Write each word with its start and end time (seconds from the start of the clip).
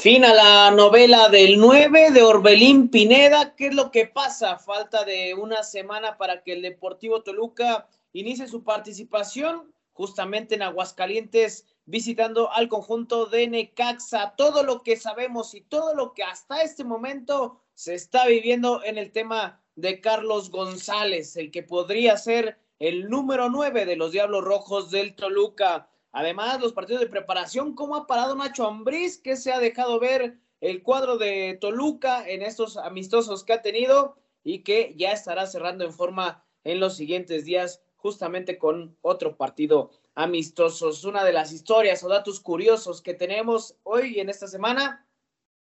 Fin 0.00 0.24
a 0.24 0.32
la 0.32 0.70
novela 0.70 1.28
del 1.28 1.58
9 1.58 2.12
de 2.12 2.22
Orbelín 2.22 2.88
Pineda. 2.88 3.54
¿Qué 3.54 3.66
es 3.66 3.74
lo 3.74 3.90
que 3.90 4.06
pasa? 4.06 4.56
Falta 4.56 5.04
de 5.04 5.34
una 5.34 5.62
semana 5.62 6.16
para 6.16 6.42
que 6.42 6.54
el 6.54 6.62
Deportivo 6.62 7.22
Toluca 7.22 7.86
inicie 8.14 8.48
su 8.48 8.64
participación 8.64 9.74
justamente 9.92 10.54
en 10.54 10.62
Aguascalientes 10.62 11.66
visitando 11.84 12.50
al 12.50 12.68
conjunto 12.68 13.26
de 13.26 13.46
Necaxa. 13.46 14.32
Todo 14.38 14.62
lo 14.62 14.82
que 14.82 14.96
sabemos 14.96 15.54
y 15.54 15.60
todo 15.60 15.94
lo 15.94 16.14
que 16.14 16.22
hasta 16.22 16.62
este 16.62 16.82
momento 16.82 17.60
se 17.74 17.94
está 17.94 18.26
viviendo 18.26 18.82
en 18.82 18.96
el 18.96 19.12
tema 19.12 19.62
de 19.76 20.00
Carlos 20.00 20.50
González, 20.50 21.36
el 21.36 21.50
que 21.50 21.62
podría 21.62 22.16
ser 22.16 22.58
el 22.78 23.10
número 23.10 23.50
9 23.50 23.84
de 23.84 23.96
los 23.96 24.12
Diablos 24.12 24.44
Rojos 24.44 24.90
del 24.90 25.14
Toluca. 25.14 25.89
Además, 26.12 26.60
los 26.60 26.72
partidos 26.72 27.00
de 27.00 27.08
preparación, 27.08 27.74
cómo 27.74 27.96
ha 27.96 28.06
parado 28.06 28.34
Nacho 28.34 28.66
Ambriz, 28.66 29.18
que 29.18 29.36
se 29.36 29.52
ha 29.52 29.60
dejado 29.60 30.00
ver 30.00 30.38
el 30.60 30.82
cuadro 30.82 31.18
de 31.18 31.56
Toluca 31.60 32.28
en 32.28 32.42
estos 32.42 32.76
amistosos 32.76 33.44
que 33.44 33.52
ha 33.52 33.62
tenido 33.62 34.16
y 34.42 34.60
que 34.62 34.94
ya 34.96 35.12
estará 35.12 35.46
cerrando 35.46 35.84
en 35.84 35.92
forma 35.92 36.44
en 36.64 36.80
los 36.80 36.96
siguientes 36.96 37.44
días, 37.44 37.82
justamente 37.96 38.58
con 38.58 38.96
otro 39.02 39.36
partido 39.36 39.90
amistoso. 40.14 40.90
Una 41.08 41.24
de 41.24 41.32
las 41.32 41.52
historias 41.52 42.02
o 42.02 42.08
datos 42.08 42.40
curiosos 42.40 43.02
que 43.02 43.14
tenemos 43.14 43.76
hoy 43.82 44.20
en 44.20 44.28
esta 44.28 44.46
semana. 44.46 45.06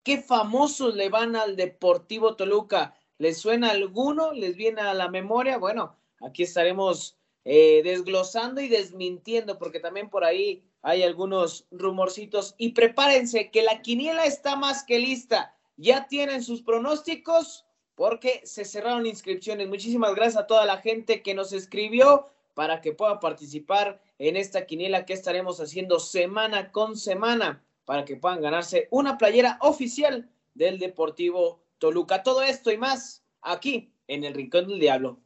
¿Qué 0.02 0.18
famosos 0.18 0.96
le 0.96 1.08
van 1.08 1.36
al 1.36 1.54
Deportivo 1.56 2.34
Toluca? 2.34 2.94
¿Les 3.18 3.38
suena 3.38 3.70
alguno? 3.70 4.32
¿Les 4.32 4.56
viene 4.56 4.80
a 4.80 4.94
la 4.94 5.08
memoria? 5.08 5.58
Bueno, 5.58 5.96
aquí 6.20 6.42
estaremos 6.42 7.16
eh, 7.44 7.82
desglosando 7.82 8.60
y 8.60 8.68
desmintiendo, 8.68 9.58
porque 9.58 9.80
también 9.80 10.08
por 10.08 10.24
ahí 10.24 10.62
hay 10.82 11.02
algunos 11.02 11.66
rumorcitos. 11.70 12.54
Y 12.58 12.70
prepárense 12.70 13.50
que 13.50 13.62
la 13.62 13.82
quiniela 13.82 14.24
está 14.26 14.56
más 14.56 14.84
que 14.84 14.98
lista. 14.98 15.54
Ya 15.76 16.06
tienen 16.06 16.42
sus 16.42 16.62
pronósticos 16.62 17.64
porque 17.94 18.42
se 18.44 18.64
cerraron 18.64 19.06
inscripciones. 19.06 19.68
Muchísimas 19.68 20.14
gracias 20.14 20.42
a 20.42 20.46
toda 20.46 20.66
la 20.66 20.78
gente 20.78 21.22
que 21.22 21.34
nos 21.34 21.52
escribió 21.52 22.26
para 22.54 22.80
que 22.80 22.92
pueda 22.92 23.20
participar 23.20 24.00
en 24.18 24.36
esta 24.36 24.66
quiniela 24.66 25.06
que 25.06 25.14
estaremos 25.14 25.60
haciendo 25.60 25.98
semana 25.98 26.70
con 26.70 26.96
semana 26.96 27.64
para 27.84 28.04
que 28.04 28.16
puedan 28.16 28.42
ganarse 28.42 28.88
una 28.90 29.18
playera 29.18 29.58
oficial 29.60 30.28
del 30.54 30.78
Deportivo 30.78 31.62
Toluca. 31.78 32.22
Todo 32.22 32.42
esto 32.42 32.70
y 32.70 32.78
más 32.78 33.24
aquí 33.40 33.92
en 34.06 34.24
el 34.24 34.34
Rincón 34.34 34.68
del 34.68 34.78
Diablo. 34.78 35.18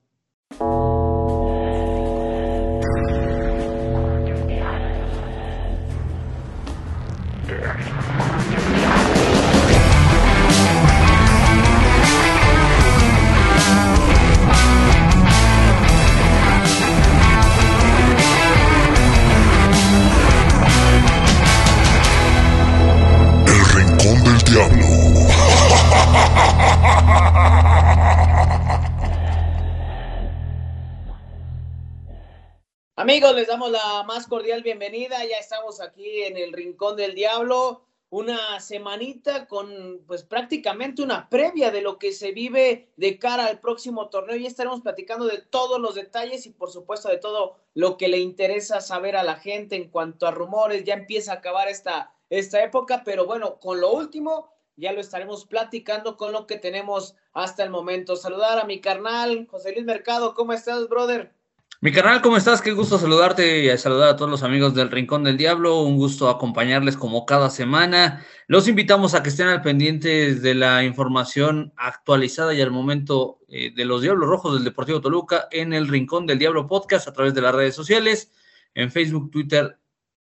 Amigos, 33.16 33.34
les 33.34 33.46
damos 33.46 33.70
la 33.70 34.02
más 34.02 34.26
cordial 34.26 34.62
bienvenida. 34.62 35.24
Ya 35.24 35.38
estamos 35.38 35.80
aquí 35.80 36.24
en 36.24 36.36
el 36.36 36.52
Rincón 36.52 36.96
del 36.96 37.14
Diablo. 37.14 37.86
Una 38.10 38.60
semanita 38.60 39.46
con, 39.46 40.02
pues 40.06 40.22
prácticamente 40.22 41.00
una 41.00 41.30
previa 41.30 41.70
de 41.70 41.80
lo 41.80 41.98
que 41.98 42.12
se 42.12 42.32
vive 42.32 42.92
de 42.98 43.18
cara 43.18 43.46
al 43.46 43.58
próximo 43.58 44.10
torneo. 44.10 44.36
Ya 44.36 44.46
estaremos 44.46 44.82
platicando 44.82 45.24
de 45.24 45.38
todos 45.38 45.80
los 45.80 45.94
detalles 45.94 46.44
y, 46.44 46.50
por 46.50 46.70
supuesto, 46.70 47.08
de 47.08 47.16
todo 47.16 47.56
lo 47.72 47.96
que 47.96 48.08
le 48.08 48.18
interesa 48.18 48.82
saber 48.82 49.16
a 49.16 49.22
la 49.22 49.36
gente 49.36 49.76
en 49.76 49.88
cuanto 49.88 50.26
a 50.26 50.30
rumores. 50.30 50.84
Ya 50.84 50.92
empieza 50.92 51.32
a 51.32 51.36
acabar 51.36 51.68
esta, 51.68 52.14
esta 52.28 52.62
época, 52.62 53.00
pero 53.02 53.24
bueno, 53.24 53.58
con 53.60 53.80
lo 53.80 53.92
último, 53.92 54.52
ya 54.76 54.92
lo 54.92 55.00
estaremos 55.00 55.46
platicando 55.46 56.18
con 56.18 56.32
lo 56.32 56.46
que 56.46 56.58
tenemos 56.58 57.14
hasta 57.32 57.64
el 57.64 57.70
momento. 57.70 58.14
Saludar 58.14 58.58
a 58.58 58.66
mi 58.66 58.82
carnal, 58.82 59.46
José 59.50 59.72
Luis 59.72 59.86
Mercado. 59.86 60.34
¿Cómo 60.34 60.52
estás, 60.52 60.86
brother? 60.90 61.35
Mi 61.82 61.92
canal, 61.92 62.22
¿cómo 62.22 62.38
estás? 62.38 62.62
Qué 62.62 62.72
gusto 62.72 62.98
saludarte 62.98 63.64
y 63.64 63.78
saludar 63.78 64.08
a 64.08 64.16
todos 64.16 64.30
los 64.30 64.42
amigos 64.42 64.74
del 64.74 64.90
Rincón 64.90 65.24
del 65.24 65.36
Diablo. 65.36 65.82
Un 65.82 65.98
gusto 65.98 66.30
acompañarles 66.30 66.96
como 66.96 67.26
cada 67.26 67.50
semana. 67.50 68.24
Los 68.46 68.66
invitamos 68.66 69.12
a 69.12 69.22
que 69.22 69.28
estén 69.28 69.48
al 69.48 69.60
pendiente 69.60 70.36
de 70.36 70.54
la 70.54 70.84
información 70.84 71.74
actualizada 71.76 72.54
y 72.54 72.62
al 72.62 72.70
momento 72.70 73.40
eh, 73.48 73.74
de 73.74 73.84
los 73.84 74.00
Diablos 74.00 74.26
Rojos 74.26 74.54
del 74.54 74.64
Deportivo 74.64 75.02
Toluca 75.02 75.48
en 75.50 75.74
el 75.74 75.86
Rincón 75.86 76.26
del 76.26 76.38
Diablo 76.38 76.66
podcast 76.66 77.08
a 77.08 77.12
través 77.12 77.34
de 77.34 77.42
las 77.42 77.54
redes 77.54 77.74
sociales, 77.74 78.32
en 78.72 78.90
Facebook, 78.90 79.30
Twitter, 79.30 79.78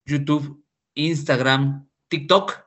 YouTube, 0.06 0.65
Instagram, 0.94 1.87
TikTok. 2.09 2.59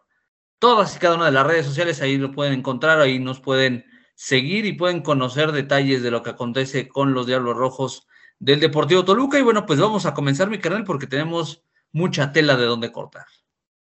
Todas 0.59 0.95
y 0.95 0.99
cada 0.99 1.15
una 1.15 1.25
de 1.25 1.31
las 1.31 1.47
redes 1.47 1.65
sociales 1.65 1.99
ahí 2.01 2.17
lo 2.19 2.31
pueden 2.31 2.53
encontrar, 2.53 2.99
ahí 2.99 3.17
nos 3.17 3.39
pueden 3.39 3.85
seguir 4.13 4.67
y 4.67 4.73
pueden 4.73 5.01
conocer 5.01 5.51
detalles 5.51 6.03
de 6.03 6.11
lo 6.11 6.21
que 6.21 6.29
acontece 6.29 6.87
con 6.87 7.15
los 7.15 7.25
Diablos 7.25 7.57
Rojos 7.57 8.07
del 8.39 8.59
Deportivo 8.59 9.05
Toluca. 9.05 9.39
Y 9.39 9.43
bueno, 9.43 9.65
pues 9.65 9.79
vamos 9.79 10.05
a 10.05 10.13
comenzar 10.13 10.49
mi 10.49 10.59
canal 10.59 10.83
porque 10.83 11.07
tenemos 11.07 11.63
mucha 11.91 12.31
tela 12.31 12.55
de 12.55 12.65
donde 12.65 12.91
cortar. 12.91 13.25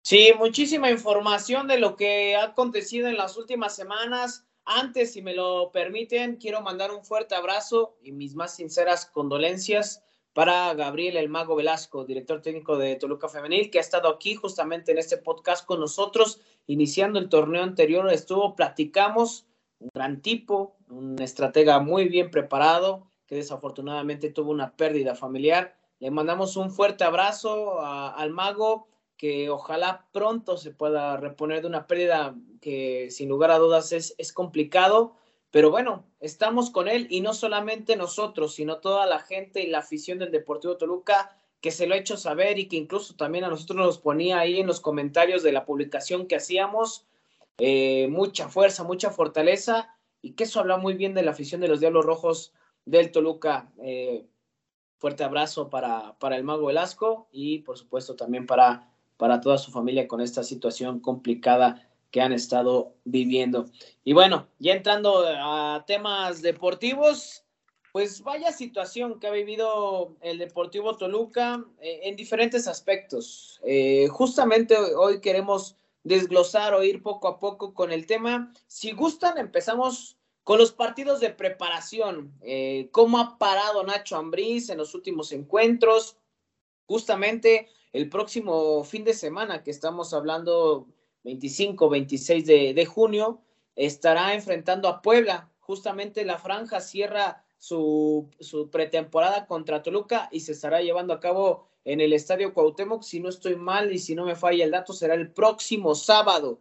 Sí, 0.03 0.33
muchísima 0.39 0.91
información 0.91 1.69
de 1.69 1.79
lo 1.79 1.97
que 1.97 2.35
ha 2.37 2.45
acontecido 2.45 3.09
en 3.09 3.17
las 3.17 3.37
últimas 3.37 3.77
semanas. 3.77 4.47
Antes, 4.65 5.13
si 5.13 5.23
me 5.23 5.35
lo 5.35 5.71
permiten, 5.73 6.37
quiero 6.37 6.63
mandar 6.63 6.91
un 6.91 7.05
fuerte 7.05 7.35
abrazo 7.35 7.99
y 8.03 8.13
mis 8.13 8.35
más 8.35 8.55
sinceras 8.57 9.07
condolencias 9.07 10.03
para 10.33 10.73
Gabriel 10.75 11.17
El 11.17 11.29
Mago 11.29 11.57
Velasco, 11.57 12.05
director 12.05 12.41
técnico 12.41 12.79
de 12.79 12.97
Toluca 12.97 13.29
Femenil, 13.29 13.71
que 13.71 13.79
ha 13.79 13.83
estado 13.83 14.09
aquí 14.09 14.37
justamente 14.37 14.93
en 14.93 14.99
este 14.99 15.17
podcast 15.17 15.67
con 15.67 15.81
nosotros, 15.81 16.41
iniciando 16.67 17.19
el 17.19 17.29
torneo 17.29 17.63
anterior. 17.63 18.09
Estuvo, 18.11 18.55
platicamos, 18.55 19.47
un 19.81 19.91
gran 19.93 20.23
tipo, 20.23 20.77
un 20.89 21.21
estratega 21.21 21.81
muy 21.81 22.09
bien 22.09 22.31
preparado, 22.31 23.10
que 23.31 23.37
desafortunadamente 23.37 24.31
tuvo 24.31 24.51
una 24.51 24.75
pérdida 24.75 25.15
familiar. 25.15 25.77
Le 26.01 26.11
mandamos 26.11 26.57
un 26.57 26.73
fuerte 26.73 27.05
abrazo 27.05 27.81
al 27.81 28.31
mago, 28.31 28.89
que 29.17 29.49
ojalá 29.51 30.09
pronto 30.11 30.57
se 30.57 30.73
pueda 30.73 31.17
reponer 31.17 31.61
de 31.61 31.69
una 31.69 31.87
pérdida 31.87 32.35
que 32.61 33.09
sin 33.13 33.29
lugar 33.29 33.53
a 33.53 33.59
dudas 33.59 33.93
es, 33.93 34.17
es 34.19 34.33
complicado. 34.33 35.15
Pero 35.53 35.71
bueno, 35.71 36.09
estamos 36.19 36.71
con 36.71 36.89
él 36.89 37.07
y 37.09 37.21
no 37.21 37.33
solamente 37.33 37.95
nosotros, 37.95 38.53
sino 38.53 38.79
toda 38.79 39.07
la 39.07 39.21
gente 39.21 39.63
y 39.63 39.69
la 39.69 39.79
afición 39.79 40.19
del 40.19 40.33
Deportivo 40.33 40.77
Toluca 40.77 41.37
que 41.61 41.71
se 41.71 41.87
lo 41.87 41.95
ha 41.95 41.99
hecho 41.99 42.17
saber 42.17 42.59
y 42.59 42.67
que 42.67 42.77
incluso 42.77 43.15
también 43.15 43.45
a 43.45 43.49
nosotros 43.49 43.79
nos 43.79 43.99
ponía 43.99 44.41
ahí 44.41 44.59
en 44.59 44.67
los 44.67 44.81
comentarios 44.81 45.45
de 45.45 45.53
la 45.53 45.65
publicación 45.65 46.27
que 46.27 46.35
hacíamos. 46.35 47.07
Eh, 47.59 48.09
mucha 48.09 48.49
fuerza, 48.49 48.83
mucha 48.83 49.11
fortaleza 49.11 49.95
y 50.21 50.33
que 50.33 50.45
eso 50.45 50.59
habla 50.59 50.79
muy 50.79 50.95
bien 50.95 51.15
de 51.15 51.23
la 51.23 51.31
afición 51.31 51.61
de 51.61 51.69
los 51.69 51.79
Diablos 51.79 52.05
Rojos 52.05 52.55
del 52.85 53.13
Toluca. 53.13 53.73
Eh, 53.83 54.27
fuerte 54.99 55.25
abrazo 55.25 55.71
para, 55.71 56.19
para 56.19 56.37
el 56.37 56.45
Mago 56.45 56.67
Velasco 56.67 57.29
y 57.33 57.61
por 57.61 57.79
supuesto 57.79 58.17
también 58.17 58.47
para, 58.47 58.93
para 59.17 59.41
toda 59.41 59.59
su 59.59 59.71
familia 59.71 60.07
con 60.07 60.21
esta 60.21 60.43
situación 60.43 61.01
complicada 61.01 61.89
que 62.11 62.21
han 62.21 62.33
estado 62.33 62.95
viviendo. 63.05 63.67
Y 64.05 64.13
bueno, 64.13 64.49
ya 64.59 64.75
entrando 64.75 65.25
a 65.27 65.85
temas 65.87 66.43
deportivos, 66.43 67.45
pues 67.93 68.23
vaya 68.23 68.53
situación 68.53 69.19
que 69.19 69.27
ha 69.27 69.33
vivido 69.33 70.17
el 70.21 70.39
Deportivo 70.39 70.97
Toluca 70.97 71.65
eh, 71.81 72.01
en 72.05 72.17
diferentes 72.17 72.67
aspectos. 72.69 73.61
Eh, 73.65 74.09
justamente 74.09 74.77
hoy 74.77 75.21
queremos 75.21 75.77
desglosar 76.05 76.75
o 76.75 76.83
ir 76.83 77.03
poco 77.03 77.29
a 77.29 77.39
poco 77.39 77.75
con 77.75 77.93
el 77.93 78.07
tema. 78.07 78.53
Si 78.67 78.93
gustan, 78.93 79.39
empezamos 79.39 80.17
con 80.51 80.59
los 80.59 80.73
partidos 80.73 81.21
de 81.21 81.31
preparación, 81.31 82.35
eh, 82.41 82.89
¿cómo 82.91 83.21
ha 83.21 83.39
parado 83.39 83.85
Nacho 83.85 84.17
Ambriz 84.17 84.69
en 84.69 84.79
los 84.79 84.97
últimos 84.97 85.31
encuentros? 85.31 86.17
Justamente 86.87 87.69
el 87.93 88.09
próximo 88.09 88.83
fin 88.83 89.05
de 89.05 89.15
semana 89.15 89.63
que 89.63 89.71
estamos 89.71 90.13
hablando, 90.13 90.89
25, 91.23 91.89
26 91.89 92.47
de, 92.75 92.85
junio, 92.85 93.43
estará 93.77 94.35
enfrentando 94.35 94.89
a 94.89 95.03
Puebla. 95.03 95.49
Justamente 95.61 96.25
la 96.25 96.37
franja 96.37 96.81
cierra 96.81 97.45
su, 97.57 98.29
su, 98.41 98.71
pretemporada 98.71 99.47
contra 99.47 99.85
Toluca 99.85 100.29
y 100.33 100.41
se 100.41 100.51
estará 100.51 100.81
llevando 100.81 101.15
a 101.15 101.21
cabo 101.21 101.69
en 101.85 102.01
el 102.01 102.13
Estadio 102.13 102.53
Cuauhtémoc. 102.55 103.05
Si 103.05 103.21
no 103.21 103.29
estoy 103.29 103.55
mal 103.55 103.93
y 103.93 104.01
si 104.01 104.17
no 104.17 104.25
me 104.25 104.35
falla 104.35 104.65
el 104.65 104.73
dato, 104.73 104.95
será 104.95 105.15
el 105.15 105.31
próximo 105.31 105.95
sábado, 105.95 106.59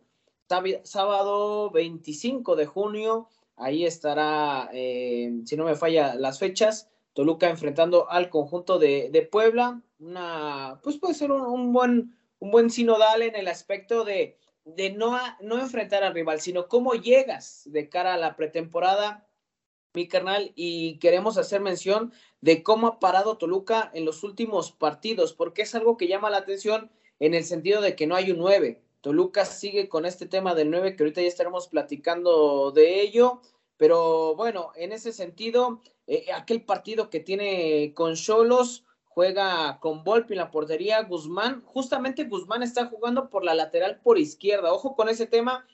sábado 0.83 1.71
25 1.71 2.55
de 2.55 2.67
junio 2.67 3.29
Ahí 3.59 3.85
estará, 3.85 4.69
eh, 4.71 5.41
si 5.45 5.57
no 5.57 5.65
me 5.65 5.75
falla 5.75 6.15
las 6.15 6.39
fechas, 6.39 6.89
Toluca 7.13 7.49
enfrentando 7.49 8.09
al 8.09 8.29
conjunto 8.29 8.79
de, 8.79 9.27
Puebla. 9.29 9.81
Una, 9.99 10.79
pues 10.81 10.97
puede 10.97 11.13
ser 11.13 11.31
un, 11.31 11.73
buen, 11.73 12.17
un 12.39 12.51
buen 12.51 12.69
sinodal 12.69 13.21
en 13.21 13.35
el 13.35 13.49
aspecto 13.49 14.05
de 14.05 14.37
no, 14.95 15.19
no 15.41 15.59
enfrentar 15.59 16.03
al 16.03 16.13
rival, 16.13 16.39
sino 16.39 16.69
cómo 16.69 16.93
llegas 16.93 17.63
de 17.65 17.89
cara 17.89 18.13
a 18.13 18.17
la 18.17 18.37
pretemporada, 18.37 19.27
mi 19.93 20.07
carnal, 20.07 20.53
y 20.55 20.97
queremos 20.99 21.37
hacer 21.37 21.59
mención 21.59 22.13
de 22.39 22.63
cómo 22.63 22.87
ha 22.87 22.99
parado 22.99 23.37
Toluca 23.37 23.91
en 23.93 24.05
los 24.05 24.23
últimos 24.23 24.71
partidos, 24.71 25.33
porque 25.33 25.63
es 25.63 25.75
algo 25.75 25.97
que 25.97 26.07
llama 26.07 26.29
la 26.29 26.37
atención 26.37 26.91
en 27.19 27.33
el 27.33 27.43
sentido 27.43 27.81
de 27.81 27.95
que 27.95 28.07
no 28.07 28.15
hay 28.15 28.31
un 28.31 28.37
9. 28.37 28.81
Toluca 29.01 29.45
sigue 29.45 29.87
con 29.87 30.05
este 30.05 30.25
tema 30.25 30.55
del 30.55 30.71
9, 30.71 30.95
que 30.95 31.03
ahorita 31.03 31.21
ya 31.21 31.27
estaremos 31.27 31.67
platicando 31.67 32.71
de 32.71 33.01
ello, 33.01 33.41
pero 33.77 34.35
bueno, 34.35 34.71
en 34.75 34.91
ese 34.91 35.13
sentido, 35.13 35.81
eh, 36.07 36.25
aquel 36.33 36.63
partido 36.63 37.09
que 37.09 37.19
tiene 37.19 37.93
con 37.93 38.15
Cholos, 38.15 38.85
juega 39.05 39.79
con 39.79 40.03
Volpi 40.03 40.33
en 40.33 40.39
la 40.39 40.51
portería, 40.51 41.03
Guzmán, 41.03 41.61
justamente 41.65 42.25
Guzmán 42.25 42.63
está 42.63 42.85
jugando 42.87 43.29
por 43.29 43.43
la 43.43 43.53
lateral 43.53 43.99
por 44.01 44.17
izquierda, 44.17 44.73
ojo 44.73 44.95
con 44.95 45.09
ese 45.09 45.27
tema, 45.27 45.65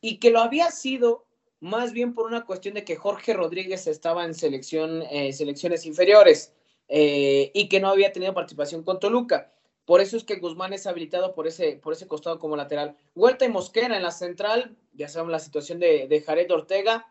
y 0.00 0.18
que 0.18 0.30
lo 0.30 0.40
había 0.40 0.70
sido 0.70 1.26
más 1.60 1.92
bien 1.92 2.12
por 2.12 2.26
una 2.26 2.44
cuestión 2.44 2.74
de 2.74 2.84
que 2.84 2.96
Jorge 2.96 3.32
Rodríguez 3.32 3.86
estaba 3.86 4.26
en 4.26 4.34
selección, 4.34 5.02
eh, 5.10 5.32
selecciones 5.32 5.86
inferiores 5.86 6.52
eh, 6.88 7.50
y 7.54 7.68
que 7.68 7.80
no 7.80 7.88
había 7.88 8.12
tenido 8.12 8.34
participación 8.34 8.82
con 8.82 9.00
Toluca. 9.00 9.50
Por 9.84 10.00
eso 10.00 10.16
es 10.16 10.24
que 10.24 10.36
Guzmán 10.36 10.72
es 10.72 10.86
habilitado 10.86 11.34
por 11.34 11.46
ese, 11.46 11.76
por 11.82 11.92
ese 11.92 12.06
costado 12.06 12.38
como 12.38 12.56
lateral. 12.56 12.96
Huerta 13.14 13.44
y 13.44 13.50
Mosquera 13.50 13.96
en 13.96 14.02
la 14.02 14.10
central, 14.10 14.76
ya 14.92 15.08
sabemos 15.08 15.32
la 15.32 15.38
situación 15.38 15.78
de, 15.78 16.08
de 16.08 16.22
Jared 16.22 16.50
Ortega, 16.50 17.06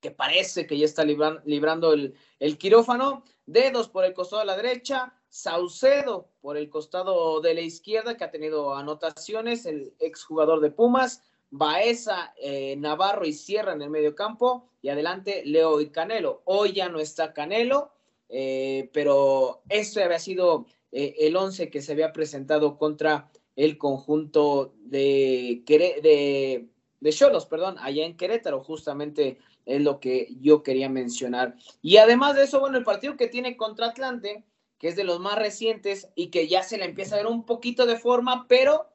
que 0.00 0.10
parece 0.10 0.66
que 0.66 0.78
ya 0.78 0.84
está 0.84 1.04
librando 1.04 1.92
el, 1.92 2.58
quirófano. 2.58 3.24
Dedos 3.46 3.88
por 3.88 4.04
el 4.04 4.14
costado 4.14 4.40
de 4.40 4.46
la 4.46 4.56
derecha, 4.56 5.14
Saucedo 5.28 6.28
por 6.40 6.56
el 6.56 6.68
costado 6.68 7.40
de 7.40 7.54
la 7.54 7.62
izquierda, 7.62 8.16
que 8.16 8.24
ha 8.24 8.30
tenido 8.30 8.74
anotaciones, 8.74 9.66
el 9.66 9.94
exjugador 9.98 10.60
de 10.60 10.70
Pumas, 10.70 11.22
Baeza, 11.50 12.34
eh, 12.36 12.76
Navarro 12.76 13.24
y 13.24 13.32
Sierra 13.32 13.72
en 13.72 13.82
el 13.82 13.90
medio 13.90 14.14
campo, 14.14 14.68
y 14.82 14.90
adelante 14.90 15.42
Leo 15.44 15.80
y 15.80 15.90
Canelo. 15.90 16.42
Hoy 16.44 16.72
ya 16.72 16.88
no 16.88 17.00
está 17.00 17.32
Canelo, 17.32 17.90
eh, 18.28 18.90
pero 18.92 19.62
esto 19.68 20.02
había 20.02 20.18
sido 20.18 20.66
eh, 20.92 21.14
el 21.18 21.36
11 21.36 21.70
que 21.70 21.82
se 21.82 21.92
había 21.92 22.12
presentado 22.12 22.78
contra 22.78 23.30
el 23.56 23.76
conjunto 23.76 24.74
de, 24.84 25.62
de, 25.66 26.68
de 27.00 27.12
Cholos, 27.12 27.46
perdón, 27.46 27.76
allá 27.80 28.04
en 28.04 28.16
Querétaro, 28.16 28.62
justamente 28.62 29.38
es 29.66 29.82
lo 29.82 30.00
que 30.00 30.28
yo 30.40 30.62
quería 30.62 30.88
mencionar. 30.88 31.56
Y 31.82 31.98
además 31.98 32.34
de 32.34 32.44
eso, 32.44 32.60
bueno, 32.60 32.78
el 32.78 32.84
partido 32.84 33.16
que 33.16 33.28
tiene 33.28 33.56
contra 33.56 33.88
Atlante, 33.88 34.44
que 34.78 34.88
es 34.88 34.96
de 34.96 35.04
los 35.04 35.20
más 35.20 35.36
recientes 35.36 36.08
y 36.14 36.28
que 36.28 36.48
ya 36.48 36.62
se 36.62 36.78
le 36.78 36.84
empieza 36.84 37.16
a 37.16 37.18
ver 37.18 37.26
un 37.26 37.44
poquito 37.44 37.84
de 37.84 37.98
forma, 37.98 38.46
pero 38.48 38.86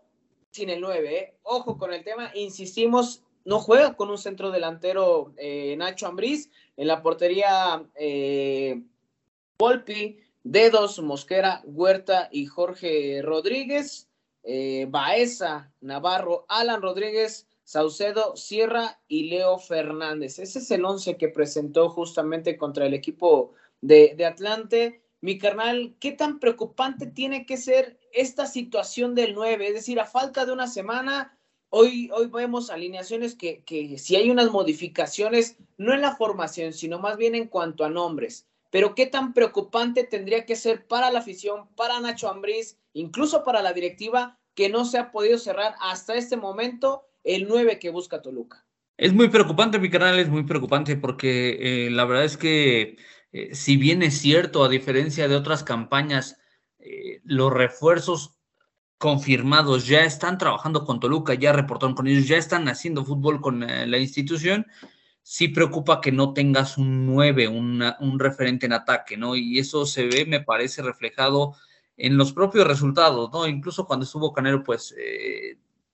sin 0.52 0.70
el 0.70 0.82
9. 0.82 1.18
¿eh? 1.18 1.38
Ojo 1.44 1.78
con 1.78 1.94
el 1.94 2.04
tema, 2.04 2.32
insistimos, 2.36 3.24
no 3.44 3.60
juega 3.60 3.96
con 3.96 4.10
un 4.10 4.18
centro 4.18 4.52
delantero 4.52 5.34
eh, 5.38 5.76
Nacho 5.78 6.08
Ambriz, 6.08 6.50
en 6.78 6.88
la 6.88 7.02
portería 7.02 7.84
eh, 7.96 8.82
Volpi, 9.58 10.18
Dedos, 10.44 11.00
Mosquera, 11.00 11.62
Huerta 11.66 12.30
y 12.32 12.46
Jorge 12.46 13.22
Rodríguez, 13.24 14.10
eh, 14.44 14.88
Baeza, 14.90 15.72
Navarro, 15.80 16.46
Alan 16.50 16.82
Rodríguez, 16.82 17.48
Saucedo, 17.64 18.36
Sierra 18.36 19.00
y 19.08 19.30
Leo 19.30 19.58
Fernández. 19.58 20.40
Ese 20.40 20.60
es 20.60 20.70
el 20.72 20.84
once 20.84 21.18
que 21.18 21.30
presentó 21.30 21.90
justamente 21.90 22.58
contra 22.58 22.86
el 22.86 22.94
equipo 22.94 23.54
de, 23.80 24.16
Atlante 24.26 25.02
mi 25.22 25.38
carnal, 25.38 25.96
¿qué 26.02 26.12
tan 26.12 26.38
preocupante 26.40 27.06
tiene 27.08 27.46
que 27.46 27.56
ser 27.56 27.98
esta 28.12 28.46
situación 28.46 29.16
del 29.16 29.34
9? 29.34 29.70
Es 29.70 29.74
decir, 29.74 29.98
a 30.02 30.06
falta 30.06 30.46
de 30.46 30.52
una 30.52 30.68
semana, 30.68 31.38
hoy, 31.70 32.10
hoy 32.14 32.28
vemos 32.28 32.70
alineaciones 32.70 33.34
que, 33.34 33.64
que 33.64 33.98
si 33.98 34.18
hay 34.18 34.30
unas 34.30 34.52
modificaciones, 34.52 35.56
no 35.78 35.94
en 35.94 36.02
la 36.02 36.18
formación, 36.18 36.74
sino 36.74 37.00
más 37.00 37.16
bien 37.16 37.36
en 37.36 37.48
cuanto 37.48 37.86
a 37.86 37.90
nombres. 37.90 38.46
Pero 38.74 38.96
qué 38.96 39.06
tan 39.06 39.34
preocupante 39.36 40.04
tendría 40.04 40.48
que 40.48 40.56
ser 40.56 40.88
para 40.88 41.12
la 41.12 41.20
afición, 41.20 41.68
para 41.76 42.00
Nacho 42.00 42.28
Ambriz, 42.28 42.80
incluso 42.94 43.44
para 43.44 43.62
la 43.62 43.72
directiva, 43.72 44.40
que 44.56 44.68
no 44.68 44.84
se 44.84 44.98
ha 44.98 45.12
podido 45.12 45.38
cerrar 45.38 45.76
hasta 45.80 46.16
este 46.16 46.38
momento 46.38 47.04
el 47.24 47.48
9 47.48 47.78
que 47.78 47.92
busca 47.92 48.24
Toluca. 48.24 48.66
Es 48.98 49.14
muy 49.14 49.30
preocupante, 49.30 49.78
mi 49.78 49.92
canal, 49.92 50.18
es 50.18 50.28
muy 50.28 50.42
preocupante 50.42 50.96
porque 50.96 51.86
eh, 51.86 51.92
la 51.92 52.06
verdad 52.06 52.26
es 52.26 52.36
que 52.36 52.98
eh, 53.32 53.54
si 53.54 53.78
bien 53.78 54.02
es 54.02 54.18
cierto, 54.18 54.64
a 54.64 54.70
diferencia 54.70 55.28
de 55.28 55.36
otras 55.36 55.64
campañas, 55.64 56.40
eh, 56.80 57.22
los 57.26 57.54
refuerzos 57.54 58.40
confirmados 58.98 59.86
ya 59.86 60.04
están 60.04 60.40
trabajando 60.40 60.84
con 60.84 61.00
Toluca, 61.00 61.36
ya 61.36 61.54
reportaron 61.54 61.94
con 61.94 62.08
ellos, 62.08 62.28
ya 62.28 62.38
están 62.38 62.68
haciendo 62.68 63.06
fútbol 63.06 63.40
con 63.40 63.60
la 63.60 63.98
institución, 64.00 64.66
sí 65.24 65.48
preocupa 65.48 66.02
que 66.02 66.12
no 66.12 66.34
tengas 66.34 66.78
un 66.78 67.06
9, 67.08 67.48
un 67.48 68.20
referente 68.20 68.66
en 68.68 68.74
ataque, 68.74 69.18
¿no? 69.18 69.36
Y 69.36 69.58
eso 69.58 69.86
se 69.86 70.06
ve, 70.06 70.26
me 70.26 70.42
parece, 70.42 70.82
reflejado 70.82 71.56
en 71.98 72.18
los 72.18 72.34
propios 72.34 72.68
resultados, 72.68 73.32
¿no? 73.32 73.48
Incluso 73.48 73.88
cuando 73.88 74.04
estuvo 74.06 74.34
Canero, 74.34 74.64
pues 74.64 74.94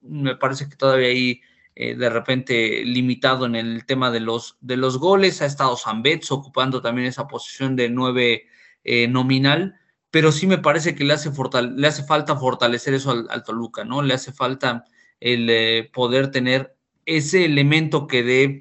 me 0.01 0.35
parece 0.35 0.67
que 0.69 0.75
todavía 0.75 1.07
hay 1.07 1.41
eh, 1.81 1.95
de 1.95 2.09
repente 2.09 2.83
limitado 2.83 3.45
en 3.45 3.55
el 3.55 3.85
tema 3.85 4.11
de 4.11 4.19
los, 4.19 4.57
de 4.59 4.77
los 4.77 4.97
goles. 4.97 5.41
Ha 5.41 5.45
estado 5.45 5.77
Zambetz 5.77 6.29
ocupando 6.31 6.81
también 6.81 7.07
esa 7.07 7.25
posición 7.25 7.77
de 7.77 7.89
nueve 7.89 8.47
eh, 8.83 9.07
nominal, 9.07 9.75
pero 10.11 10.33
sí 10.33 10.45
me 10.45 10.57
parece 10.57 10.93
que 10.93 11.05
le 11.05 11.13
hace, 11.13 11.31
le 11.75 11.87
hace 11.87 12.03
falta 12.03 12.35
fortalecer 12.35 12.93
eso 12.93 13.11
al, 13.29 13.43
Toluca, 13.43 13.85
¿no? 13.85 14.01
Le 14.01 14.13
hace 14.13 14.33
falta 14.33 14.83
el 15.21 15.49
eh, 15.49 15.89
poder 15.93 16.31
tener 16.31 16.75
ese 17.05 17.45
elemento 17.45 18.07
que 18.07 18.23
dé 18.23 18.59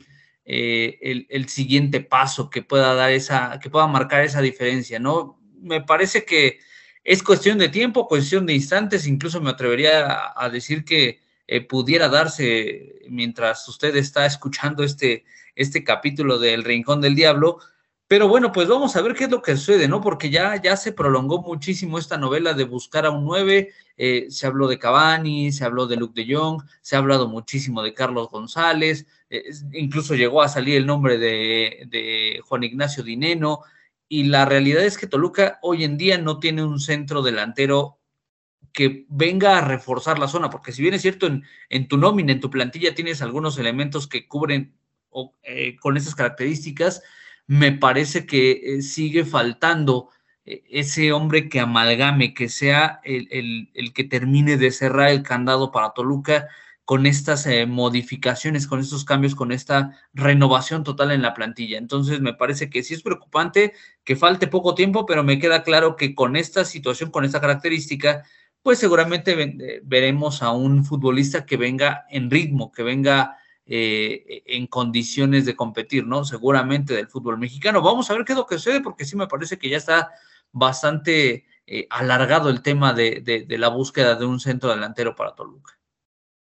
el, 0.49 1.27
el, 1.29 1.49
siguiente 1.49 2.01
paso, 2.01 2.49
que 2.49 2.63
pueda 2.63 2.95
dar 2.95 3.11
esa, 3.11 3.61
que 3.61 3.69
pueda 3.69 3.87
marcar 3.87 4.25
esa 4.25 4.41
diferencia, 4.41 4.99
¿no? 4.99 5.39
Me 5.61 5.83
parece 5.83 6.25
que 6.25 6.59
es 7.05 7.23
cuestión 7.23 7.59
de 7.59 7.69
tiempo, 7.69 8.09
cuestión 8.09 8.47
de 8.47 8.55
instantes, 8.55 9.07
incluso 9.07 9.41
me 9.41 9.51
atrevería 9.51 10.33
a 10.35 10.49
decir 10.49 10.85
que 10.85 11.21
eh, 11.47 11.63
pudiera 11.63 12.09
darse 12.09 13.01
mientras 13.09 13.67
usted 13.69 13.97
está 13.97 14.27
escuchando 14.27 14.83
este, 14.85 15.25
este 15.55 15.83
capítulo 15.83 16.39
del 16.39 16.65
Rincón 16.65 17.01
del 17.01 17.15
Diablo. 17.15 17.61
Pero 18.09 18.27
bueno, 18.27 18.53
pues 18.53 18.69
vamos 18.69 18.97
a 18.97 19.03
ver 19.03 19.15
qué 19.15 19.25
es 19.25 19.31
lo 19.31 19.43
que 19.43 19.55
sucede, 19.55 19.87
¿no? 19.87 20.01
Porque 20.01 20.31
ya, 20.31 20.57
ya 20.61 20.79
se 20.79 20.93
prolongó 20.93 21.43
muchísimo 21.43 21.99
esta 21.99 22.17
novela 22.17 22.55
de 22.55 22.65
buscar 22.65 23.05
a 23.05 23.11
un 23.11 23.27
9. 23.27 23.71
Eh, 23.99 24.27
se 24.31 24.47
habló 24.47 24.67
de 24.67 24.79
Cavani, 24.79 25.53
se 25.53 25.65
habló 25.65 25.87
de 25.87 25.97
Luke 25.97 26.19
de 26.19 26.35
Jong, 26.35 26.63
se 26.81 26.97
ha 26.97 27.01
hablado 27.01 27.29
muchísimo 27.29 27.83
de 27.83 27.93
Carlos 27.93 28.31
González, 28.31 29.07
eh, 29.29 29.45
incluso 29.75 30.15
llegó 30.15 30.41
a 30.41 30.49
salir 30.49 30.77
el 30.77 30.87
nombre 30.87 31.19
de, 31.19 31.87
de 31.91 32.41
Juan 32.45 32.65
Ignacio 32.65 33.03
Dineno. 33.05 33.61
Y 34.09 34.25
la 34.25 34.47
realidad 34.47 34.85
es 34.85 34.97
que 34.97 35.07
Toluca 35.07 35.59
hoy 35.61 35.85
en 35.85 35.99
día 35.99 36.17
no 36.17 36.39
tiene 36.39 36.65
un 36.65 36.81
centro 36.81 37.21
delantero 37.21 37.99
que 38.73 39.05
venga 39.11 39.59
a 39.59 39.61
reforzar 39.61 40.19
la 40.19 40.29
zona, 40.29 40.49
porque 40.49 40.73
si 40.73 40.81
bien 40.81 40.95
es 40.95 41.03
cierto, 41.03 41.27
en, 41.27 41.45
en 41.69 41.89
tu 41.89 41.99
nómina, 41.99 42.33
en 42.33 42.41
tu 42.41 42.49
plantilla 42.49 42.95
tienes 42.95 43.21
algunos 43.21 43.59
elementos 43.59 44.09
que 44.09 44.27
cubren 44.27 44.79
eh, 45.43 45.77
con 45.77 45.97
esas 45.97 46.15
características, 46.15 47.03
me 47.49 47.73
parece 47.73 48.27
que 48.27 48.77
eh, 48.77 48.83
sigue 48.83 49.25
faltando 49.25 50.11
eh, 50.45 50.63
ese 50.71 51.13
hombre 51.13 51.49
que 51.49 51.59
amalgame, 51.59 52.35
que 52.35 52.49
sea 52.49 53.01
el, 53.03 53.71
el, 53.75 53.93
que 53.93 54.05
termine 54.05 54.57
de 54.57 54.71
cerrar 54.71 55.09
el 55.09 55.25
candado 55.25 55.73
para 55.73 55.91
Toluca 55.91 56.47
con 56.85 57.05
estas 57.05 57.47
modificaciones, 57.67 58.67
con 58.67 58.81
estos 58.81 59.05
cambios, 59.05 59.35
con 59.35 59.53
esta 59.53 59.91
renovación 60.15 60.85
total 60.85 61.11
en 61.11 61.21
la 61.21 61.35
plantilla. 61.35 61.77
Entonces, 61.77 62.21
me 62.23 62.33
parece 62.33 62.71
que 62.71 62.83
sí 62.83 62.95
es 62.95 63.03
preocupante 63.03 63.75
que 64.05 64.17
falte 64.17 64.47
poco 64.47 64.75
tiempo, 64.75 65.05
pero 65.05 65.23
me 65.23 65.39
queda 65.39 65.65
claro 65.65 65.97
que 65.97 66.15
con 66.15 66.35
esta 66.35 66.65
situación, 66.65 67.11
con 67.11 67.27
esta 67.27 67.43
característica, 67.43 68.25
pues 68.63 68.79
seguramente 68.79 69.33
eh, 69.33 69.81
veremos 69.85 70.43
a 70.43 70.53
un 70.53 70.85
futbolista 70.85 71.47
que 71.47 71.57
venga 71.57 72.05
en 72.11 72.31
ritmo, 72.31 72.73
que 72.73 72.83
venga 72.83 73.39
eh, 73.69 74.43
en 74.47 74.67
condiciones 74.67 75.47
de 75.47 75.55
competir, 75.55 76.07
¿no? 76.07 76.25
Seguramente 76.25 76.95
del 76.95 77.09
fútbol 77.09 77.39
mexicano. 77.39 77.83
Vamos 77.83 78.11
a 78.11 78.15
ver 78.15 78.25
qué 78.25 78.33
es 78.33 78.39
lo 78.39 78.47
que 78.47 78.57
sucede, 78.57 78.81
porque 78.81 79.05
sí 79.05 79.17
me 79.17 79.29
parece 79.29 79.59
que 79.59 79.69
ya 79.69 79.77
está 79.77 80.11
bastante 80.51 81.47
eh, 81.67 81.87
alargado 81.91 82.51
el 82.51 82.63
tema 82.63 82.93
de 82.93 83.47
la 83.49 83.69
búsqueda 83.69 84.15
de 84.17 84.27
un 84.27 84.41
centro 84.41 84.71
delantero 84.71 85.15
para 85.15 85.35
Toluca. 85.35 85.79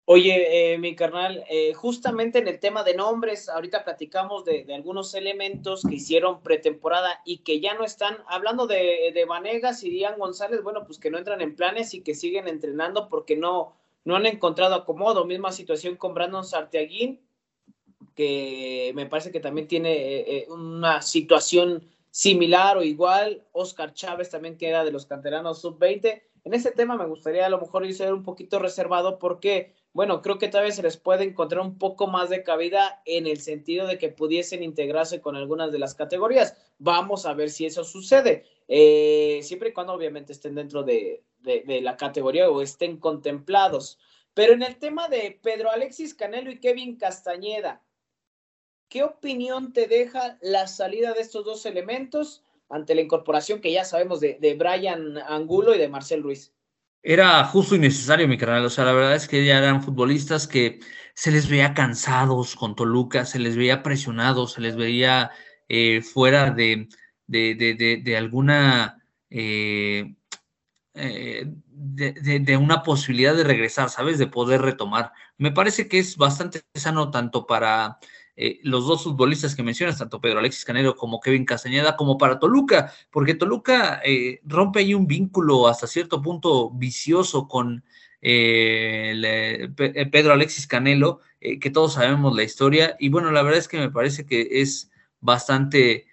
Oye, 0.04 0.74
eh, 0.74 0.78
mi 0.78 0.96
carnal, 0.96 1.44
eh, 1.48 1.74
justamente 1.74 2.40
en 2.40 2.48
el 2.48 2.58
tema 2.58 2.82
de 2.82 2.94
nombres, 2.94 3.48
ahorita 3.48 3.84
platicamos 3.84 4.44
de, 4.44 4.66
algunos 4.74 5.14
elementos 5.14 5.82
que 5.88 5.94
hicieron 5.94 6.42
pretemporada 6.42 7.20
y 7.24 7.38
que 7.38 7.60
ya 7.60 7.74
no 7.74 7.84
están, 7.84 8.18
hablando 8.26 8.66
de, 8.66 9.12
de, 9.14 9.24
Vanegas 9.24 9.84
y 9.84 9.90
Dian 9.90 10.18
González, 10.18 10.60
bueno, 10.64 10.84
pues 10.84 10.98
que 10.98 11.08
no 11.08 11.18
entran 11.18 11.40
en 11.40 11.54
planes 11.54 11.94
y 11.94 12.02
que 12.02 12.16
siguen 12.16 12.48
entrenando 12.48 13.08
porque 13.08 13.36
no, 13.36 13.76
no 14.04 14.16
han 14.16 14.26
encontrado 14.26 14.74
acomodo. 14.74 15.24
Misma 15.24 15.52
situación 15.52 15.96
con 15.96 16.14
Brandon 16.14 16.44
Sartiaguín, 16.44 17.20
que 18.14 18.92
me 18.94 19.06
parece 19.06 19.30
que 19.30 19.40
también 19.40 19.68
tiene 19.68 19.92
eh, 20.20 20.46
una 20.48 21.02
situación 21.02 21.88
similar 22.10 22.76
o 22.76 22.82
igual. 22.82 23.44
Oscar 23.52 23.94
Chávez 23.94 24.30
también 24.30 24.56
queda 24.56 24.84
de 24.84 24.92
los 24.92 25.06
canteranos 25.06 25.60
sub-20. 25.60 26.22
En 26.44 26.54
ese 26.54 26.72
tema 26.72 26.96
me 26.96 27.06
gustaría 27.06 27.46
a 27.46 27.50
lo 27.50 27.60
mejor 27.60 27.90
ser 27.92 28.12
un 28.12 28.22
poquito 28.22 28.58
reservado 28.58 29.18
porque 29.18 29.74
bueno, 29.94 30.22
creo 30.22 30.38
que 30.38 30.48
tal 30.48 30.64
vez 30.64 30.76
se 30.76 30.82
les 30.82 30.96
puede 30.96 31.24
encontrar 31.24 31.60
un 31.60 31.76
poco 31.76 32.06
más 32.06 32.30
de 32.30 32.42
cabida 32.42 33.02
en 33.04 33.26
el 33.26 33.40
sentido 33.40 33.86
de 33.86 33.98
que 33.98 34.08
pudiesen 34.08 34.62
integrarse 34.62 35.20
con 35.20 35.36
algunas 35.36 35.70
de 35.70 35.78
las 35.78 35.94
categorías. 35.94 36.56
Vamos 36.78 37.26
a 37.26 37.34
ver 37.34 37.50
si 37.50 37.66
eso 37.66 37.84
sucede, 37.84 38.46
eh, 38.68 39.40
siempre 39.42 39.68
y 39.68 39.72
cuando 39.72 39.92
obviamente 39.92 40.32
estén 40.32 40.54
dentro 40.54 40.82
de, 40.82 41.22
de, 41.42 41.80
la 41.82 41.96
categoría 41.96 42.50
o 42.50 42.62
estén 42.62 42.96
contemplados. 42.98 43.98
Pero 44.34 44.54
en 44.54 44.62
el 44.62 44.76
tema 44.76 45.08
de 45.08 45.38
Pedro 45.42 45.70
Alexis 45.70 46.14
Canelo 46.14 46.50
y 46.50 46.58
Kevin 46.58 46.96
Castañeda, 46.96 47.82
¿qué 48.88 49.02
opinión 49.02 49.72
te 49.72 49.86
deja 49.86 50.38
la 50.40 50.66
salida 50.66 51.12
de 51.12 51.20
estos 51.20 51.44
dos 51.44 51.66
elementos 51.66 52.42
ante 52.68 52.94
la 52.94 53.02
incorporación 53.02 53.60
que 53.60 53.72
ya 53.72 53.84
sabemos 53.84 54.20
de, 54.20 54.38
de 54.40 54.54
Brian 54.54 55.18
Angulo 55.18 55.74
y 55.74 55.78
de 55.78 55.88
Marcel 55.88 56.22
Ruiz? 56.22 56.52
Era 57.02 57.44
justo 57.44 57.74
y 57.74 57.80
necesario, 57.80 58.28
mi 58.28 58.38
canal. 58.38 58.64
O 58.64 58.70
sea, 58.70 58.84
la 58.84 58.92
verdad 58.92 59.16
es 59.16 59.26
que 59.26 59.44
ya 59.44 59.58
eran 59.58 59.82
futbolistas 59.82 60.46
que 60.46 60.78
se 61.14 61.32
les 61.32 61.48
veía 61.48 61.74
cansados 61.74 62.54
con 62.54 62.76
Toluca, 62.76 63.24
se 63.24 63.40
les 63.40 63.56
veía 63.56 63.82
presionados, 63.82 64.52
se 64.52 64.60
les 64.60 64.76
veía 64.76 65.30
eh, 65.68 66.00
fuera 66.00 66.50
de, 66.50 66.88
de, 67.26 68.16
alguna. 68.16 69.02
Eh, 69.30 70.14
eh, 70.94 71.46
de, 71.46 72.56
una 72.58 72.82
posibilidad 72.82 73.34
de 73.34 73.44
regresar, 73.44 73.88
¿sabes? 73.88 74.18
De 74.18 74.26
poder 74.26 74.60
retomar. 74.60 75.12
Me 75.38 75.50
parece 75.50 75.88
que 75.88 75.98
es 75.98 76.16
bastante 76.16 76.62
sano 76.74 77.10
tanto 77.10 77.46
para 77.46 77.98
eh, 78.36 78.60
los 78.62 78.86
dos 78.86 79.04
futbolistas 79.04 79.54
que 79.54 79.62
mencionas, 79.62 79.98
tanto 79.98 80.20
Pedro 80.20 80.40
Alexis 80.40 80.66
Canelo 80.66 80.94
como 80.94 81.20
Kevin 81.20 81.46
Castañeda, 81.46 81.96
como 81.96 82.18
para 82.18 82.38
Toluca, 82.38 82.92
porque 83.10 83.34
Toluca 83.34 84.02
eh, 84.04 84.40
rompe 84.44 84.80
ahí 84.80 84.92
un 84.94 85.06
vínculo 85.06 85.66
hasta 85.66 85.86
cierto 85.86 86.20
punto 86.20 86.70
vicioso 86.70 87.48
con 87.48 87.84
Pedro 88.20 89.12
Alexis 90.32 90.66
Canelo, 90.66 91.20
que 91.40 91.70
todos 91.70 91.94
sabemos 91.94 92.36
la 92.36 92.44
historia, 92.44 92.96
y 93.00 93.08
bueno, 93.08 93.32
la 93.32 93.42
verdad 93.42 93.58
es 93.58 93.66
que 93.66 93.78
me 93.80 93.90
parece 93.90 94.26
que 94.26 94.46
es 94.60 94.90
bastante 95.20 96.06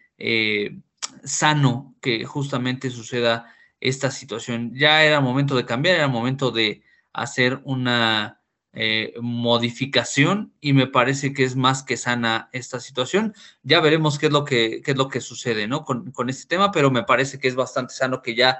sano 1.23 1.95
que 2.01 2.25
justamente 2.25 2.89
suceda 2.89 3.53
esta 3.79 4.11
situación. 4.11 4.71
Ya 4.73 5.03
era 5.03 5.21
momento 5.21 5.55
de 5.55 5.65
cambiar, 5.65 5.95
era 5.95 6.07
momento 6.07 6.51
de 6.51 6.83
hacer 7.13 7.61
una 7.63 8.41
eh, 8.71 9.13
modificación 9.19 10.53
y 10.61 10.73
me 10.73 10.87
parece 10.87 11.33
que 11.33 11.43
es 11.43 11.55
más 11.55 11.83
que 11.83 11.97
sana 11.97 12.49
esta 12.51 12.79
situación. 12.79 13.33
Ya 13.63 13.79
veremos 13.79 14.19
qué 14.19 14.27
es 14.27 14.31
lo 14.31 14.45
que, 14.45 14.81
es 14.85 14.97
lo 14.97 15.09
que 15.09 15.21
sucede 15.21 15.67
¿no? 15.67 15.83
con, 15.83 16.11
con 16.11 16.29
este 16.29 16.47
tema, 16.47 16.71
pero 16.71 16.91
me 16.91 17.03
parece 17.03 17.39
que 17.39 17.47
es 17.47 17.55
bastante 17.55 17.93
sano 17.93 18.21
que 18.21 18.35
ya 18.35 18.59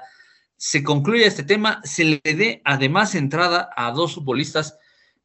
se 0.56 0.82
concluya 0.82 1.26
este 1.26 1.42
tema, 1.42 1.80
se 1.84 2.04
le 2.04 2.20
dé 2.22 2.60
además 2.66 3.14
entrada 3.14 3.70
a 3.76 3.92
dos 3.92 4.16
futbolistas 4.16 4.76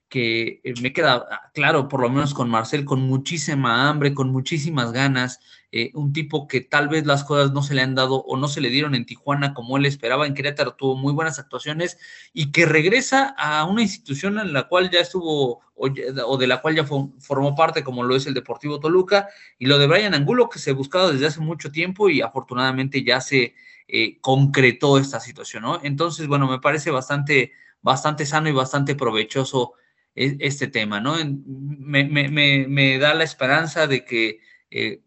que 0.10 0.62
eh, 0.64 0.74
me 0.82 0.94
queda 0.94 1.50
claro, 1.54 1.88
por 1.88 2.02
lo 2.02 2.10
menos 2.10 2.34
con 2.34 2.50
Marcel, 2.50 2.86
con 2.86 3.02
muchísima 3.02 3.90
hambre, 3.90 4.14
con 4.14 4.32
muchísimas 4.32 4.92
ganas, 4.92 5.40
eh, 5.72 5.92
un 5.94 6.14
tipo 6.14 6.48
que 6.48 6.62
tal 6.62 6.88
vez 6.88 7.06
las 7.06 7.24
cosas 7.24 7.52
no 7.52 7.64
se 7.64 7.74
le 7.74 7.82
han 7.82 7.96
dado 7.96 8.24
o 8.24 8.38
no 8.38 8.48
se 8.48 8.62
le 8.62 8.70
dieron 8.70 8.96
en 8.96 9.06
Tijuana 9.06 9.54
como 9.54 9.78
él 9.78 9.86
esperaba, 9.86 10.26
en 10.26 10.34
Querétaro 10.34 10.76
tuvo 10.76 10.96
muy 10.96 11.12
buenas 11.12 11.40
actuaciones 11.40 11.98
y 12.34 12.52
que 12.52 12.66
regresa 12.66 13.36
a 13.38 13.66
una 13.66 13.82
institución 13.82 14.40
en 14.40 14.54
la 14.54 14.68
cual 14.68 14.90
ya 14.90 15.00
estuvo 15.00 15.62
o, 15.76 16.38
de 16.38 16.48
la 16.48 16.62
cual 16.62 16.76
ya 16.76 16.86
formó 16.86 17.56
parte, 17.56 17.84
como 17.84 18.04
lo 18.04 18.16
es 18.16 18.26
el 18.28 18.34
Deportivo 18.34 18.80
Toluca, 18.80 19.28
y 19.60 19.66
lo 19.66 19.78
de 19.78 19.88
Brian 19.88 20.14
Angulo, 20.14 20.50
que 20.50 20.60
se 20.60 20.72
buscaba 20.72 21.12
desde 21.12 21.28
hace 21.28 21.42
mucho 21.42 21.72
tiempo 21.72 22.10
y 22.10 22.22
afortunadamente 22.22 23.04
ya 23.04 23.20
se 23.20 23.56
eh, 23.88 24.18
concretó 24.22 24.98
esta 24.98 25.20
situación, 25.20 25.64
¿no? 25.64 25.80
Entonces, 25.84 26.28
bueno, 26.28 26.48
me 26.48 26.60
parece 26.60 26.92
bastante, 26.92 27.52
bastante 27.82 28.26
sano 28.26 28.48
y 28.48 28.54
bastante 28.54 28.96
provechoso 28.96 29.74
este 30.16 30.68
tema, 30.68 31.00
¿no? 31.02 31.16
Me, 31.46 32.98
da 33.00 33.14
la 33.14 33.24
esperanza 33.24 33.88
de 33.88 34.06
que 34.06 34.40
eh, 34.72 35.02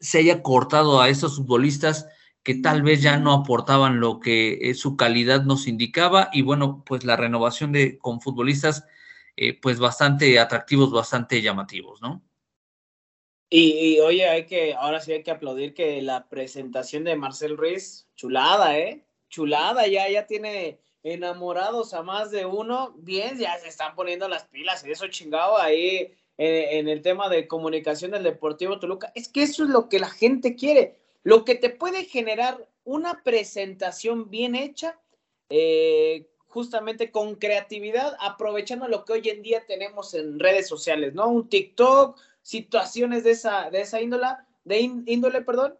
se 0.00 0.18
haya 0.18 0.42
cortado 0.42 1.00
a 1.00 1.08
esos 1.08 1.36
futbolistas 1.36 2.08
que 2.42 2.56
tal 2.56 2.82
vez 2.82 3.02
ya 3.02 3.18
no 3.18 3.32
aportaban 3.32 4.00
lo 4.00 4.18
que 4.18 4.58
eh, 4.62 4.74
su 4.74 4.96
calidad 4.96 5.44
nos 5.44 5.68
indicaba 5.68 6.28
y 6.32 6.42
bueno, 6.42 6.82
pues 6.84 7.04
la 7.04 7.16
renovación 7.16 7.70
de 7.70 7.98
con 7.98 8.20
futbolistas 8.20 8.84
eh, 9.36 9.58
pues 9.58 9.78
bastante 9.78 10.38
atractivos, 10.38 10.90
bastante 10.90 11.40
llamativos, 11.40 12.02
¿no? 12.02 12.22
Y, 13.54 14.00
oye, 14.00 14.26
hay 14.26 14.46
que, 14.46 14.72
ahora 14.72 14.98
sí 15.00 15.12
hay 15.12 15.22
que 15.22 15.30
aplaudir 15.30 15.74
que 15.74 16.00
la 16.00 16.26
presentación 16.30 17.04
de 17.04 17.16
Marcel 17.16 17.58
Ruiz, 17.58 18.08
chulada, 18.16 18.78
¿eh? 18.78 19.04
Chulada, 19.28 19.86
ya, 19.86 20.08
ya 20.08 20.26
tiene 20.26 20.80
enamorados 21.02 21.94
a 21.94 22.02
más 22.02 22.30
de 22.30 22.46
uno, 22.46 22.94
bien, 22.98 23.38
ya 23.38 23.58
se 23.58 23.68
están 23.68 23.94
poniendo 23.94 24.28
las 24.28 24.44
pilas, 24.44 24.84
eso 24.84 25.08
chingado 25.08 25.58
ahí 25.58 26.14
en, 26.38 26.88
el 26.88 27.02
tema 27.02 27.28
de 27.28 27.46
comunicación 27.46 28.12
del 28.12 28.22
Deportivo 28.22 28.78
Toluca. 28.78 29.12
Es 29.14 29.28
que 29.28 29.42
eso 29.42 29.64
es 29.64 29.70
lo 29.70 29.88
que 29.88 29.98
la 29.98 30.10
gente 30.10 30.54
quiere, 30.54 30.98
lo 31.22 31.44
que 31.44 31.54
te 31.54 31.70
puede 31.70 32.04
generar 32.04 32.68
una 32.84 33.22
presentación 33.22 34.30
bien 34.30 34.54
hecha, 34.54 34.98
eh, 35.50 36.28
justamente 36.46 37.10
con 37.10 37.36
creatividad, 37.36 38.16
aprovechando 38.20 38.88
lo 38.88 39.04
que 39.04 39.14
hoy 39.14 39.28
en 39.28 39.42
día 39.42 39.64
tenemos 39.66 40.14
en 40.14 40.38
redes 40.38 40.68
sociales, 40.68 41.14
¿no? 41.14 41.28
Un 41.28 41.48
TikTok, 41.48 42.18
situaciones 42.42 43.24
de 43.24 43.30
esa, 43.32 43.70
de 43.70 43.80
esa 43.80 44.00
índola, 44.00 44.46
de 44.64 44.80
índole, 44.80 45.42
perdón, 45.42 45.74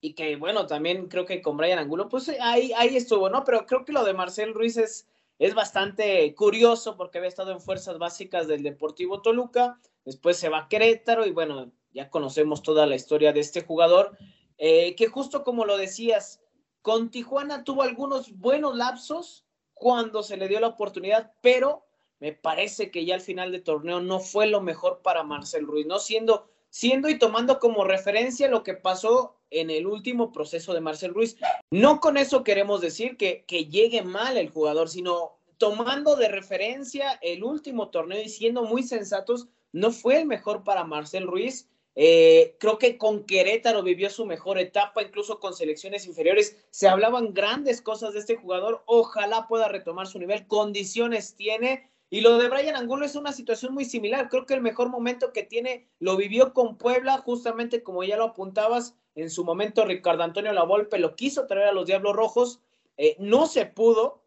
y 0.00 0.14
que 0.14 0.36
bueno, 0.36 0.66
también 0.66 1.08
creo 1.08 1.26
que 1.26 1.42
con 1.42 1.56
Brian 1.56 1.78
Angulo, 1.78 2.08
pues 2.08 2.28
eh, 2.28 2.38
ahí, 2.40 2.72
ahí 2.76 2.96
estuvo, 2.96 3.28
¿no? 3.28 3.44
Pero 3.44 3.66
creo 3.66 3.84
que 3.84 3.92
lo 3.92 4.04
de 4.04 4.14
Marcel 4.14 4.54
Ruiz 4.54 4.76
es, 4.76 5.08
es 5.38 5.54
bastante 5.54 6.34
curioso 6.34 6.96
porque 6.96 7.18
había 7.18 7.28
estado 7.28 7.52
en 7.52 7.60
fuerzas 7.60 7.98
básicas 7.98 8.46
del 8.46 8.62
Deportivo 8.62 9.22
Toluca, 9.22 9.78
después 10.04 10.36
se 10.36 10.48
va 10.48 10.58
a 10.58 10.68
Querétaro 10.68 11.26
y 11.26 11.32
bueno, 11.32 11.72
ya 11.92 12.10
conocemos 12.10 12.62
toda 12.62 12.86
la 12.86 12.96
historia 12.96 13.32
de 13.32 13.40
este 13.40 13.62
jugador, 13.62 14.16
eh, 14.56 14.94
que 14.94 15.08
justo 15.08 15.42
como 15.42 15.64
lo 15.64 15.76
decías, 15.76 16.40
con 16.82 17.10
Tijuana 17.10 17.64
tuvo 17.64 17.82
algunos 17.82 18.36
buenos 18.38 18.76
lapsos 18.76 19.44
cuando 19.74 20.22
se 20.22 20.36
le 20.36 20.48
dio 20.48 20.60
la 20.60 20.68
oportunidad, 20.68 21.32
pero 21.40 21.84
me 22.20 22.32
parece 22.32 22.90
que 22.90 23.04
ya 23.04 23.14
al 23.14 23.20
final 23.20 23.52
de 23.52 23.60
torneo 23.60 24.00
no 24.00 24.20
fue 24.20 24.46
lo 24.46 24.60
mejor 24.60 25.02
para 25.02 25.22
Marcel 25.22 25.66
Ruiz, 25.66 25.86
¿no? 25.86 25.98
Siendo, 25.98 26.48
siendo 26.68 27.08
y 27.08 27.18
tomando 27.18 27.58
como 27.58 27.84
referencia 27.84 28.48
lo 28.48 28.62
que 28.62 28.74
pasó 28.74 29.37
en 29.50 29.70
el 29.70 29.86
último 29.86 30.32
proceso 30.32 30.74
de 30.74 30.80
Marcel 30.80 31.14
Ruiz. 31.14 31.36
No 31.70 32.00
con 32.00 32.16
eso 32.16 32.44
queremos 32.44 32.80
decir 32.80 33.16
que, 33.16 33.44
que 33.46 33.66
llegue 33.66 34.02
mal 34.02 34.36
el 34.36 34.50
jugador, 34.50 34.88
sino 34.88 35.38
tomando 35.58 36.16
de 36.16 36.28
referencia 36.28 37.18
el 37.22 37.44
último 37.44 37.88
torneo 37.88 38.22
y 38.22 38.28
siendo 38.28 38.62
muy 38.62 38.82
sensatos, 38.82 39.48
no 39.72 39.90
fue 39.90 40.18
el 40.18 40.26
mejor 40.26 40.64
para 40.64 40.84
Marcel 40.84 41.26
Ruiz. 41.26 41.68
Eh, 42.00 42.56
creo 42.60 42.78
que 42.78 42.96
con 42.96 43.24
Querétaro 43.24 43.82
vivió 43.82 44.08
su 44.08 44.24
mejor 44.24 44.58
etapa, 44.58 45.02
incluso 45.02 45.40
con 45.40 45.52
selecciones 45.52 46.06
inferiores. 46.06 46.56
Se 46.70 46.86
hablaban 46.86 47.34
grandes 47.34 47.82
cosas 47.82 48.14
de 48.14 48.20
este 48.20 48.36
jugador. 48.36 48.84
Ojalá 48.86 49.48
pueda 49.48 49.66
retomar 49.68 50.06
su 50.06 50.20
nivel. 50.20 50.46
Condiciones 50.46 51.34
tiene. 51.34 51.90
Y 52.10 52.22
lo 52.22 52.38
de 52.38 52.48
Brian 52.48 52.76
Angulo 52.76 53.04
es 53.04 53.16
una 53.16 53.32
situación 53.32 53.74
muy 53.74 53.84
similar. 53.84 54.28
Creo 54.28 54.46
que 54.46 54.54
el 54.54 54.62
mejor 54.62 54.88
momento 54.88 55.32
que 55.32 55.42
tiene 55.42 55.88
lo 55.98 56.16
vivió 56.16 56.54
con 56.54 56.78
Puebla, 56.78 57.18
justamente 57.18 57.82
como 57.82 58.02
ya 58.02 58.16
lo 58.16 58.24
apuntabas, 58.24 58.94
en 59.14 59.30
su 59.30 59.44
momento 59.44 59.84
Ricardo 59.84 60.22
Antonio 60.22 60.52
Lavolpe 60.52 60.98
lo 60.98 61.16
quiso 61.16 61.46
traer 61.46 61.68
a 61.68 61.72
los 61.72 61.86
Diablos 61.86 62.14
Rojos, 62.14 62.60
eh, 62.96 63.16
no 63.18 63.46
se 63.46 63.66
pudo, 63.66 64.22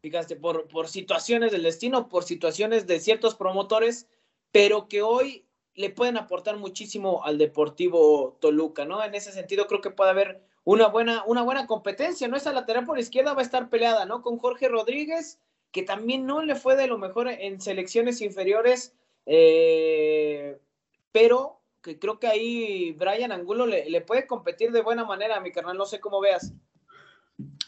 fíjate, 0.00 0.34
por, 0.36 0.66
por 0.68 0.88
situaciones 0.88 1.52
del 1.52 1.62
destino, 1.62 2.08
por 2.08 2.24
situaciones 2.24 2.86
de 2.86 3.00
ciertos 3.00 3.34
promotores, 3.34 4.08
pero 4.50 4.88
que 4.88 5.02
hoy 5.02 5.46
le 5.74 5.90
pueden 5.90 6.16
aportar 6.16 6.56
muchísimo 6.56 7.22
al 7.24 7.38
Deportivo 7.38 8.36
Toluca, 8.40 8.84
¿no? 8.84 9.04
En 9.04 9.14
ese 9.14 9.30
sentido 9.30 9.68
creo 9.68 9.80
que 9.80 9.90
puede 9.90 10.10
haber 10.10 10.42
una 10.64 10.88
buena, 10.88 11.22
una 11.24 11.42
buena 11.42 11.66
competencia, 11.66 12.26
¿no? 12.26 12.36
Esa 12.36 12.52
lateral 12.52 12.84
por 12.84 12.98
izquierda 12.98 13.34
va 13.34 13.42
a 13.42 13.44
estar 13.44 13.70
peleada, 13.70 14.04
¿no? 14.04 14.22
Con 14.22 14.38
Jorge 14.38 14.68
Rodríguez, 14.68 15.38
que 15.70 15.82
también 15.82 16.26
no 16.26 16.42
le 16.42 16.54
fue 16.54 16.76
de 16.76 16.86
lo 16.86 16.98
mejor 16.98 17.28
en 17.28 17.60
selecciones 17.60 18.20
inferiores, 18.20 18.94
eh, 19.26 20.58
pero 21.12 21.60
que 21.82 21.98
creo 21.98 22.18
que 22.18 22.26
ahí 22.26 22.92
Brian 22.92 23.32
Angulo 23.32 23.66
le, 23.66 24.00
puede 24.00 24.26
competir 24.26 24.72
de 24.72 24.82
buena 24.82 25.04
manera, 25.04 25.40
mi 25.40 25.52
carnal, 25.52 25.76
no 25.76 25.86
sé 25.86 26.00
cómo 26.00 26.20
veas. 26.20 26.52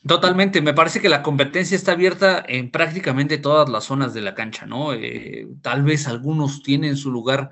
Totalmente, 0.06 0.62
me 0.62 0.74
parece 0.74 1.00
que 1.00 1.08
la 1.08 1.22
competencia 1.22 1.76
está 1.76 1.92
abierta 1.92 2.44
en 2.48 2.70
prácticamente 2.70 3.38
todas 3.38 3.68
las 3.68 3.84
zonas 3.84 4.14
de 4.14 4.22
la 4.22 4.34
cancha, 4.34 4.66
¿no? 4.66 4.94
Eh, 4.94 5.46
tal 5.62 5.82
vez 5.82 6.08
algunos 6.08 6.62
tienen 6.62 6.96
su 6.96 7.10
lugar 7.10 7.50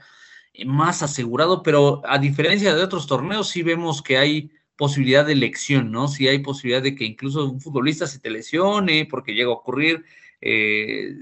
más 0.66 1.02
asegurado, 1.02 1.62
pero 1.62 2.02
a 2.04 2.18
diferencia 2.18 2.74
de 2.74 2.82
otros 2.82 3.06
torneos, 3.06 3.48
sí 3.48 3.62
vemos 3.62 4.02
que 4.02 4.18
hay 4.18 4.50
posibilidad 4.76 5.26
de 5.26 5.32
elección, 5.32 5.92
¿no? 5.92 6.08
Sí 6.08 6.26
hay 6.26 6.38
posibilidad 6.38 6.82
de 6.82 6.94
que 6.94 7.04
incluso 7.04 7.44
un 7.44 7.60
futbolista 7.60 8.06
se 8.06 8.20
te 8.20 8.30
lesione 8.30 9.06
porque 9.06 9.34
llega 9.34 9.50
a 9.50 9.54
ocurrir, 9.54 10.04
eh, 10.40 11.14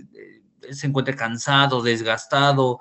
se 0.71 0.87
encuentre 0.87 1.15
cansado, 1.17 1.83
desgastado, 1.83 2.81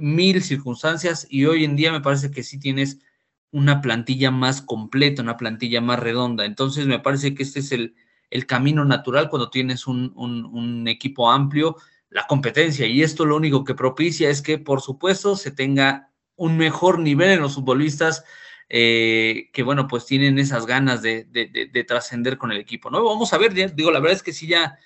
mil 0.00 0.42
circunstancias 0.42 1.26
y 1.30 1.44
hoy 1.46 1.64
en 1.64 1.76
día 1.76 1.92
me 1.92 2.00
parece 2.00 2.30
que 2.30 2.42
sí 2.42 2.58
tienes 2.58 2.98
una 3.52 3.80
plantilla 3.80 4.30
más 4.30 4.60
completa, 4.60 5.22
una 5.22 5.36
plantilla 5.36 5.80
más 5.80 5.98
redonda. 5.98 6.44
Entonces 6.44 6.86
me 6.86 6.98
parece 6.98 7.34
que 7.34 7.42
este 7.42 7.60
es 7.60 7.72
el, 7.72 7.94
camino 8.46 8.84
natural 8.84 9.30
cuando 9.30 9.50
tienes 9.50 9.86
un, 9.86 10.84
equipo 10.88 11.30
amplio. 11.30 11.76
la 12.10 12.26
competencia 12.26 12.86
y 12.86 13.02
esto 13.02 13.24
lo 13.24 13.36
único 13.36 13.64
que 13.64 13.74
propicia 13.74 14.28
es 14.28 14.42
que, 14.42 14.58
por 14.58 14.80
supuesto, 14.82 15.36
se 15.36 15.50
tenga 15.50 16.10
un 16.36 16.56
mejor 16.58 16.98
nivel 16.98 17.30
en 17.30 17.40
los 17.40 17.54
futbolistas 17.54 18.24
eh, 18.68 19.48
que, 19.52 19.62
bueno, 19.62 19.86
pues 19.88 20.06
tienen 20.06 20.38
esas 20.38 20.66
ganas 20.66 21.00
de, 21.02 21.24
de, 21.24 21.84
trascender 21.84 22.36
con 22.36 22.52
el 22.52 22.58
equipo, 22.58 22.90
¿no? 22.90 23.02
Vamos 23.04 23.32
a 23.32 23.38
ver, 23.38 23.54
digo, 23.74 23.90
la 23.90 24.00
verdad 24.00 24.16
es 24.16 24.22
que 24.22 24.32
si 24.32 24.48
ya 24.48 24.78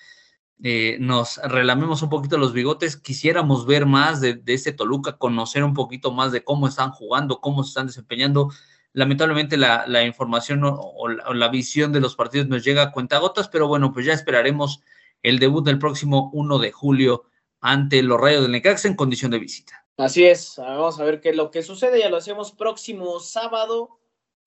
eh, 0.63 0.97
nos 0.99 1.37
relamemos 1.37 2.03
un 2.03 2.09
poquito 2.09 2.37
los 2.37 2.53
bigotes, 2.53 2.95
quisiéramos 2.95 3.65
ver 3.65 3.87
más 3.87 4.21
de, 4.21 4.35
de 4.35 4.53
este 4.53 4.71
Toluca, 4.71 5.17
conocer 5.17 5.63
un 5.63 5.73
poquito 5.73 6.11
más 6.11 6.31
de 6.31 6.43
cómo 6.43 6.67
están 6.67 6.91
jugando, 6.91 7.41
cómo 7.41 7.63
se 7.63 7.69
están 7.69 7.87
desempeñando. 7.87 8.49
Lamentablemente 8.93 9.57
la, 9.57 10.03
información 10.03 10.61
o, 10.63 11.07
la, 11.07 11.47
visión 11.47 11.91
de 11.91 12.01
los 12.01 12.15
partidos 12.15 12.47
nos 12.47 12.63
llega 12.63 12.83
a 12.83 12.91
cuentagotas, 12.91 13.47
pero 13.47 13.67
bueno, 13.67 13.91
pues 13.91 14.05
ya 14.05 14.13
esperaremos 14.13 14.81
el 15.23 15.39
debut 15.39 15.65
del 15.65 15.79
próximo 15.79 16.29
1 16.33 16.59
de 16.59 16.71
julio 16.71 17.23
ante 17.61 18.03
los 18.03 18.19
Rayos 18.19 18.43
del 18.43 18.51
Necaxa 18.51 18.87
en 18.87 18.95
condición 18.95 19.31
de 19.31 19.39
visita. 19.39 19.85
Así 19.97 20.25
es, 20.25 20.55
vamos 20.57 20.99
a 20.99 21.05
ver 21.05 21.21
qué 21.21 21.29
es 21.29 21.35
lo 21.35 21.51
que 21.51 21.63
sucede, 21.63 21.99
ya 21.99 22.09
lo 22.09 22.17
hacemos 22.17 22.51
próximo 22.51 23.19
sábado 23.19 23.99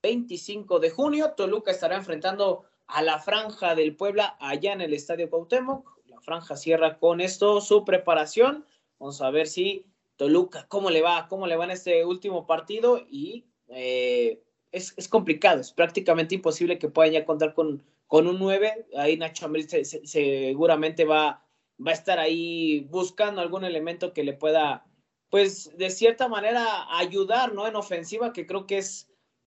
25 0.02 0.78
de 0.78 0.90
junio, 0.90 1.32
Toluca 1.36 1.70
estará 1.70 1.96
enfrentando 1.96 2.64
a 2.86 3.02
la 3.02 3.18
Franja 3.18 3.74
del 3.74 3.96
Puebla 3.96 4.36
allá 4.40 4.74
en 4.74 4.82
el 4.82 4.92
Estadio 4.92 5.30
Cuauhtémoc, 5.30 5.93
Franja 6.22 6.56
cierra 6.56 6.98
con 6.98 7.20
esto 7.20 7.60
su 7.60 7.84
preparación, 7.84 8.64
vamos 8.98 9.20
a 9.20 9.30
ver 9.30 9.46
si 9.46 9.86
Toluca, 10.16 10.66
cómo 10.68 10.90
le 10.90 11.02
va, 11.02 11.28
cómo 11.28 11.46
le 11.46 11.56
va 11.56 11.64
en 11.64 11.72
este 11.72 12.04
último 12.04 12.46
partido 12.46 13.04
y 13.08 13.46
eh, 13.68 14.40
es, 14.72 14.94
es, 14.96 15.08
complicado, 15.08 15.60
es 15.60 15.72
prácticamente 15.72 16.34
imposible 16.34 16.78
que 16.78 16.88
puedan 16.88 17.12
ya 17.12 17.24
contar 17.24 17.54
con, 17.54 17.82
con 18.06 18.26
un 18.26 18.38
9. 18.38 18.86
Ahí 18.96 19.16
Nacho 19.16 19.46
Ambriz 19.46 19.68
seguramente 20.04 21.04
va, 21.04 21.44
va 21.84 21.90
a 21.90 21.94
estar 21.94 22.18
ahí 22.18 22.80
buscando 22.90 23.40
algún 23.40 23.64
elemento 23.64 24.12
que 24.12 24.24
le 24.24 24.34
pueda, 24.34 24.84
pues, 25.30 25.76
de 25.76 25.90
cierta 25.90 26.28
manera 26.28 26.86
ayudar, 26.96 27.54
¿no? 27.54 27.66
En 27.66 27.76
ofensiva, 27.76 28.32
que 28.32 28.46
creo 28.46 28.66
que 28.66 28.78
es 28.78 29.08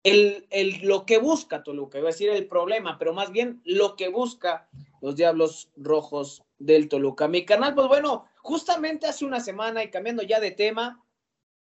el, 0.02 0.46
el, 0.50 0.80
lo 0.82 1.04
que 1.06 1.18
busca 1.18 1.62
Toluca, 1.62 1.98
iba 1.98 2.08
a 2.08 2.12
decir 2.12 2.30
el 2.30 2.46
problema, 2.46 2.98
pero 2.98 3.12
más 3.12 3.32
bien 3.32 3.60
lo 3.64 3.96
que 3.96 4.08
busca 4.08 4.68
los 5.00 5.16
Diablos 5.16 5.70
Rojos 5.76 6.42
del 6.58 6.88
Toluca. 6.88 7.28
Mi 7.28 7.44
canal, 7.44 7.74
pues 7.74 7.88
bueno, 7.88 8.26
justamente 8.42 9.06
hace 9.06 9.24
una 9.24 9.40
semana 9.40 9.82
y 9.82 9.90
cambiando 9.90 10.22
ya 10.22 10.40
de 10.40 10.50
tema, 10.50 11.04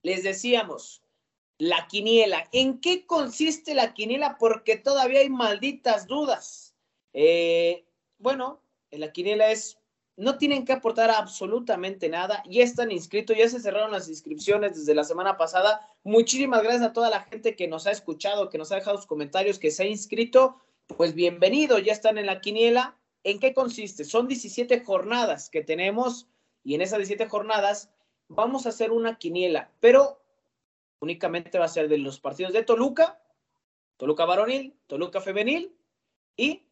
les 0.02 0.24
decíamos, 0.24 1.04
la 1.58 1.88
quiniela. 1.88 2.48
¿En 2.52 2.80
qué 2.80 3.06
consiste 3.06 3.74
la 3.74 3.94
quiniela? 3.94 4.38
Porque 4.40 4.78
todavía 4.78 5.20
hay 5.20 5.30
malditas 5.30 6.08
dudas. 6.08 6.76
Eh, 7.14 7.86
bueno, 8.18 8.64
la 8.92 9.12
quiniela 9.12 9.52
es, 9.52 9.78
no 10.16 10.38
tienen 10.38 10.66
que 10.66 10.74
aportar 10.74 11.12
absolutamente 11.12 12.08
nada. 12.10 12.44
Ya 12.50 12.64
están 12.64 12.92
inscritos, 12.92 13.38
ya 13.38 13.48
se 13.50 13.60
cerraron 13.60 13.92
las 13.92 14.08
inscripciones 14.08 14.78
desde 14.78 14.96
la 14.96 15.04
semana 15.04 15.38
pasada. 15.38 15.88
Muchísimas 16.04 16.64
gracias 16.64 16.84
a 16.84 16.94
toda 16.94 17.10
la 17.10 17.22
gente 17.22 17.56
que 17.56 17.68
nos 17.68 17.88
ha 17.88 17.92
escuchado, 17.92 18.50
que 18.50 18.58
nos 18.58 18.72
ha 18.72 18.76
dejado 18.76 18.98
sus 18.98 19.06
comentarios, 19.06 19.60
que 19.60 19.72
se 19.72 19.84
ha 19.84 19.88
inscrito. 19.88 20.58
Pues 20.88 21.14
bienvenido, 21.14 21.78
ya 21.78 21.94
están 21.94 22.18
en 22.18 22.26
la 22.26 22.42
quiniela. 22.42 22.99
¿En 23.24 23.40
qué 23.40 23.54
consiste? 23.54 24.06
Son 24.06 24.28
17 24.28 24.84
jornadas 24.84 25.50
que 25.50 25.62
tenemos 25.62 26.28
y 26.64 26.76
en 26.76 26.82
esas 26.82 27.00
17 27.00 27.30
jornadas 27.30 27.92
vamos 28.28 28.66
a 28.66 28.70
hacer 28.70 28.92
una 28.92 29.18
quiniela, 29.18 29.72
pero 29.80 30.22
únicamente 31.00 31.60
va 31.60 31.66
a 31.66 31.70
ser 31.70 31.90
de 31.90 31.98
los 31.98 32.20
partidos 32.20 32.54
de 32.54 32.64
Toluca, 32.64 33.22
Toluca 33.98 34.26
varonil, 34.26 34.76
Toluca 34.88 35.22
femenil 35.22 35.76
y 36.38 36.64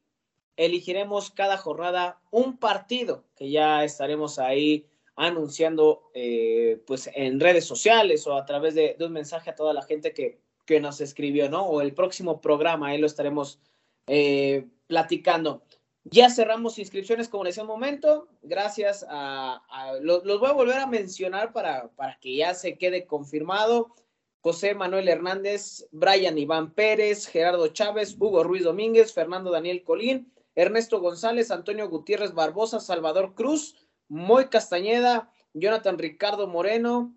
elegiremos 0.56 1.32
cada 1.32 1.58
jornada 1.58 2.22
un 2.32 2.58
partido 2.58 3.26
que 3.36 3.50
ya 3.50 3.84
estaremos 3.84 4.40
ahí 4.40 4.88
anunciando 5.16 6.10
eh, 6.14 6.82
pues 6.86 7.10
en 7.14 7.40
redes 7.40 7.66
sociales 7.66 8.28
o 8.28 8.36
a 8.36 8.46
través 8.46 8.76
de, 8.76 8.96
un 9.00 9.12
mensaje 9.12 9.50
a 9.50 9.56
toda 9.56 9.74
la 9.74 9.82
gente 9.82 10.14
que, 10.14 10.40
que, 10.66 10.80
nos 10.80 11.02
escribió, 11.02 11.50
¿no? 11.50 11.66
O 11.66 11.82
el 11.82 11.94
próximo 11.94 12.40
programa, 12.40 12.90
ahí 12.90 13.00
lo 13.00 13.08
estaremos 13.08 13.60
eh, 14.06 14.68
platicando. 14.86 15.64
Ya 16.10 16.30
cerramos 16.30 16.80
inscripciones, 16.80 17.28
como 17.28 17.44
decía 17.44 17.64
un 17.64 17.68
momento, 17.68 18.30
gracias 18.42 19.06
a, 19.10 19.62
los, 20.02 20.24
los, 20.24 20.40
voy 20.40 20.50
a 20.50 20.54
volver 20.54 20.80
a 20.80 20.88
mencionar 20.88 21.52
para, 21.52 21.90
para 21.90 22.18
que 22.20 22.36
ya 22.36 22.54
se 22.54 22.78
quede 22.78 23.06
confirmado. 23.06 23.94
José 24.40 24.74
Manuel 24.74 25.10
Hernández, 25.10 25.86
Brian 25.92 26.38
Iván 26.38 26.74
Pérez, 26.74 27.28
Gerardo 27.28 27.68
Chávez, 27.68 28.16
Hugo 28.18 28.44
Ruiz 28.44 28.64
Domínguez, 28.64 29.14
Fernando 29.14 29.52
Daniel 29.52 29.84
Colín, 29.84 30.32
Ernesto 30.56 31.02
González, 31.02 31.52
Antonio 31.52 31.90
Gutiérrez 31.90 32.34
Barbosa, 32.34 32.80
Salvador 32.80 33.36
Cruz, 33.36 33.76
Moy 34.08 34.46
Castañeda, 34.46 35.30
Jonathan 35.54 35.98
Ricardo 35.98 36.48
Moreno, 36.48 37.14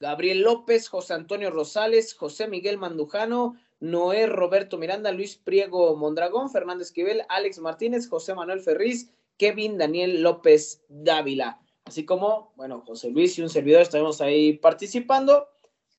Gabriel 0.00 0.40
López, 0.40 0.88
José 0.88 1.12
Antonio 1.12 1.50
Rosales, 1.50 2.14
José 2.14 2.48
Miguel 2.48 2.78
Mandujano, 2.78 3.56
Noé 3.80 4.26
Roberto 4.26 4.78
Miranda, 4.78 5.12
Luis 5.12 5.36
Priego 5.36 5.96
Mondragón, 5.96 6.50
Fernando 6.50 6.82
Esquivel, 6.82 7.22
Alex 7.28 7.58
Martínez, 7.58 8.08
José 8.08 8.34
Manuel 8.34 8.60
Ferriz, 8.60 9.10
Kevin 9.36 9.78
Daniel 9.78 10.22
López 10.22 10.84
Dávila. 10.88 11.60
Así 11.84 12.04
como, 12.04 12.52
bueno, 12.56 12.82
José 12.86 13.10
Luis 13.10 13.38
y 13.38 13.42
un 13.42 13.48
servidor 13.48 13.82
estaremos 13.82 14.20
ahí 14.20 14.54
participando. 14.54 15.48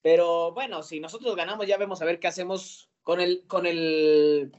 Pero 0.01 0.53
bueno, 0.53 0.83
si 0.83 0.99
nosotros 0.99 1.35
ganamos, 1.35 1.67
ya 1.67 1.77
vemos 1.77 2.01
a 2.01 2.05
ver 2.05 2.19
qué 2.19 2.27
hacemos 2.27 2.89
con 3.03 3.21
el, 3.21 3.45
con 3.47 3.65
el, 3.65 4.51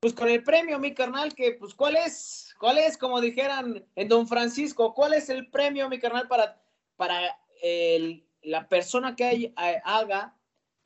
pues 0.00 0.14
con 0.14 0.28
el 0.28 0.42
premio, 0.42 0.78
mi 0.78 0.94
carnal, 0.94 1.34
que 1.34 1.52
pues 1.52 1.74
cuál 1.74 1.96
es, 1.96 2.54
cuál 2.58 2.78
es, 2.78 2.96
como 2.96 3.20
dijeran 3.20 3.84
en 3.96 4.08
Don 4.08 4.28
Francisco, 4.28 4.94
cuál 4.94 5.14
es 5.14 5.28
el 5.28 5.50
premio, 5.50 5.88
mi 5.88 5.98
carnal, 5.98 6.28
para, 6.28 6.62
para 6.96 7.38
el, 7.62 8.24
la 8.42 8.68
persona 8.68 9.16
que 9.16 9.52
haga 9.84 10.36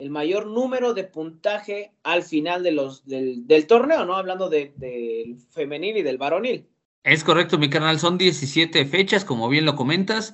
el 0.01 0.09
mayor 0.09 0.47
número 0.47 0.93
de 0.93 1.03
puntaje 1.03 1.93
al 2.03 2.23
final 2.23 2.63
de 2.63 2.71
los, 2.71 3.05
del, 3.05 3.67
torneo, 3.67 4.05
¿no? 4.05 4.15
Hablando 4.15 4.49
del 4.49 4.73
de, 4.77 5.37
femenil 5.51 5.97
y 5.97 6.01
del 6.01 6.17
varonil. 6.17 6.67
Es 7.03 7.23
correcto, 7.23 7.57
mi 7.57 7.69
carnal, 7.69 7.99
son 7.99 8.17
17 8.17 8.85
fechas, 8.85 9.25
como 9.25 9.47
bien 9.47 9.65
lo 9.65 9.75
comentas 9.75 10.33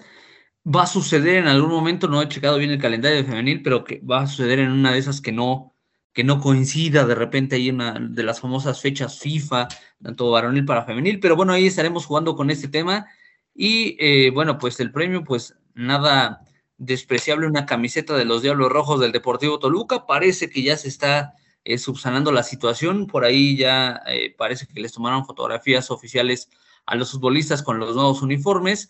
va 0.67 0.83
a 0.83 0.87
suceder 0.87 1.37
en 1.37 1.47
algún 1.47 1.69
momento, 1.69 2.07
no 2.07 2.21
he 2.21 2.27
checado 2.27 2.57
bien 2.57 2.71
el 2.71 2.81
calendario 2.81 3.17
de 3.17 3.23
femenil, 3.23 3.61
pero 3.61 3.83
que 3.83 3.99
va 3.99 4.21
a 4.21 4.27
suceder 4.27 4.59
en 4.59 4.71
una 4.71 4.91
de 4.91 4.99
esas 4.99 5.21
que 5.21 5.31
no, 5.31 5.73
que 6.13 6.23
no 6.23 6.41
coincida 6.41 7.05
de 7.05 7.15
repente 7.15 7.55
ahí 7.55 7.69
una 7.69 7.97
de 7.99 8.23
las 8.23 8.41
famosas 8.41 8.81
fechas 8.81 9.19
FIFA, 9.19 9.67
tanto 10.03 10.31
varonil 10.31 10.65
para 10.65 10.83
femenil, 10.83 11.19
pero 11.19 11.35
bueno, 11.35 11.53
ahí 11.53 11.67
estaremos 11.67 12.05
jugando 12.05 12.35
con 12.35 12.49
este 12.49 12.67
tema 12.67 13.05
y 13.53 13.95
eh, 13.99 14.29
bueno, 14.31 14.57
pues 14.57 14.79
el 14.79 14.91
premio, 14.91 15.23
pues 15.23 15.55
nada 15.73 16.41
despreciable, 16.77 17.47
una 17.47 17.65
camiseta 17.65 18.15
de 18.15 18.25
los 18.25 18.41
Diablos 18.41 18.71
Rojos 18.71 18.99
del 18.99 19.11
Deportivo 19.11 19.59
Toluca, 19.59 20.05
parece 20.05 20.49
que 20.49 20.61
ya 20.61 20.77
se 20.77 20.87
está 20.87 21.33
eh, 21.63 21.77
subsanando 21.77 22.31
la 22.31 22.43
situación, 22.43 23.07
por 23.07 23.25
ahí 23.25 23.57
ya 23.57 24.01
eh, 24.07 24.33
parece 24.37 24.67
que 24.67 24.79
les 24.79 24.93
tomaron 24.93 25.25
fotografías 25.25 25.91
oficiales 25.91 26.49
a 26.85 26.95
los 26.95 27.11
futbolistas 27.11 27.63
con 27.63 27.79
los 27.79 27.95
nuevos 27.95 28.21
uniformes, 28.21 28.89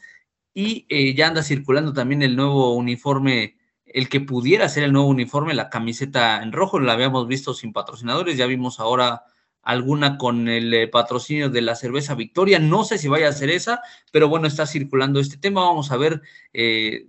y 0.54 0.86
eh, 0.89 1.13
ya 1.13 1.28
anda 1.28 1.43
circulando 1.43 1.93
también 1.93 2.21
el 2.23 2.36
nuevo 2.36 2.73
uniforme, 2.73 3.58
el 3.86 4.10
que 4.10 4.19
pudiera 4.19 4.67
ser 4.69 4.84
el 4.84 4.91
nuevo 4.93 5.08
uniforme, 5.08 5.54
la 5.54 5.69
camiseta 5.69 6.41
en 6.43 6.52
rojo, 6.52 6.80
la 6.80 6.93
habíamos 6.93 7.28
visto 7.28 7.54
sin 7.54 7.73
patrocinadores, 7.73 8.38
ya 8.38 8.47
vimos 8.47 8.80
ahora 8.80 9.23
alguna 9.62 10.17
con 10.17 10.47
el 10.47 10.89
patrocinio 10.89 11.50
de 11.50 11.62
la 11.62 11.76
cerveza 11.76 12.15
Victoria, 12.15 12.58
no 12.58 12.86
sé 12.86 12.97
si 12.97 13.08
vaya 13.08 13.28
a 13.28 13.34
ser 13.34 13.50
esa, 13.50 13.82
pero 14.12 14.30
bueno, 14.30 14.47
está 14.47 14.65
circulando 14.65 15.19
este 15.19 15.38
tema, 15.38 15.62
vamos 15.62 15.91
a 15.91 15.97
ver 15.97 16.21
eh, 16.54 17.06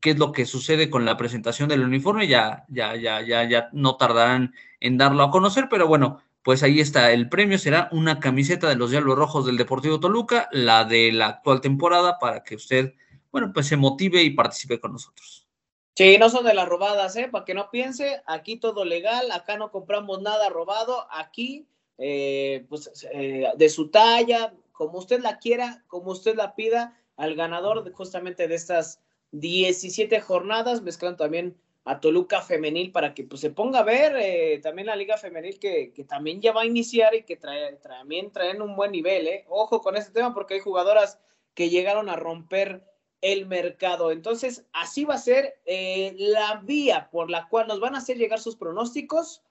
qué 0.00 0.10
es 0.10 0.18
lo 0.18 0.32
que 0.32 0.46
sucede 0.46 0.90
con 0.90 1.04
la 1.04 1.16
presentación 1.16 1.68
del 1.68 1.84
uniforme, 1.84 2.28
ya, 2.28 2.64
ya, 2.68 2.96
ya, 2.96 3.20
ya, 3.22 3.48
ya 3.48 3.68
no 3.72 3.96
tardarán 3.96 4.54
en 4.80 4.98
darlo 4.98 5.22
a 5.22 5.30
conocer, 5.30 5.68
pero 5.68 5.86
bueno, 5.86 6.22
pues 6.42 6.62
ahí 6.62 6.80
está, 6.80 7.12
el 7.12 7.28
premio 7.28 7.58
será 7.58 7.88
una 7.92 8.20
camiseta 8.20 8.68
de 8.68 8.76
los 8.76 8.90
Diablos 8.90 9.18
Rojos 9.18 9.46
del 9.46 9.56
Deportivo 9.56 10.00
Toluca, 10.00 10.48
la 10.52 10.84
de 10.84 11.12
la 11.12 11.26
actual 11.26 11.60
temporada, 11.60 12.18
para 12.18 12.42
que 12.42 12.54
usted, 12.54 12.94
bueno, 13.30 13.52
pues 13.52 13.66
se 13.66 13.76
motive 13.76 14.22
y 14.22 14.30
participe 14.30 14.80
con 14.80 14.92
nosotros. 14.92 15.46
Sí, 15.94 16.16
no 16.16 16.30
son 16.30 16.44
de 16.44 16.54
las 16.54 16.68
robadas, 16.68 17.16
¿eh? 17.16 17.28
Para 17.30 17.44
que 17.44 17.54
no 17.54 17.70
piense, 17.70 18.22
aquí 18.24 18.56
todo 18.56 18.84
legal, 18.84 19.30
acá 19.32 19.56
no 19.56 19.72
compramos 19.72 20.22
nada 20.22 20.48
robado, 20.48 21.08
aquí, 21.10 21.66
eh, 21.98 22.64
pues, 22.68 23.08
eh, 23.12 23.48
de 23.56 23.68
su 23.68 23.90
talla, 23.90 24.54
como 24.70 24.98
usted 24.98 25.20
la 25.20 25.38
quiera, 25.38 25.82
como 25.88 26.12
usted 26.12 26.36
la 26.36 26.54
pida, 26.54 26.96
al 27.16 27.34
ganador 27.34 27.90
justamente 27.92 28.46
de 28.46 28.54
estas 28.54 29.02
17 29.32 30.20
jornadas, 30.20 30.82
mezclando 30.82 31.16
también 31.16 31.56
a 31.84 32.00
Toluca 32.00 32.42
Femenil 32.42 32.92
para 32.92 33.14
que 33.14 33.24
pues, 33.24 33.40
se 33.40 33.50
ponga 33.50 33.80
a 33.80 33.84
ver 33.84 34.14
eh, 34.16 34.60
también 34.62 34.86
la 34.86 34.96
Liga 34.96 35.16
Femenil 35.16 35.58
que, 35.58 35.92
que, 35.94 36.04
también 36.04 36.40
ya 36.40 36.52
va 36.52 36.62
a 36.62 36.66
iniciar 36.66 37.14
y 37.14 37.22
que 37.22 37.36
trae, 37.36 37.76
también 37.76 38.30
traen 38.30 38.60
un 38.60 38.76
buen 38.76 38.92
nivel. 38.92 39.26
Eh. 39.26 39.44
Ojo 39.48 39.80
con 39.80 39.96
este 39.96 40.12
tema 40.12 40.34
porque 40.34 40.54
hay 40.54 40.60
jugadoras 40.60 41.18
que 41.54 41.70
llegaron 41.70 42.08
a 42.08 42.16
romper 42.16 42.84
el 43.20 43.46
mercado. 43.46 44.10
Entonces, 44.10 44.64
así 44.72 45.04
va 45.04 45.14
a 45.14 45.18
ser 45.18 45.60
eh, 45.64 46.14
la 46.18 46.60
vía 46.62 47.08
por 47.10 47.30
la 47.30 47.48
cual 47.48 47.66
nos 47.66 47.80
van 47.80 47.94
a 47.94 47.98
hacer 47.98 48.16
llegar 48.16 48.38
sus 48.38 48.56
pronósticos, 48.56 49.42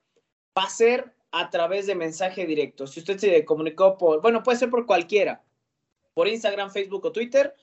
va 0.58 0.64
a 0.64 0.70
ser 0.70 1.14
a 1.32 1.50
través 1.50 1.88
de 1.88 1.96
mensaje 1.96 2.46
directo. 2.46 2.88
Si 2.88 3.00
usted 3.00 3.18
se 3.18 3.46
comunicó 3.46 3.98
por, 3.98 4.22
bueno, 4.22 4.44
puede 4.44 4.58
ser 4.58 4.70
por 4.70 4.86
cualquiera, 4.86 5.44
por 6.14 6.28
Instagram, 6.28 6.72
Facebook 6.72 7.06
o 7.06 7.12
Twitter, 7.12 7.54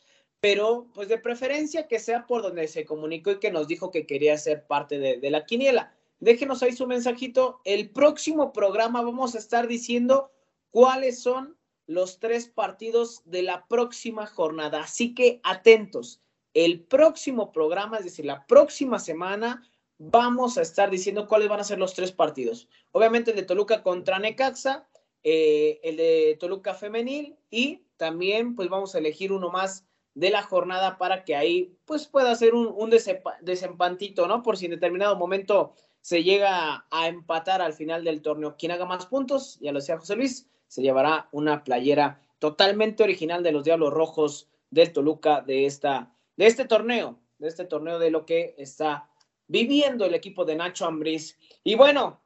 pero 0.41 0.89
pues 0.95 1.09
de 1.09 1.19
preferencia 1.19 1.89
que 1.89 1.99
sea 1.99 2.27
por 2.27 2.43
donde 2.43 2.69
se 2.69 2.85
comunicó 2.85 3.31
y 3.31 3.39
que 3.39 3.51
nos 3.51 3.67
dijo 3.67 3.91
que 3.91 4.07
quería 4.07 4.37
ser 4.37 4.67
parte 4.67 4.99
de, 4.99 5.31
la 5.31 5.47
quiniela. 5.47 5.95
Déjenos 6.21 6.63
ahí 6.63 6.73
su 6.73 6.87
mensajito. 6.87 7.61
El 7.65 7.91
próximo 7.91 8.53
programa 8.53 9.03
vamos 9.03 9.35
a 9.35 9.39
estar 9.39 9.67
diciendo 9.67 10.31
cuáles 10.71 11.23
son 11.23 11.57
los 11.87 12.19
tres 12.19 12.49
partidos 12.49 13.23
de 13.25 13.43
la 13.43 13.67
próxima 13.67 14.27
jornada. 14.27 14.83
Así 14.83 15.15
que 15.15 15.41
atentos. 15.45 16.21
El 16.53 16.83
próximo 16.83 17.51
programa, 17.51 17.99
es 17.99 18.05
decir, 18.05 18.27
la 18.27 18.47
próxima 18.47 18.99
semana, 18.99 19.69
vamos 19.99 20.59
a 20.59 20.63
estar 20.63 20.91
diciendo 20.91 21.27
cuáles 21.27 21.49
van 21.49 21.61
a 21.61 21.65
ser 21.65 21.79
los 21.79 21.95
tres 21.95 22.13
partidos. 22.13 22.69
Obviamente 22.93 23.31
el 23.31 23.37
de 23.37 23.43
Toluca 23.45 23.83
contra 23.83 24.19
Necaxa, 24.19 24.87
eh, 25.23 25.81
el 25.83 25.97
de 25.97 26.37
Toluca 26.39 26.75
femenil 26.75 27.37
y 27.51 27.83
también 27.97 28.55
pues 28.55 28.69
vamos 28.69 28.95
a 28.95 28.99
elegir 28.99 29.33
uno 29.33 29.51
más 29.51 29.87
de 30.15 30.31
la 30.31 30.43
jornada 30.43 30.97
para 30.97 31.25
que 31.25 31.37
ahí 31.37 31.77
pues 31.85 32.07
pueda 32.07 32.35
ser 32.35 32.55
un, 32.55 32.69
un 32.69 32.91
desempantito, 33.41 34.27
¿no? 34.27 34.43
Por 34.43 34.57
si 34.57 34.67
en 34.67 34.73
determinado 34.73 35.17
momento 35.17 35.75
se 36.01 36.23
llega 36.23 36.87
a 36.91 37.09
empatar 37.09 37.63
al 37.63 37.73
final 37.73 38.05
del 38.05 38.23
torneo. 38.23 38.57
Quien 38.57 38.73
haga 38.73 38.85
más 38.85 39.07
puntos, 39.07 39.59
ya 39.61 39.73
lo 39.73 39.81
decía 39.81 39.99
José 39.99 40.17
Luis, 40.17 40.49
se 40.69 40.83
llevará 40.83 41.29
una 41.33 41.65
playera 41.65 42.21
totalmente 42.39 43.03
original 43.03 43.43
de 43.43 43.53
los 43.53 43.65
Diablos 43.65 43.93
Rojos 43.93 44.49
del 44.71 44.93
Toluca 44.93 45.41
de, 45.41 45.67
esta, 45.67 46.13
de 46.37 46.47
este 46.47 46.67
torneo, 46.67 47.19
de 47.39 47.49
este 47.49 47.65
torneo 47.65 47.99
de 47.99 48.11
lo 48.11 48.27
que 48.27 48.55
está 48.59 49.09
viviendo 49.47 50.05
el 50.05 50.15
equipo 50.15 50.45
de 50.45 50.57
Nacho 50.57 50.85
Ambriz. 50.85 51.39
Y 51.63 51.75
bueno, 51.75 52.21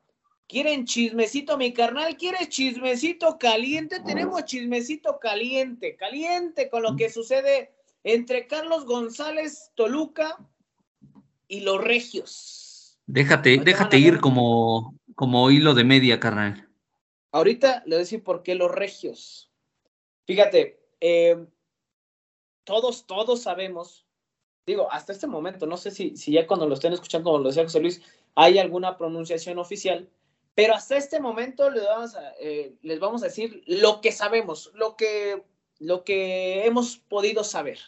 ¿quieren 0.48 0.84
chismecito, 0.84 1.56
mi 1.56 1.72
carnal? 1.72 2.16
¿Quieres 2.16 2.48
chismecito 2.48 3.38
caliente? 3.38 4.00
Tenemos 4.00 4.44
chismecito 4.44 5.20
caliente, 5.20 5.94
caliente 5.94 6.68
con 6.68 6.82
lo 6.82 6.96
que 6.96 7.10
sucede 7.10 7.70
entre 8.14 8.46
Carlos 8.46 8.84
González, 8.84 9.72
Toluca 9.74 10.38
y 11.46 11.60
los 11.60 11.82
Regios. 11.82 12.98
Déjate, 13.06 13.58
déjate 13.58 13.98
ir 13.98 14.20
como, 14.20 14.94
como 15.14 15.50
hilo 15.50 15.74
de 15.74 15.84
media, 15.84 16.20
carnal. 16.20 16.68
Ahorita 17.32 17.82
le 17.84 17.90
voy 17.90 17.96
a 17.96 17.98
decir 17.98 18.22
por 18.22 18.42
qué 18.42 18.54
los 18.54 18.70
Regios. 18.70 19.50
Fíjate, 20.26 20.80
eh, 21.00 21.46
todos, 22.64 23.06
todos 23.06 23.42
sabemos 23.42 24.08
digo, 24.68 24.92
hasta 24.92 25.12
este 25.12 25.26
momento, 25.26 25.66
no 25.66 25.78
sé 25.78 25.90
si, 25.90 26.14
si 26.16 26.32
ya 26.32 26.46
cuando 26.46 26.68
lo 26.68 26.74
estén 26.74 26.92
escuchando, 26.92 27.30
como 27.30 27.42
lo 27.42 27.48
decía 27.48 27.62
José 27.62 27.80
Luis, 27.80 28.02
hay 28.34 28.58
alguna 28.58 28.98
pronunciación 28.98 29.58
oficial, 29.58 30.10
pero 30.54 30.74
hasta 30.74 30.96
este 30.96 31.20
momento 31.20 31.70
les 31.70 31.84
vamos 31.84 32.14
a, 32.14 32.34
eh, 32.38 32.74
les 32.82 33.00
vamos 33.00 33.22
a 33.22 33.26
decir 33.26 33.62
lo 33.66 34.02
que 34.02 34.12
sabemos, 34.12 34.70
lo 34.74 34.94
que, 34.94 35.42
lo 35.78 36.04
que 36.04 36.66
hemos 36.66 36.98
podido 36.98 37.44
saber. 37.44 37.78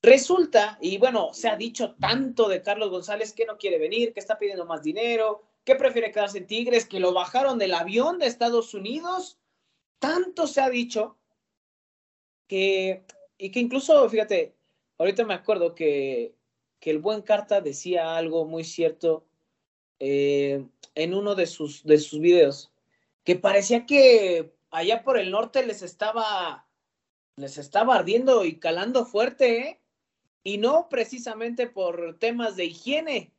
Resulta, 0.00 0.78
y 0.80 0.96
bueno, 0.98 1.30
se 1.32 1.48
ha 1.48 1.56
dicho 1.56 1.96
tanto 1.96 2.48
de 2.48 2.62
Carlos 2.62 2.90
González 2.90 3.32
que 3.32 3.46
no 3.46 3.58
quiere 3.58 3.78
venir, 3.78 4.12
que 4.12 4.20
está 4.20 4.38
pidiendo 4.38 4.64
más 4.64 4.82
dinero, 4.82 5.42
que 5.64 5.74
prefiere 5.74 6.12
quedarse 6.12 6.38
en 6.38 6.46
Tigres, 6.46 6.86
que 6.86 7.00
lo 7.00 7.12
bajaron 7.12 7.58
del 7.58 7.74
avión 7.74 8.18
de 8.18 8.26
Estados 8.26 8.74
Unidos. 8.74 9.38
Tanto 9.98 10.46
se 10.46 10.60
ha 10.60 10.70
dicho 10.70 11.18
que, 12.46 13.04
y 13.36 13.50
que 13.50 13.58
incluso, 13.58 14.08
fíjate, 14.08 14.54
ahorita 14.98 15.24
me 15.24 15.34
acuerdo 15.34 15.74
que, 15.74 16.34
el 16.80 17.00
buen 17.00 17.20
Carta 17.20 17.60
decía 17.60 18.16
algo 18.16 18.46
muy 18.46 18.64
cierto 18.64 19.26
eh, 19.98 20.64
en 20.94 21.12
uno 21.12 21.34
de 21.34 21.46
sus, 21.46 21.84
de 21.84 21.98
sus 21.98 22.18
videos, 22.18 22.72
que 23.24 23.36
parecía 23.36 23.84
que 23.84 24.54
allá 24.70 25.02
por 25.04 25.18
el 25.18 25.30
norte 25.30 25.66
les 25.66 25.82
estaba, 25.82 26.66
les 27.36 27.58
estaba 27.58 27.96
ardiendo 27.96 28.46
y 28.46 28.58
calando 28.58 29.04
fuerte, 29.04 29.58
¿eh? 29.58 29.80
Y 30.42 30.58
no 30.58 30.88
precisamente 30.88 31.66
por 31.66 32.18
temas 32.18 32.56
de 32.56 32.66
higiene, 32.66 33.32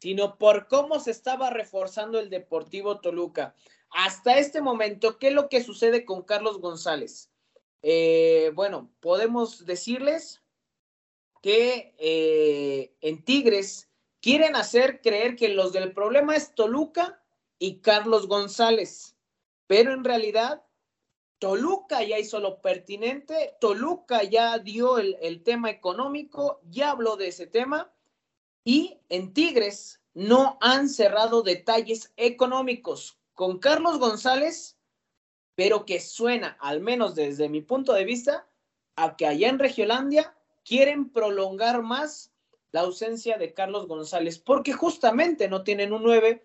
sino 0.00 0.36
por 0.36 0.68
cómo 0.68 1.00
se 1.00 1.10
estaba 1.10 1.50
reforzando 1.50 2.18
el 2.18 2.30
Deportivo 2.30 3.00
Toluca. 3.00 3.54
Hasta 3.90 4.38
este 4.38 4.60
momento, 4.60 5.18
¿qué 5.18 5.28
es 5.28 5.34
lo 5.34 5.48
que 5.48 5.62
sucede 5.62 6.04
con 6.04 6.22
Carlos 6.22 6.60
González? 6.60 7.30
Eh, 7.82 8.50
bueno, 8.54 8.90
podemos 9.00 9.66
decirles 9.66 10.42
que 11.42 11.94
eh, 11.98 12.94
en 13.00 13.24
Tigres 13.24 13.90
quieren 14.20 14.56
hacer 14.56 15.02
creer 15.02 15.36
que 15.36 15.48
los 15.48 15.72
del 15.72 15.92
problema 15.92 16.34
es 16.34 16.54
Toluca 16.54 17.22
y 17.58 17.80
Carlos 17.80 18.26
González, 18.26 19.16
pero 19.66 19.92
en 19.92 20.04
realidad 20.04 20.64
Toluca 21.44 22.02
ya 22.02 22.18
hizo 22.18 22.40
lo 22.40 22.62
pertinente, 22.62 23.54
Toluca 23.60 24.22
ya 24.22 24.58
dio 24.58 24.96
el, 24.96 25.42
tema 25.42 25.68
económico, 25.68 26.62
ya 26.70 26.92
habló 26.92 27.18
de 27.18 27.28
ese 27.28 27.46
tema 27.46 27.92
y 28.64 28.98
en 29.10 29.34
Tigres 29.34 30.00
no 30.14 30.56
han 30.62 30.88
cerrado 30.88 31.42
detalles 31.42 32.14
económicos 32.16 33.18
con 33.34 33.58
Carlos 33.58 33.98
González, 33.98 34.78
pero 35.54 35.84
que 35.84 36.00
suena, 36.00 36.56
al 36.60 36.80
menos 36.80 37.14
desde 37.14 37.50
mi 37.50 37.60
punto 37.60 37.92
de 37.92 38.06
vista, 38.06 38.48
a 38.96 39.14
que 39.14 39.26
allá 39.26 39.50
en 39.50 39.58
Regiolandia 39.58 40.34
quieren 40.64 41.10
prolongar 41.10 41.82
más 41.82 42.32
la 42.72 42.80
ausencia 42.80 43.36
de 43.36 43.52
Carlos 43.52 43.86
González, 43.86 44.38
porque 44.38 44.72
justamente 44.72 45.46
no 45.50 45.62
tienen 45.62 45.92
un 45.92 46.04
9 46.04 46.42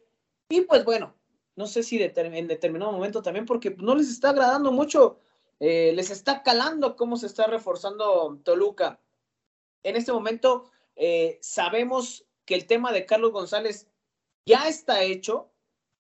y 0.50 0.60
pues 0.60 0.84
bueno, 0.84 1.16
no 1.60 1.68
sé 1.68 1.84
si 1.84 2.02
en 2.02 2.48
determinado 2.48 2.94
momento 2.94 3.22
también 3.22 3.46
porque 3.46 3.76
no 3.80 3.94
les 3.94 4.10
está 4.10 4.30
agradando 4.30 4.72
mucho, 4.72 5.20
eh, 5.60 5.92
les 5.94 6.10
está 6.10 6.42
calando 6.42 6.96
cómo 6.96 7.18
se 7.18 7.26
está 7.26 7.48
reforzando 7.48 8.40
Toluca. 8.46 9.02
En 9.84 9.98
este 9.98 10.14
momento 10.14 10.72
eh, 10.96 11.38
sabemos 11.42 12.26
que 12.46 12.56
el 12.56 12.66
tema 12.66 12.94
de 12.94 13.06
Carlos 13.06 13.34
González 13.34 13.90
ya 14.46 14.70
está 14.70 15.04
hecho, 15.04 15.52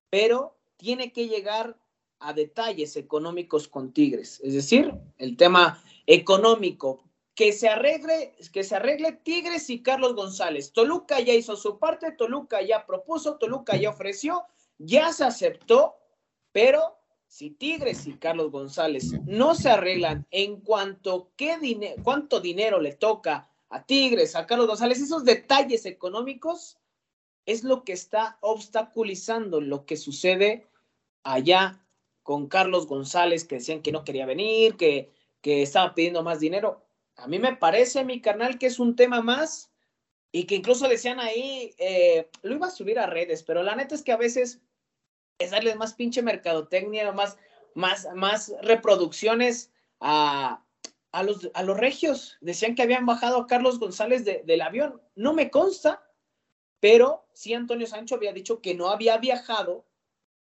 pero 0.09 0.57
tiene 0.77 1.11
que 1.11 1.27
llegar 1.27 1.77
a 2.19 2.31
detalles 2.31 2.95
económicos 2.95 3.67
con 3.67 3.91
Tigres, 3.91 4.39
es 4.41 4.53
decir, 4.53 4.93
el 5.17 5.35
tema 5.35 5.83
económico, 6.07 7.03
que 7.35 7.51
se 7.51 7.67
arregle, 7.67 8.33
que 8.53 8.63
se 8.63 8.77
arregle 8.77 9.11
Tigres 9.11 9.69
y 9.69 9.83
Carlos 9.83 10.15
González. 10.15 10.71
Toluca 10.71 11.19
ya 11.19 11.33
hizo 11.33 11.57
su 11.57 11.79
parte, 11.79 12.13
Toluca 12.13 12.61
ya 12.61 12.85
propuso, 12.85 13.35
Toluca 13.35 13.75
ya 13.75 13.89
ofreció, 13.89 14.45
ya 14.79 15.13
se 15.13 15.25
aceptó, 15.25 15.97
pero 16.51 16.97
si 17.27 17.51
Tigres 17.51 18.07
y 18.07 18.13
Carlos 18.13 18.49
González 18.51 19.11
no 19.25 19.53
se 19.53 19.69
arreglan 19.69 20.25
en 20.31 20.61
cuanto 20.61 21.31
qué 21.35 21.59
dinero, 21.59 22.01
cuánto 22.03 22.41
dinero 22.41 22.81
le 22.81 22.95
toca 22.95 23.51
a 23.69 23.85
Tigres, 23.85 24.35
a 24.35 24.47
Carlos 24.47 24.67
González, 24.67 24.99
esos 24.99 25.23
detalles 25.25 25.85
económicos 25.85 26.79
es 27.45 27.63
lo 27.63 27.83
que 27.83 27.93
está 27.93 28.37
obstaculizando 28.41 29.61
lo 29.61 29.85
que 29.85 29.97
sucede 29.97 30.67
allá 31.23 31.85
con 32.23 32.47
Carlos 32.47 32.87
González, 32.87 33.43
que 33.43 33.55
decían 33.55 33.81
que 33.81 33.91
no 33.91 34.03
quería 34.03 34.25
venir, 34.25 34.75
que, 34.75 35.11
que 35.41 35.61
estaba 35.61 35.93
pidiendo 35.93 36.23
más 36.23 36.39
dinero. 36.39 36.85
A 37.15 37.27
mí 37.27 37.37
me 37.37 37.55
parece, 37.55 38.03
mi 38.03 38.21
carnal, 38.21 38.57
que 38.57 38.67
es 38.67 38.79
un 38.79 38.95
tema 38.95 39.21
más 39.21 39.71
y 40.31 40.45
que 40.45 40.55
incluso 40.55 40.87
decían 40.87 41.19
ahí, 41.19 41.73
eh, 41.77 42.29
lo 42.43 42.55
iba 42.55 42.67
a 42.67 42.71
subir 42.71 42.99
a 42.99 43.07
redes, 43.07 43.43
pero 43.43 43.63
la 43.63 43.75
neta 43.75 43.95
es 43.95 44.03
que 44.03 44.11
a 44.11 44.17
veces 44.17 44.61
es 45.39 45.51
darles 45.51 45.75
más 45.75 45.93
pinche 45.93 46.21
mercadotecnia, 46.21 47.11
más, 47.11 47.37
más, 47.73 48.07
más 48.13 48.53
reproducciones 48.61 49.71
a, 49.99 50.63
a, 51.11 51.23
los, 51.23 51.49
a 51.53 51.63
los 51.63 51.77
regios. 51.77 52.37
Decían 52.41 52.75
que 52.75 52.83
habían 52.83 53.05
bajado 53.05 53.37
a 53.37 53.47
Carlos 53.47 53.79
González 53.79 54.23
del 54.23 54.61
avión. 54.61 55.01
No 55.15 55.33
me 55.33 55.49
consta, 55.49 56.03
pero 56.79 57.25
sí 57.33 57.53
Antonio 57.53 57.87
Sancho 57.87 58.15
había 58.15 58.33
dicho 58.33 58.61
que 58.61 58.75
no 58.75 58.89
había 58.89 59.17
viajado 59.17 59.85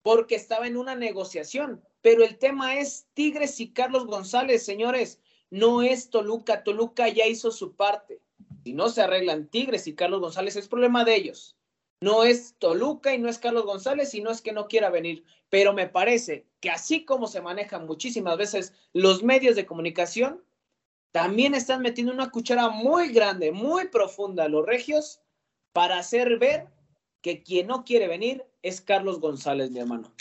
porque 0.02 0.34
estaba 0.34 0.66
en 0.66 0.76
una 0.76 0.94
negociación. 0.94 1.84
Pero 2.02 2.24
el 2.24 2.38
tema 2.38 2.76
es 2.76 3.06
Tigres 3.14 3.60
y 3.60 3.72
Carlos 3.72 4.06
González, 4.06 4.64
señores 4.64 5.20
no 5.50 5.82
es 5.82 6.10
Toluca. 6.10 6.62
Toluca 6.62 7.08
ya 7.08 7.26
hizo 7.26 7.50
su 7.50 7.74
parte. 7.74 8.20
Si 8.64 8.72
no 8.72 8.88
se 8.88 9.02
arreglan 9.02 9.48
Tigres 9.48 9.86
y 9.86 9.94
Carlos 9.94 10.20
González, 10.20 10.56
es 10.56 10.68
problema 10.68 11.04
de 11.04 11.16
ellos. 11.16 11.56
No 12.00 12.24
es 12.24 12.54
Toluca 12.58 13.14
y 13.14 13.18
no 13.18 13.28
es 13.28 13.38
Carlos 13.38 13.64
González 13.64 14.14
y 14.14 14.22
no 14.22 14.30
es 14.30 14.40
que 14.40 14.52
no 14.52 14.68
quiera 14.68 14.88
venir. 14.88 15.24
Pero 15.50 15.74
me 15.74 15.86
parece 15.86 16.46
que 16.60 16.70
así 16.70 17.04
como 17.04 17.26
se 17.26 17.42
manejan 17.42 17.86
muchísimas 17.86 18.38
veces 18.38 18.72
los 18.92 19.22
medios 19.22 19.54
de 19.54 19.66
comunicación, 19.66 20.42
también 21.12 21.54
están 21.54 21.82
metiendo 21.82 22.12
una 22.12 22.30
cuchara 22.30 22.68
muy 22.70 23.12
grande, 23.12 23.52
muy 23.52 23.88
profunda 23.88 24.44
a 24.44 24.48
los 24.48 24.64
regios 24.64 25.20
para 25.72 25.98
hacer 25.98 26.38
ver 26.38 26.68
que 27.20 27.42
quien 27.42 27.66
no 27.66 27.84
quiere 27.84 28.08
venir 28.08 28.44
es 28.62 28.80
Carlos 28.80 29.20
González, 29.20 29.70
mi 29.70 29.80
hermano. 29.80 30.12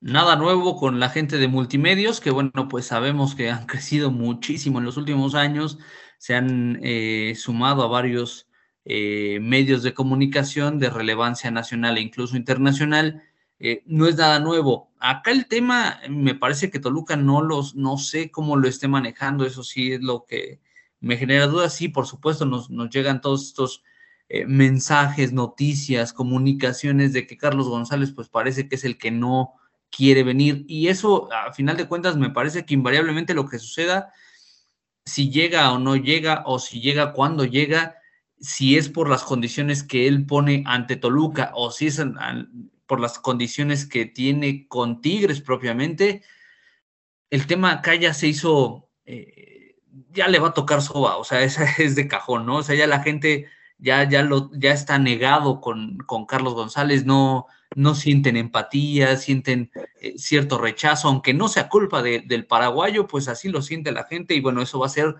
Nada 0.00 0.36
nuevo 0.36 0.76
con 0.76 1.00
la 1.00 1.10
gente 1.10 1.38
de 1.38 1.48
multimedios, 1.48 2.20
que 2.20 2.30
bueno, 2.30 2.68
pues 2.68 2.86
sabemos 2.86 3.34
que 3.34 3.50
han 3.50 3.66
crecido 3.66 4.10
muchísimo 4.10 4.78
en 4.78 4.84
los 4.84 4.96
últimos 4.96 5.34
años, 5.34 5.78
se 6.18 6.34
han 6.34 6.80
eh, 6.82 7.34
sumado 7.36 7.82
a 7.82 7.88
varios 7.88 8.47
eh, 8.90 9.38
medios 9.42 9.82
de 9.82 9.92
comunicación 9.92 10.78
de 10.78 10.88
relevancia 10.88 11.50
nacional 11.50 11.98
e 11.98 12.00
incluso 12.00 12.38
internacional. 12.38 13.22
Eh, 13.60 13.82
no 13.84 14.06
es 14.06 14.16
nada 14.16 14.40
nuevo. 14.40 14.90
Acá 14.98 15.30
el 15.30 15.46
tema, 15.46 16.00
me 16.08 16.34
parece 16.34 16.70
que 16.70 16.78
Toluca 16.78 17.14
no 17.14 17.42
los, 17.42 17.74
no 17.74 17.98
sé 17.98 18.30
cómo 18.30 18.56
lo 18.56 18.66
esté 18.66 18.88
manejando, 18.88 19.44
eso 19.44 19.62
sí 19.62 19.92
es 19.92 20.00
lo 20.00 20.24
que 20.24 20.60
me 21.00 21.18
genera 21.18 21.46
dudas. 21.48 21.74
Sí, 21.74 21.88
por 21.88 22.06
supuesto, 22.06 22.46
nos, 22.46 22.70
nos 22.70 22.88
llegan 22.88 23.20
todos 23.20 23.46
estos 23.48 23.82
eh, 24.30 24.46
mensajes, 24.46 25.34
noticias, 25.34 26.14
comunicaciones 26.14 27.12
de 27.12 27.26
que 27.26 27.36
Carlos 27.36 27.68
González 27.68 28.12
pues 28.12 28.30
parece 28.30 28.68
que 28.68 28.76
es 28.76 28.84
el 28.84 28.96
que 28.96 29.10
no 29.10 29.54
quiere 29.90 30.22
venir 30.22 30.64
y 30.66 30.88
eso 30.88 31.30
a 31.32 31.52
final 31.52 31.76
de 31.76 31.88
cuentas 31.88 32.16
me 32.16 32.30
parece 32.30 32.64
que 32.64 32.74
invariablemente 32.74 33.34
lo 33.34 33.48
que 33.48 33.58
suceda, 33.58 34.12
si 35.04 35.30
llega 35.30 35.72
o 35.72 35.78
no 35.78 35.96
llega 35.96 36.42
o 36.46 36.58
si 36.58 36.80
llega 36.80 37.12
cuando 37.12 37.44
llega, 37.44 37.96
si 38.40 38.76
es 38.76 38.88
por 38.88 39.08
las 39.08 39.24
condiciones 39.24 39.82
que 39.82 40.06
él 40.06 40.26
pone 40.26 40.62
ante 40.66 40.96
Toluca 40.96 41.52
o 41.54 41.70
si 41.70 41.88
es 41.88 42.02
por 42.86 43.00
las 43.00 43.18
condiciones 43.18 43.86
que 43.86 44.06
tiene 44.06 44.66
con 44.68 45.00
Tigres 45.00 45.40
propiamente, 45.40 46.22
el 47.30 47.46
tema 47.46 47.72
acá 47.72 47.94
ya 47.94 48.14
se 48.14 48.28
hizo, 48.28 48.88
eh, 49.04 49.76
ya 50.10 50.28
le 50.28 50.38
va 50.38 50.48
a 50.48 50.54
tocar 50.54 50.82
soba, 50.82 51.16
o 51.16 51.24
sea, 51.24 51.42
esa 51.44 51.64
es 51.78 51.94
de 51.94 52.08
cajón, 52.08 52.46
¿no? 52.46 52.56
O 52.56 52.62
sea, 52.62 52.74
ya 52.74 52.86
la 52.86 53.00
gente 53.00 53.46
ya, 53.78 54.08
ya, 54.08 54.22
lo, 54.22 54.50
ya 54.54 54.72
está 54.72 54.98
negado 54.98 55.60
con, 55.60 55.98
con 55.98 56.26
Carlos 56.26 56.54
González, 56.54 57.04
no, 57.06 57.46
no 57.74 57.94
sienten 57.94 58.36
empatía, 58.36 59.16
sienten 59.16 59.70
eh, 60.00 60.14
cierto 60.18 60.58
rechazo, 60.58 61.08
aunque 61.08 61.34
no 61.34 61.48
sea 61.48 61.68
culpa 61.68 62.02
del 62.02 62.46
paraguayo, 62.46 63.06
pues 63.06 63.28
así 63.28 63.48
lo 63.48 63.62
siente 63.62 63.92
la 63.92 64.04
gente 64.04 64.34
y 64.34 64.40
bueno, 64.40 64.62
eso 64.62 64.78
va 64.78 64.86
a 64.86 64.90
ser 64.90 65.16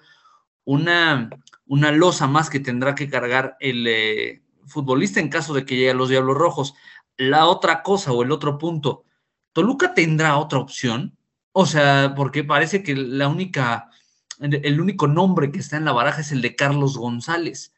una, 0.68 1.31
una 1.66 1.92
losa 1.92 2.26
más 2.26 2.50
que 2.50 2.61
tendrá 2.61 2.94
que 2.94 3.09
cargar 3.09 3.57
el 3.59 3.87
eh, 3.87 4.42
futbolista 4.66 5.18
en 5.18 5.31
caso 5.31 5.54
de 5.54 5.64
que 5.64 5.76
llegue 5.76 5.92
a 5.92 5.94
los 5.94 6.11
Diablos 6.11 6.37
Rojos. 6.37 6.74
La 7.16 7.46
otra 7.46 7.83
cosa 7.83 8.12
o 8.12 8.22
el 8.22 8.31
otro 8.31 8.59
punto, 8.59 9.04
Toluca 9.54 9.94
tendrá 9.94 10.37
otra 10.37 10.59
opción, 10.59 11.16
o 11.52 11.64
sea, 11.64 12.12
porque 12.14 12.44
parece 12.44 12.83
que 12.83 12.94
la 12.94 13.28
única, 13.28 13.88
el 14.40 14.78
único 14.78 15.09
nombre 15.09 15.50
que 15.50 15.61
está 15.61 15.78
en 15.78 15.87
la 15.87 15.92
baraja 15.92 16.20
es 16.20 16.33
el 16.33 16.42
de 16.42 16.54
Carlos 16.54 16.98
González. 16.98 17.72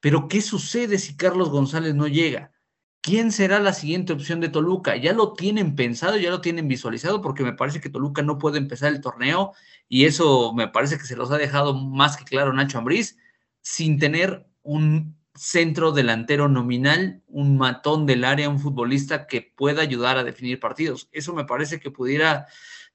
Pero 0.00 0.26
¿qué 0.26 0.42
sucede 0.42 0.98
si 0.98 1.16
Carlos 1.16 1.48
González 1.48 1.94
no 1.94 2.08
llega? 2.08 2.50
¿Quién 3.02 3.32
será 3.32 3.58
la 3.58 3.72
siguiente 3.72 4.12
opción 4.12 4.38
de 4.40 4.48
Toluca? 4.48 4.94
Ya 4.96 5.12
lo 5.12 5.32
tienen 5.32 5.74
pensado, 5.74 6.16
ya 6.18 6.30
lo 6.30 6.40
tienen 6.40 6.68
visualizado, 6.68 7.20
porque 7.20 7.42
me 7.42 7.52
parece 7.52 7.80
que 7.80 7.90
Toluca 7.90 8.22
no 8.22 8.38
puede 8.38 8.58
empezar 8.58 8.92
el 8.92 9.00
torneo 9.00 9.54
y 9.88 10.04
eso 10.04 10.54
me 10.54 10.68
parece 10.68 10.98
que 10.98 11.04
se 11.04 11.16
los 11.16 11.32
ha 11.32 11.36
dejado 11.36 11.74
más 11.74 12.16
que 12.16 12.24
claro 12.24 12.52
Nacho 12.52 12.78
Ambriz, 12.78 13.18
sin 13.60 13.98
tener 13.98 14.46
un 14.62 15.16
centro 15.34 15.90
delantero 15.90 16.48
nominal, 16.48 17.24
un 17.26 17.56
matón 17.58 18.06
del 18.06 18.22
área, 18.24 18.48
un 18.48 18.60
futbolista 18.60 19.26
que 19.26 19.42
pueda 19.42 19.82
ayudar 19.82 20.16
a 20.16 20.24
definir 20.24 20.60
partidos. 20.60 21.08
Eso 21.10 21.34
me 21.34 21.44
parece 21.44 21.80
que 21.80 21.90
pudiera 21.90 22.46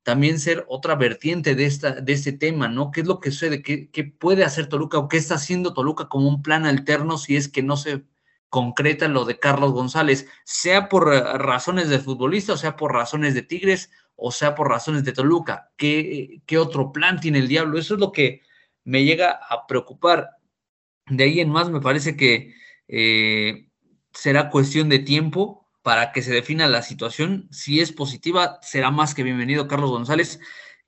también 0.03 0.39
ser 0.39 0.65
otra 0.69 0.95
vertiente 0.95 1.53
de, 1.53 1.65
esta, 1.65 1.91
de 1.91 2.13
este 2.13 2.31
tema, 2.31 2.69
¿no? 2.69 2.91
¿Qué 2.91 3.01
es 3.01 3.07
lo 3.07 3.19
que 3.19 3.31
sucede? 3.31 3.61
¿Qué, 3.61 3.89
¿Qué, 3.89 4.05
puede 4.05 4.45
hacer 4.45 4.67
Toluca 4.69 4.99
o 4.99 5.09
qué 5.09 5.17
está 5.17 5.35
haciendo 5.35 5.73
Toluca 5.73 6.07
como 6.07 6.29
un 6.29 6.41
plan 6.41 6.65
alterno 6.65 7.17
si 7.17 7.35
es 7.35 7.49
que 7.49 7.61
no 7.61 7.75
se 7.75 8.05
concreta 8.49 9.07
lo 9.07 9.25
de 9.25 9.39
Carlos 9.39 9.73
González, 9.73 10.27
sea 10.43 10.89
por 10.89 11.13
eh, 11.13 11.21
razones 11.37 11.89
de 11.89 11.99
futbolista, 11.99 12.53
o 12.53 12.57
sea 12.57 12.75
por 12.75 12.93
razones 12.93 13.33
de 13.33 13.43
Tigres, 13.43 13.91
o 14.15 14.31
sea 14.31 14.55
por 14.55 14.69
razones 14.69 15.03
de 15.03 15.13
Toluca? 15.13 15.71
¿Qué, 15.77 16.41
qué 16.45 16.57
otro 16.57 16.91
plan 16.91 17.19
tiene 17.19 17.39
el 17.39 17.47
diablo? 17.47 17.79
Eso 17.79 17.93
es 17.93 17.99
lo 17.99 18.11
que 18.11 18.41
me 18.83 19.05
llega 19.05 19.39
a 19.49 19.67
preocupar. 19.67 20.31
De 21.07 21.23
ahí 21.23 21.39
en 21.39 21.49
más 21.49 21.69
me 21.69 21.81
parece 21.81 22.17
que 22.17 22.53
eh, 22.87 23.69
será 24.13 24.49
cuestión 24.49 24.89
de 24.89 24.99
tiempo 24.99 25.67
para 25.83 26.11
que 26.11 26.21
se 26.21 26.33
defina 26.33 26.67
la 26.67 26.81
situación. 26.81 27.47
Si 27.51 27.79
es 27.79 27.91
positiva, 27.93 28.59
será 28.61 28.91
más 28.91 29.13
que 29.13 29.23
bienvenido 29.23 29.67
Carlos 29.67 29.91
González, 29.91 30.39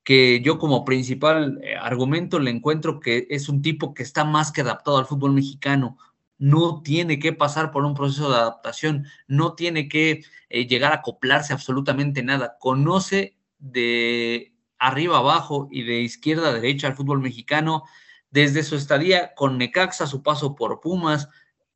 que 0.02 0.40
yo 0.42 0.58
como 0.58 0.84
principal 0.84 1.60
eh, 1.62 1.76
argumento 1.76 2.38
le 2.38 2.50
encuentro 2.50 3.00
que 3.00 3.26
es 3.30 3.48
un 3.48 3.62
tipo 3.62 3.94
que 3.94 4.02
está 4.02 4.24
más 4.24 4.50
que 4.52 4.62
adaptado 4.62 4.98
al 4.98 5.06
fútbol 5.06 5.32
mexicano. 5.32 5.96
No 6.40 6.82
tiene 6.82 7.20
que 7.20 7.32
pasar 7.32 7.70
por 7.70 7.84
un 7.84 7.94
proceso 7.94 8.28
de 8.28 8.38
adaptación, 8.38 9.06
no 9.28 9.54
tiene 9.54 9.88
que 9.88 10.24
eh, 10.48 10.66
llegar 10.66 10.90
a 10.90 10.96
acoplarse 10.96 11.52
absolutamente 11.52 12.24
nada. 12.24 12.56
Conoce 12.58 13.36
de 13.60 14.52
arriba 14.80 15.18
abajo 15.18 15.68
y 15.70 15.84
de 15.84 16.00
izquierda 16.00 16.48
a 16.48 16.54
derecha 16.54 16.88
al 16.88 16.96
fútbol 16.96 17.20
mexicano 17.20 17.84
desde 18.30 18.64
su 18.64 18.74
estadía 18.74 19.34
con 19.34 19.58
Necaxa, 19.58 20.06
su 20.06 20.22
paso 20.22 20.54
por 20.56 20.80
Pumas, 20.80 21.28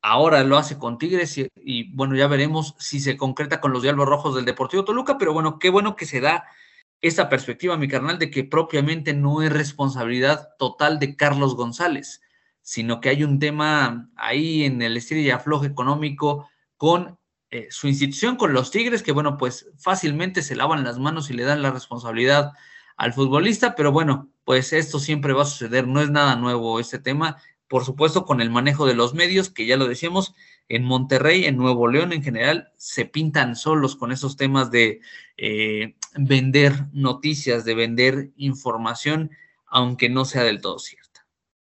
ahora 0.05 0.45
lo 0.45 0.57
hace 0.57 0.79
con 0.79 0.99
Tigres 0.99 1.39
y, 1.57 1.95
bueno, 1.95 2.15
ya 2.15 2.29
veremos 2.29 2.75
si 2.79 3.01
se 3.01 3.17
concreta 3.17 3.61
con 3.61 3.73
los 3.73 3.83
Diablos 3.83 4.07
Rojos 4.07 4.35
del 4.35 4.45
Deportivo 4.45 4.85
Toluca, 4.85 5.19
pero 5.19 5.33
bueno, 5.33 5.59
qué 5.59 5.71
bueno 5.71 5.97
que 5.97 6.07
se 6.07 6.21
da 6.21 6.45
esta 7.01 7.29
perspectiva, 7.29 7.77
mi 7.77 7.89
carnal, 7.89 8.19
de 8.19 8.31
que 8.31 8.45
propiamente 8.45 9.15
no 9.15 9.43
es 9.43 9.53
responsabilidad 9.53 10.51
total 10.59 10.99
de 10.99 11.17
Carlos 11.17 11.55
González, 11.57 12.23
sino 12.65 13.01
que 13.01 13.11
hay 13.11 13.23
un 13.23 13.39
tema 13.39 14.11
ahí 14.17 14.65
en 14.65 14.83
el 14.83 14.97
estilo 14.97 15.21
y 15.21 15.31
afloje 15.31 15.69
económico 15.69 16.49
con 16.77 17.17
eh, 17.51 17.69
su 17.71 17.87
institución, 17.87 18.35
con 18.35 18.53
los 18.53 18.73
Tigres, 18.73 19.05
que 19.05 19.13
bueno, 19.13 19.39
pues 19.39 19.71
fácilmente 19.79 20.43
se 20.43 20.57
lavan 20.57 20.83
las 20.83 20.99
manos 20.99 21.31
y 21.31 21.35
le 21.35 21.45
dan 21.45 21.63
la 21.63 21.71
responsabilidad 21.71 22.51
al 22.97 23.13
futbolista, 23.13 23.77
pero 23.77 23.93
bueno, 23.93 24.29
pues 24.45 24.73
esto 24.73 24.99
siempre 24.99 25.33
va 25.33 25.43
a 25.43 25.47
suceder, 25.47 25.87
no 25.87 26.01
es 26.01 26.11
nada 26.11 26.35
nuevo 26.35 26.81
este 26.81 26.99
tema 26.99 27.37
por 27.69 27.85
supuesto 27.85 28.25
con 28.25 28.41
el 28.41 28.51
manejo 28.51 28.87
de 28.87 28.95
los 28.95 29.15
medios, 29.15 29.51
que 29.51 29.67
ya 29.67 29.77
lo 29.77 29.89
decíamos, 29.89 30.35
en 30.69 30.85
Monterrey, 30.85 31.45
en 31.45 31.57
Nuevo 31.57 31.89
León 31.89 32.13
en 32.13 32.23
general, 32.23 32.73
se 32.77 33.05
pintan 33.05 33.57
solos 33.57 33.97
con 33.97 34.13
esos 34.13 34.37
temas 34.37 34.71
de 34.71 35.01
eh, 35.37 35.97
vender 36.17 36.87
noticias, 36.93 37.65
de 37.65 37.75
vender 37.75 38.31
información, 38.37 39.31
aunque 39.67 40.09
no 40.09 40.25
sea 40.25 40.45
del 40.45 40.61
todo 40.61 40.79
cierta. 40.79 41.14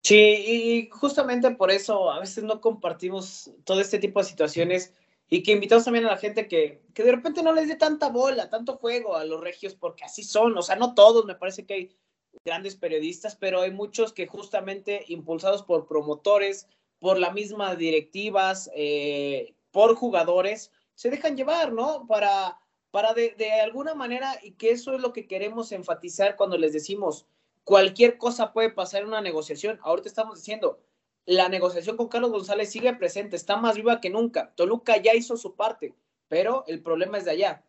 Sí, 0.03 0.17
y 0.17 0.91
justamente 0.91 1.51
por 1.53 1.71
eso 1.71 2.11
a 2.11 2.19
veces 2.19 2.43
no 2.43 2.61
compartimos 2.61 3.53
todo 3.65 3.81
este 3.81 3.99
tipo 3.99 4.19
de 4.19 4.27
situaciones 4.27 4.93
y 5.29 5.43
que 5.43 5.53
invitamos 5.53 5.85
también 5.85 6.07
a 6.07 6.11
la 6.11 6.17
gente 6.19 6.49
que, 6.49 6.83
que 6.93 7.05
de 7.05 7.13
repente 7.13 7.43
no 7.43 7.53
les 7.53 7.69
dé 7.69 7.77
tanta 7.77 8.09
bola, 8.09 8.51
tanto 8.51 8.77
juego 8.77 9.17
a 9.17 9.25
los 9.25 9.41
regios, 9.41 9.75
porque 9.75 10.05
así 10.05 10.25
son, 10.25 10.59
o 10.59 10.63
sea, 10.63 10.77
no 10.77 10.95
todos, 10.95 11.25
me 11.25 11.37
parece 11.37 11.65
que 11.65 11.75
hay 11.75 11.97
grandes 12.45 12.77
periodistas, 12.77 13.37
pero 13.37 13.61
hay 13.61 13.71
muchos 13.71 14.13
que 14.13 14.27
justamente 14.27 15.05
impulsados 15.09 15.63
por 15.63 15.87
promotores, 15.87 16.69
por 16.99 17.19
las 17.19 17.33
mismas 17.33 17.79
directivas, 17.79 18.71
eh, 18.75 19.55
por 19.71 19.95
jugadores, 19.95 20.73
se 20.95 21.11
dejan 21.11 21.37
llevar, 21.37 21.73
¿no? 21.73 22.07
Para, 22.07 22.59
para 22.91 23.15
de, 23.15 23.35
de, 23.39 23.53
alguna 23.53 23.95
manera, 23.95 24.39
y 24.43 24.53
que 24.53 24.71
eso 24.71 24.95
es 24.95 25.01
lo 25.01 25.13
que 25.13 25.27
queremos 25.27 25.73
enfatizar 25.73 26.37
cuando 26.37 26.59
les 26.59 26.73
decimos, 26.73 27.27
cualquier 27.65 28.19
cosa 28.19 28.53
puede 28.53 28.71
pasar 28.71 29.03
en 29.03 29.09
una 29.09 29.21
negociación. 29.21 29.79
Ahorita 29.83 30.09
estamos 30.09 30.39
diciendo, 30.39 30.81
la 31.27 31.49
negociación 31.49 31.97
con 31.97 32.09
Carlos 32.09 32.33
González 32.33 32.71
sigue 32.71 32.95
presente, 32.95 33.37
está 33.37 33.57
más 33.57 33.77
viva 33.77 34.01
que 34.01 34.11
nunca. 34.11 34.53
Toluca 34.55 34.97
ya 34.97 35.15
hizo 35.15 35.37
su 35.37 35.55
parte, 35.55 35.95
pero 36.29 36.65
el 36.67 36.83
problema 36.83 37.19
es 37.19 37.25
de 37.25 37.33
allá 37.33 37.65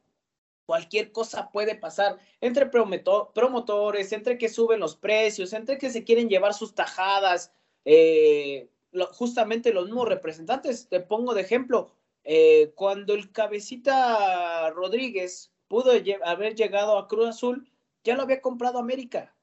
cualquier 0.65 1.11
cosa 1.11 1.51
puede 1.51 1.75
pasar 1.75 2.17
entre 2.41 2.67
promotores, 2.67 4.11
entre 4.11 4.37
que 4.37 4.49
suben 4.49 4.79
los 4.79 4.95
precios, 4.95 5.53
entre 5.53 5.77
que 5.77 5.89
se 5.89 6.03
quieren 6.03 6.29
llevar 6.29 6.53
sus 6.53 6.73
tajadas, 6.73 7.53
eh, 7.85 8.69
justamente 9.11 9.73
los 9.73 9.85
mismos 9.85 10.07
representantes. 10.07 10.87
Te 10.87 10.99
pongo 10.99 11.33
de 11.33 11.41
ejemplo, 11.41 11.91
eh, 12.23 12.71
cuando 12.75 13.13
el 13.13 13.31
cabecita 13.31 14.69
Rodríguez 14.71 15.51
pudo 15.67 15.91
haber 16.23 16.55
llegado 16.55 16.97
a 16.97 17.07
Cruz 17.07 17.29
Azul, 17.29 17.69
ya 18.03 18.15
lo 18.15 18.23
había 18.23 18.41
comprado 18.41 18.79
América. 18.79 19.35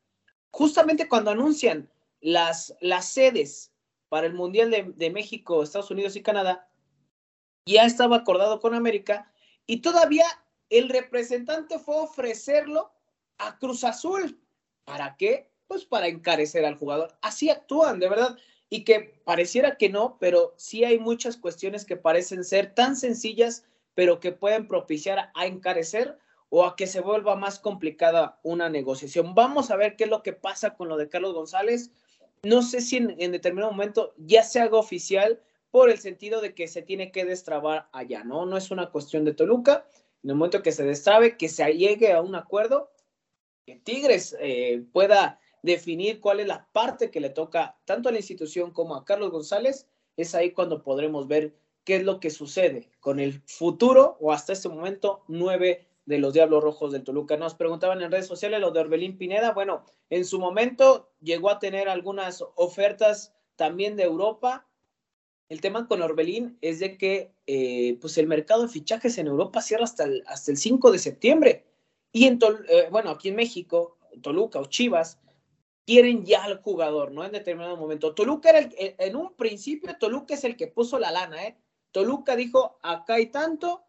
Justamente 0.50 1.08
cuando 1.08 1.30
anuncian 1.30 1.90
las, 2.20 2.74
las 2.80 3.08
sedes 3.08 3.72
para 4.08 4.26
el 4.26 4.34
Mundial 4.34 4.70
de, 4.70 4.92
de 4.96 5.10
México, 5.10 5.62
Estados 5.62 5.90
Unidos 5.90 6.16
y 6.16 6.22
Canadá, 6.22 6.68
ya 7.66 7.84
estaba 7.84 8.16
acordado 8.16 8.60
con 8.60 8.74
América 8.74 9.32
y 9.66 9.80
todavía 9.80 10.26
el 10.70 10.88
representante 10.88 11.78
fue 11.78 11.96
ofrecerlo 11.96 12.92
a 13.38 13.58
Cruz 13.58 13.84
Azul. 13.84 14.40
¿Para 14.84 15.16
qué? 15.16 15.50
Pues 15.66 15.84
para 15.84 16.08
encarecer 16.08 16.64
al 16.64 16.76
jugador. 16.76 17.16
Así 17.22 17.50
actúan, 17.50 17.98
de 17.98 18.08
verdad. 18.08 18.36
Y 18.68 18.84
que 18.84 19.20
pareciera 19.24 19.76
que 19.76 19.88
no, 19.88 20.16
pero 20.18 20.54
sí 20.56 20.84
hay 20.84 20.98
muchas 20.98 21.36
cuestiones 21.36 21.84
que 21.84 21.96
parecen 21.96 22.44
ser 22.44 22.74
tan 22.74 22.96
sencillas, 22.96 23.64
pero 23.94 24.20
que 24.20 24.32
pueden 24.32 24.68
propiciar 24.68 25.30
a 25.34 25.46
encarecer 25.46 26.18
o 26.50 26.64
a 26.64 26.76
que 26.76 26.86
se 26.86 27.00
vuelva 27.00 27.36
más 27.36 27.58
complicada 27.58 28.38
una 28.42 28.68
negociación. 28.68 29.34
Vamos 29.34 29.70
a 29.70 29.76
ver 29.76 29.96
qué 29.96 30.04
es 30.04 30.10
lo 30.10 30.22
que 30.22 30.32
pasa 30.32 30.74
con 30.74 30.88
lo 30.88 30.96
de 30.96 31.08
Carlos 31.08 31.32
González. 31.32 31.92
No 32.42 32.62
sé 32.62 32.80
si 32.80 32.96
en, 32.96 33.32
determinado 33.32 33.72
momento 33.72 34.14
ya 34.18 34.42
se 34.42 34.60
haga 34.60 34.76
oficial 34.76 35.40
por 35.70 35.90
el 35.90 35.98
sentido 35.98 36.40
de 36.40 36.54
que 36.54 36.66
se 36.66 36.82
tiene 36.82 37.12
que 37.12 37.24
destrabar 37.24 37.88
allá, 37.92 38.24
¿no? 38.24 38.44
No 38.46 38.56
es 38.56 38.72
una 38.72 38.90
cuestión 38.90 39.24
de 39.24 39.32
Toluca, 39.32 39.86
en 40.24 40.30
el 40.30 40.36
momento 40.36 40.62
que 40.62 40.72
se 40.72 40.84
destrabe, 40.84 41.36
que 41.36 41.48
se 41.48 41.64
llegue 41.72 42.12
a 42.12 42.20
un 42.20 42.34
acuerdo, 42.34 42.90
que 43.64 43.76
Tigres 43.76 44.36
eh, 44.40 44.84
pueda 44.92 45.38
definir 45.62 46.20
cuál 46.20 46.40
es 46.40 46.48
la 46.48 46.66
parte 46.72 47.10
que 47.10 47.20
le 47.20 47.30
toca 47.30 47.78
tanto 47.84 48.08
a 48.08 48.12
la 48.12 48.18
institución 48.18 48.72
como 48.72 48.96
a 48.96 49.04
Carlos 49.04 49.30
González, 49.30 49.86
es 50.16 50.34
ahí 50.34 50.50
cuando 50.50 50.82
podremos 50.82 51.28
ver 51.28 51.54
qué 51.84 51.96
es 51.96 52.02
lo 52.02 52.18
que 52.18 52.30
sucede 52.30 52.90
con 52.98 53.20
el 53.20 53.40
futuro 53.46 54.16
o 54.20 54.32
hasta 54.32 54.52
este 54.52 54.68
momento 54.68 55.22
9 55.28 55.86
de 56.11 56.18
los 56.18 56.35
Diablos 56.35 56.64
Rojos 56.64 56.90
del 56.90 57.05
Toluca. 57.05 57.37
Nos 57.37 57.55
preguntaban 57.55 58.03
en 58.03 58.11
redes 58.11 58.27
sociales 58.27 58.61
lo 58.61 58.73
de 58.73 58.81
Orbelín 58.81 59.16
Pineda. 59.16 59.53
Bueno, 59.53 59.85
en 60.11 60.25
su 60.25 60.40
momento 60.40 61.12
llegó 61.20 61.51
a 61.51 61.61
tener 61.61 61.88
algunas 61.88 62.44
ofertas 62.57 63.33
también 63.55 63.94
de 63.94 64.03
Europa. 64.03 64.66
El 65.49 65.61
tema 65.61 65.87
con 65.87 66.03
Orbelín 66.03 66.59
es 66.62 66.81
de 66.81 66.99
que 66.99 67.33
eh, 67.46 67.96
pues 68.01 68.18
el 68.18 68.27
mercado 68.27 68.62
de 68.62 68.68
fichajes 68.68 69.18
en 69.18 69.29
Europa 69.29 69.62
cierra 69.62 69.85
hasta 69.85 70.03
el, 70.03 70.25
hasta 70.27 70.51
el 70.51 70.57
5 70.57 70.90
de 70.90 70.99
septiembre. 70.99 71.64
Y 72.11 72.27
en 72.27 72.40
eh, 72.68 72.88
bueno, 72.90 73.11
aquí 73.11 73.29
en 73.29 73.37
México, 73.37 73.96
Toluca 74.20 74.59
o 74.59 74.64
Chivas, 74.64 75.20
quieren 75.87 76.25
ya 76.25 76.42
al 76.42 76.61
jugador, 76.61 77.12
¿no? 77.12 77.25
En 77.25 77.31
determinado 77.31 77.77
momento. 77.77 78.16
Toluca 78.16 78.51
era 78.51 78.59
el, 78.59 78.75
en 78.99 79.14
un 79.14 79.37
principio, 79.37 79.96
Toluca 79.96 80.35
es 80.35 80.42
el 80.42 80.57
que 80.57 80.66
puso 80.66 80.99
la 80.99 81.12
lana, 81.12 81.46
¿eh? 81.46 81.57
Toluca 81.92 82.35
dijo, 82.35 82.81
acá 82.83 83.14
hay 83.14 83.27
tanto, 83.27 83.85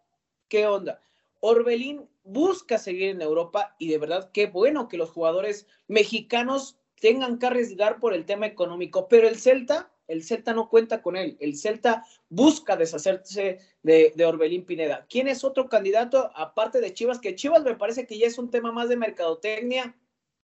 ¿qué 0.47 0.67
onda? 0.67 1.01
Orbelín 1.39 2.10
busca 2.23 2.77
seguir 2.77 3.09
en 3.09 3.21
Europa 3.21 3.75
y 3.79 3.89
de 3.89 3.97
verdad 3.97 4.31
qué 4.33 4.47
bueno 4.47 4.87
que 4.87 4.97
los 4.97 5.09
jugadores 5.09 5.67
mexicanos 5.87 6.77
tengan 6.99 7.39
que 7.39 7.47
arriesgar 7.47 7.99
por 7.99 8.13
el 8.13 8.25
tema 8.25 8.45
económico, 8.45 9.07
pero 9.07 9.27
el 9.27 9.39
Celta, 9.39 9.91
el 10.07 10.23
Celta 10.23 10.53
no 10.53 10.69
cuenta 10.69 11.01
con 11.01 11.15
él, 11.15 11.35
el 11.39 11.57
Celta 11.57 12.05
busca 12.29 12.77
deshacerse 12.77 13.59
de, 13.81 14.13
Orbelín 14.25 14.65
Pineda. 14.65 15.07
¿Quién 15.09 15.27
es 15.27 15.43
otro 15.43 15.67
candidato 15.67 16.31
aparte 16.35 16.79
de 16.79 16.93
Chivas? 16.93 17.19
Que 17.19 17.35
Chivas 17.35 17.63
me 17.63 17.75
parece 17.75 18.05
que 18.05 18.19
ya 18.19 18.27
es 18.27 18.37
un 18.37 18.51
tema 18.51 18.71
más 18.71 18.87
de 18.87 18.97
mercadotecnia, 18.97 19.97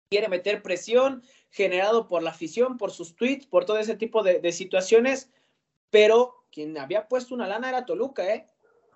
quiere 0.10 0.30
meter 0.30 0.64
presión 0.64 1.24
generado 1.52 2.08
por 2.08 2.24
la 2.24 2.32
afición, 2.32 2.78
por 2.78 2.92
sus 2.92 3.16
tweets, 3.16 3.46
por 3.46 3.66
todo 3.66 3.78
ese 3.78 3.96
tipo 3.96 4.24
de, 4.24 4.40
de 4.40 4.52
situaciones, 4.52 5.30
pero 5.92 6.46
quien 6.52 6.78
había 6.78 7.08
puesto 7.08 7.36
una 7.36 7.48
lana 7.48 7.70
era 7.70 7.86
Toluca, 7.86 8.34
¿eh? 8.34 8.48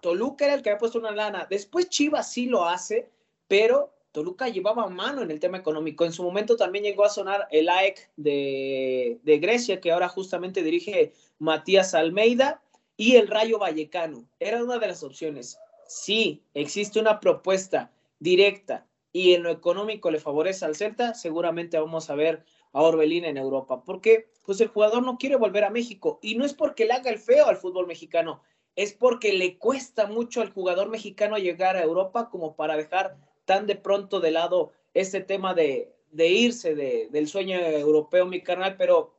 Toluca 0.05 0.45
era 0.45 0.53
el 0.53 0.61
que 0.61 0.69
había 0.69 0.77
puesto 0.77 0.99
una 0.99 1.09
lana. 1.09 1.47
Después 1.49 1.89
Chivas 1.89 2.31
sí 2.31 2.45
lo 2.45 2.65
hace, 2.65 3.09
pero 3.47 3.91
Toluca 4.11 4.47
llevaba 4.49 4.87
mano 4.87 5.23
en 5.23 5.31
el 5.31 5.39
tema 5.39 5.57
económico. 5.57 6.05
En 6.05 6.13
su 6.13 6.21
momento 6.21 6.55
también 6.55 6.83
llegó 6.83 7.05
a 7.05 7.09
sonar 7.09 7.47
el 7.49 7.67
AEC 7.67 8.11
de, 8.15 9.39
Grecia, 9.41 9.81
que 9.81 9.91
ahora 9.91 10.07
justamente 10.07 10.61
dirige 10.61 11.13
Matías 11.39 11.95
Almeida, 11.95 12.61
y 12.97 13.15
el 13.15 13.27
Rayo 13.27 13.57
Vallecano. 13.57 14.29
Era 14.39 14.63
una 14.63 14.77
de 14.77 14.85
las 14.85 15.01
opciones. 15.01 15.57
Si 15.87 16.43
existe 16.53 16.99
una 16.99 17.19
propuesta 17.19 17.91
directa 18.19 18.85
y 19.11 19.33
en 19.33 19.41
lo 19.41 19.49
económico 19.49 20.11
le 20.11 20.19
favorece 20.19 20.65
al 20.65 20.75
Celta, 20.75 21.15
seguramente 21.15 21.79
vamos 21.79 22.11
a 22.11 22.15
ver 22.15 22.45
a 22.73 22.83
Orbelín 22.83 23.25
en 23.25 23.37
Europa. 23.37 23.83
Porque 23.83 24.29
pues 24.45 24.61
el 24.61 24.67
jugador 24.67 25.01
no 25.01 25.17
quiere 25.17 25.35
volver 25.35 25.63
a 25.63 25.71
México 25.71 26.19
y 26.21 26.35
no 26.35 26.45
es 26.45 26.53
porque 26.53 26.85
le 26.85 26.93
haga 26.93 27.09
el 27.09 27.17
feo 27.17 27.47
al 27.47 27.57
fútbol 27.57 27.87
mexicano, 27.87 28.43
es 28.75 28.93
porque 28.93 29.33
le 29.33 29.57
cuesta 29.57 30.07
mucho 30.07 30.41
al 30.41 30.51
jugador 30.51 30.89
mexicano 30.89 31.37
llegar 31.37 31.77
a 31.77 31.83
Europa 31.83 32.29
como 32.29 32.55
para 32.55 32.75
dejar 32.75 33.17
tan 33.45 33.67
de 33.67 33.75
pronto 33.75 34.19
de 34.19 34.31
lado 34.31 34.73
este 34.93 35.21
tema 35.21 35.53
de, 35.53 35.93
irse 36.13 36.75
del 36.75 37.27
sueño 37.27 37.57
europeo, 37.57 38.25
mi 38.25 38.41
carnal, 38.41 38.75
pero 38.77 39.13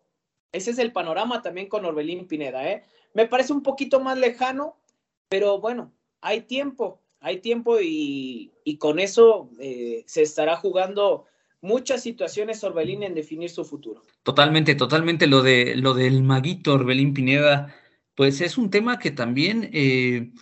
ese 0.53 0.71
es 0.71 0.79
el 0.79 0.93
panorama 0.93 1.43
también 1.43 1.69
con 1.69 1.85
Orbelín 1.85 2.27
Pineda, 2.27 2.69
¿eh? 2.69 2.83
Me 3.15 3.27
parece 3.27 3.53
un 3.53 3.63
poquito 3.63 4.01
más 4.01 4.19
lejano, 4.19 4.77
pero 5.29 5.59
bueno, 5.59 5.93
hay 6.21 6.43
tiempo, 6.43 7.01
hay 7.21 7.39
tiempo 7.39 7.79
y, 7.81 8.53
con 8.79 8.99
eso 8.99 9.49
eh, 9.59 10.05
se 10.07 10.23
estará 10.23 10.57
jugando 10.57 11.25
muchas 11.63 12.03
situaciones 12.03 12.63
Orbelín 12.63 13.03
en 13.03 13.15
definir 13.15 13.49
su 13.51 13.65
futuro. 13.65 14.03
Totalmente, 14.23 14.75
totalmente 14.75 15.27
lo 15.27 15.43
del 15.43 16.23
maguito 16.23 16.75
Orbelín 16.75 17.15
Pineda 17.15 17.75
pues 18.17 18.41
es 18.41 18.59
un 18.59 18.71
tema 18.71 18.99
que 18.99 19.11
también 19.11 19.71
eh, 19.73 20.33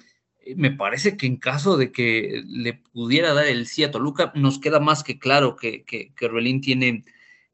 me 0.56 0.70
parece 0.70 1.16
que 1.16 1.26
en 1.26 1.36
caso 1.36 1.76
de 1.76 1.90
que 1.90 2.42
le 2.46 2.74
pudiera 2.74 3.34
dar 3.34 3.46
el 3.46 3.66
sí 3.66 3.82
a 3.82 3.90
Toluca, 3.90 4.32
nos 4.36 4.60
queda 4.60 4.78
más 4.78 5.02
que 5.02 5.18
claro 5.18 5.56
que, 5.56 5.84
que, 5.84 6.12
tiene 6.62 7.04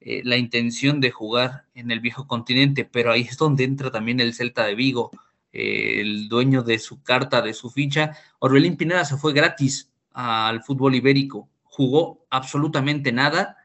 eh, 0.01 0.21
la 0.25 0.37
intención 0.37 1.01
de 1.01 1.11
jugar 1.11 1.65
en 1.75 1.91
el 1.91 2.01
viejo 2.01 2.27
continente, 2.27 2.85
pero 2.85 3.13
ahí 3.13 3.23
es 3.23 3.39
donde 3.39 3.65
entra 3.65 3.91
también 3.91 4.21
el 4.21 4.35
Celta 4.35 4.67
de 4.67 4.75
Vigo, 4.75 5.11
eh, 5.53 6.01
el 6.01 6.29
dueño 6.29 6.63
de 6.63 6.79
su 6.79 7.03
carta, 7.03 7.41
de 7.41 7.55
su 7.55 7.71
ficha. 7.71 8.15
Orbelín 8.41 8.77
Pineda 8.77 9.07
se 9.07 9.17
fue 9.17 9.33
gratis 9.33 9.91
al 10.13 10.63
fútbol 10.63 10.95
ibérico, 10.95 11.49
jugó 11.63 12.27
absolutamente 12.29 13.11
nada 13.11 13.57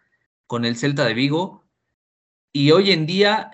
con 0.48 0.64
el 0.64 0.78
Celta 0.78 1.06
de 1.06 1.16
Vigo 1.16 1.66
y 2.54 2.72
hoy 2.72 2.92
en 2.92 3.06
día 3.06 3.52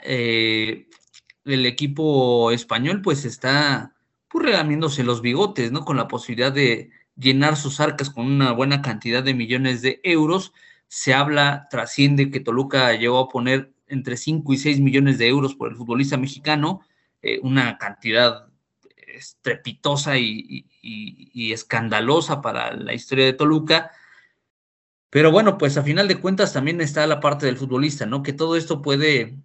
el 1.45 1.65
equipo 1.65 2.51
español 2.51 3.01
pues 3.01 3.25
está 3.25 3.95
pues 4.27 4.45
regamiéndose 4.45 5.03
los 5.03 5.21
bigotes, 5.21 5.71
¿no? 5.71 5.85
Con 5.85 5.97
la 5.97 6.07
posibilidad 6.07 6.51
de 6.51 6.91
llenar 7.17 7.57
sus 7.57 7.79
arcas 7.79 8.09
con 8.09 8.25
una 8.25 8.51
buena 8.53 8.81
cantidad 8.81 9.23
de 9.23 9.33
millones 9.33 9.81
de 9.81 9.99
euros. 10.03 10.53
Se 10.87 11.13
habla, 11.13 11.67
trasciende 11.69 12.31
que 12.31 12.39
Toluca 12.39 12.93
llegó 12.93 13.19
a 13.19 13.29
poner 13.29 13.73
entre 13.87 14.17
5 14.17 14.53
y 14.53 14.57
6 14.57 14.79
millones 14.79 15.17
de 15.17 15.27
euros 15.27 15.55
por 15.55 15.69
el 15.69 15.75
futbolista 15.75 16.17
mexicano, 16.17 16.81
eh, 17.21 17.39
una 17.43 17.77
cantidad 17.77 18.47
estrepitosa 19.07 20.17
y, 20.17 20.65
y, 20.81 21.51
escandalosa 21.53 22.41
para 22.41 22.73
la 22.73 22.93
historia 22.93 23.25
de 23.25 23.33
Toluca. 23.33 23.91
Pero 25.09 25.31
bueno, 25.31 25.57
pues 25.57 25.77
a 25.77 25.83
final 25.83 26.07
de 26.07 26.19
cuentas 26.19 26.53
también 26.53 26.79
está 26.79 27.05
la 27.05 27.19
parte 27.19 27.45
del 27.45 27.57
futbolista, 27.57 28.05
¿no? 28.05 28.23
Que 28.23 28.33
todo 28.33 28.55
esto 28.55 28.81
puede 28.81 29.37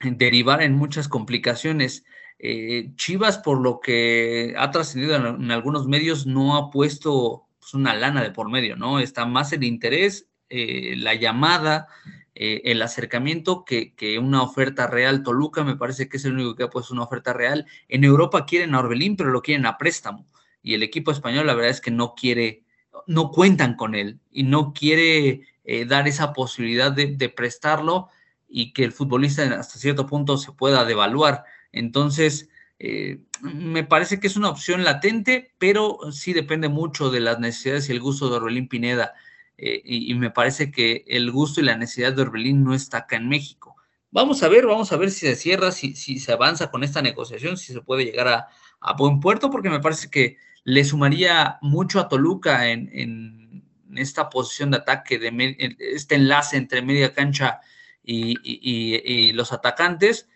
derivar 0.00 0.62
en 0.62 0.74
muchas 0.74 1.08
complicaciones. 1.08 2.04
Eh, 2.38 2.90
Chivas, 2.96 3.38
por 3.38 3.60
lo 3.60 3.80
que 3.80 4.54
ha 4.56 4.70
trascendido 4.70 5.14
en, 5.16 5.50
algunos 5.50 5.86
medios, 5.86 6.26
no 6.26 6.56
ha 6.56 6.70
puesto 6.70 7.46
pues, 7.58 7.74
una 7.74 7.94
lana 7.94 8.22
de 8.22 8.30
por 8.30 8.50
medio, 8.50 8.76
¿no? 8.76 8.98
Está 8.98 9.26
más 9.26 9.52
el 9.52 9.62
interés, 9.64 10.28
eh, 10.48 10.94
la 10.96 11.14
llamada, 11.14 11.88
eh, 12.34 12.62
el 12.64 12.80
acercamiento 12.80 13.64
que, 13.64 13.94
una 14.18 14.42
oferta 14.42 14.86
real. 14.86 15.22
Toluca 15.22 15.64
me 15.64 15.76
parece 15.76 16.08
que 16.08 16.16
es 16.16 16.24
el 16.24 16.32
único 16.32 16.56
que 16.56 16.62
ha 16.62 16.70
puesto 16.70 16.94
una 16.94 17.04
oferta 17.04 17.32
real. 17.34 17.66
En 17.88 18.04
Europa 18.04 18.46
quieren 18.46 18.74
a 18.74 18.80
Orbelín, 18.80 19.16
pero 19.16 19.30
lo 19.30 19.42
quieren 19.42 19.66
a 19.66 19.76
préstamo. 19.76 20.26
Y 20.62 20.74
el 20.74 20.82
equipo 20.82 21.10
español, 21.10 21.46
la 21.46 21.54
verdad 21.54 21.70
es 21.70 21.80
que 21.80 21.90
no 21.90 22.14
quiere, 22.14 22.64
no 23.06 23.30
cuentan 23.30 23.76
con 23.76 23.94
él 23.94 24.20
y 24.30 24.42
no 24.44 24.72
quiere 24.72 25.42
dar 25.86 26.08
esa 26.08 26.32
posibilidad 26.32 26.90
de 26.90 27.28
prestarlo 27.28 28.08
y 28.50 28.72
que 28.72 28.84
el 28.84 28.92
futbolista 28.92 29.44
hasta 29.58 29.78
cierto 29.78 30.06
punto 30.06 30.36
se 30.36 30.52
pueda 30.52 30.84
devaluar. 30.84 31.44
Entonces, 31.72 32.48
eh, 32.80 33.20
me 33.42 33.84
parece 33.84 34.18
que 34.18 34.26
es 34.26 34.36
una 34.36 34.50
opción 34.50 34.84
latente, 34.84 35.54
pero 35.58 35.98
sí 36.12 36.32
depende 36.32 36.68
mucho 36.68 37.10
de 37.10 37.20
las 37.20 37.38
necesidades 37.38 37.88
y 37.88 37.92
el 37.92 38.00
gusto 38.00 38.28
de 38.28 38.36
Orbelín 38.36 38.68
Pineda. 38.68 39.14
Eh, 39.56 39.82
y, 39.84 40.14
me 40.14 40.30
parece 40.30 40.70
que 40.70 41.04
el 41.06 41.30
gusto 41.30 41.60
y 41.60 41.64
la 41.64 41.76
necesidad 41.76 42.14
de 42.14 42.22
Orbelín 42.22 42.64
no 42.64 42.74
está 42.74 42.98
acá 42.98 43.16
en 43.16 43.28
México. 43.28 43.76
Vamos 44.10 44.42
a 44.42 44.48
ver, 44.48 44.66
vamos 44.66 44.90
a 44.92 44.96
ver 44.96 45.10
si 45.10 45.26
se 45.26 45.36
cierra, 45.36 45.70
si, 45.70 45.94
si 45.94 46.18
se 46.18 46.32
avanza 46.32 46.70
con 46.70 46.82
esta 46.82 47.02
negociación, 47.02 47.56
si 47.56 47.72
se 47.72 47.82
puede 47.82 48.04
llegar 48.04 48.28
a, 48.28 48.48
buen 48.96 49.20
puerto, 49.20 49.50
porque 49.50 49.68
me 49.68 49.80
parece 49.80 50.10
que 50.10 50.38
le 50.64 50.84
sumaría 50.84 51.58
mucho 51.60 52.00
a 52.00 52.08
Toluca 52.08 52.70
en, 52.70 52.90
en 52.94 53.98
esta 53.98 54.30
posición 54.30 54.70
de 54.70 54.78
ataque, 54.78 55.18
de 55.18 55.76
este 55.78 56.14
enlace 56.14 56.56
entre 56.56 56.80
media 56.80 57.12
cancha 57.12 57.60
y, 58.02 59.32
los 59.32 59.52
atacantes. 59.52 60.28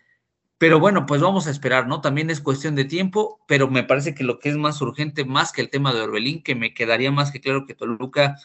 Pero 0.59 0.81
bueno, 0.81 1.05
pues 1.07 1.21
vamos 1.21 1.47
a 1.47 1.51
esperar, 1.51 1.89
¿no? 1.89 2.01
También 2.01 2.31
es 2.31 2.41
cuestión 2.41 2.75
de 2.75 2.85
tiempo, 2.85 3.41
pero 3.49 3.69
me 3.69 3.83
parece 3.83 4.15
que 4.15 4.25
lo 4.25 4.39
que 4.39 4.51
es 4.51 4.57
más 4.57 4.81
urgente, 4.81 5.25
más 5.25 5.53
que 5.53 5.61
el 5.61 5.71
tema 5.71 5.93
de 5.93 6.03
Orbelín, 6.03 6.43
que 6.43 6.55
me 6.55 6.73
quedaría 6.75 7.11
más 7.11 7.33
que 7.33 7.41
claro 7.41 7.67
que 7.67 7.75
Toluca 7.75 8.37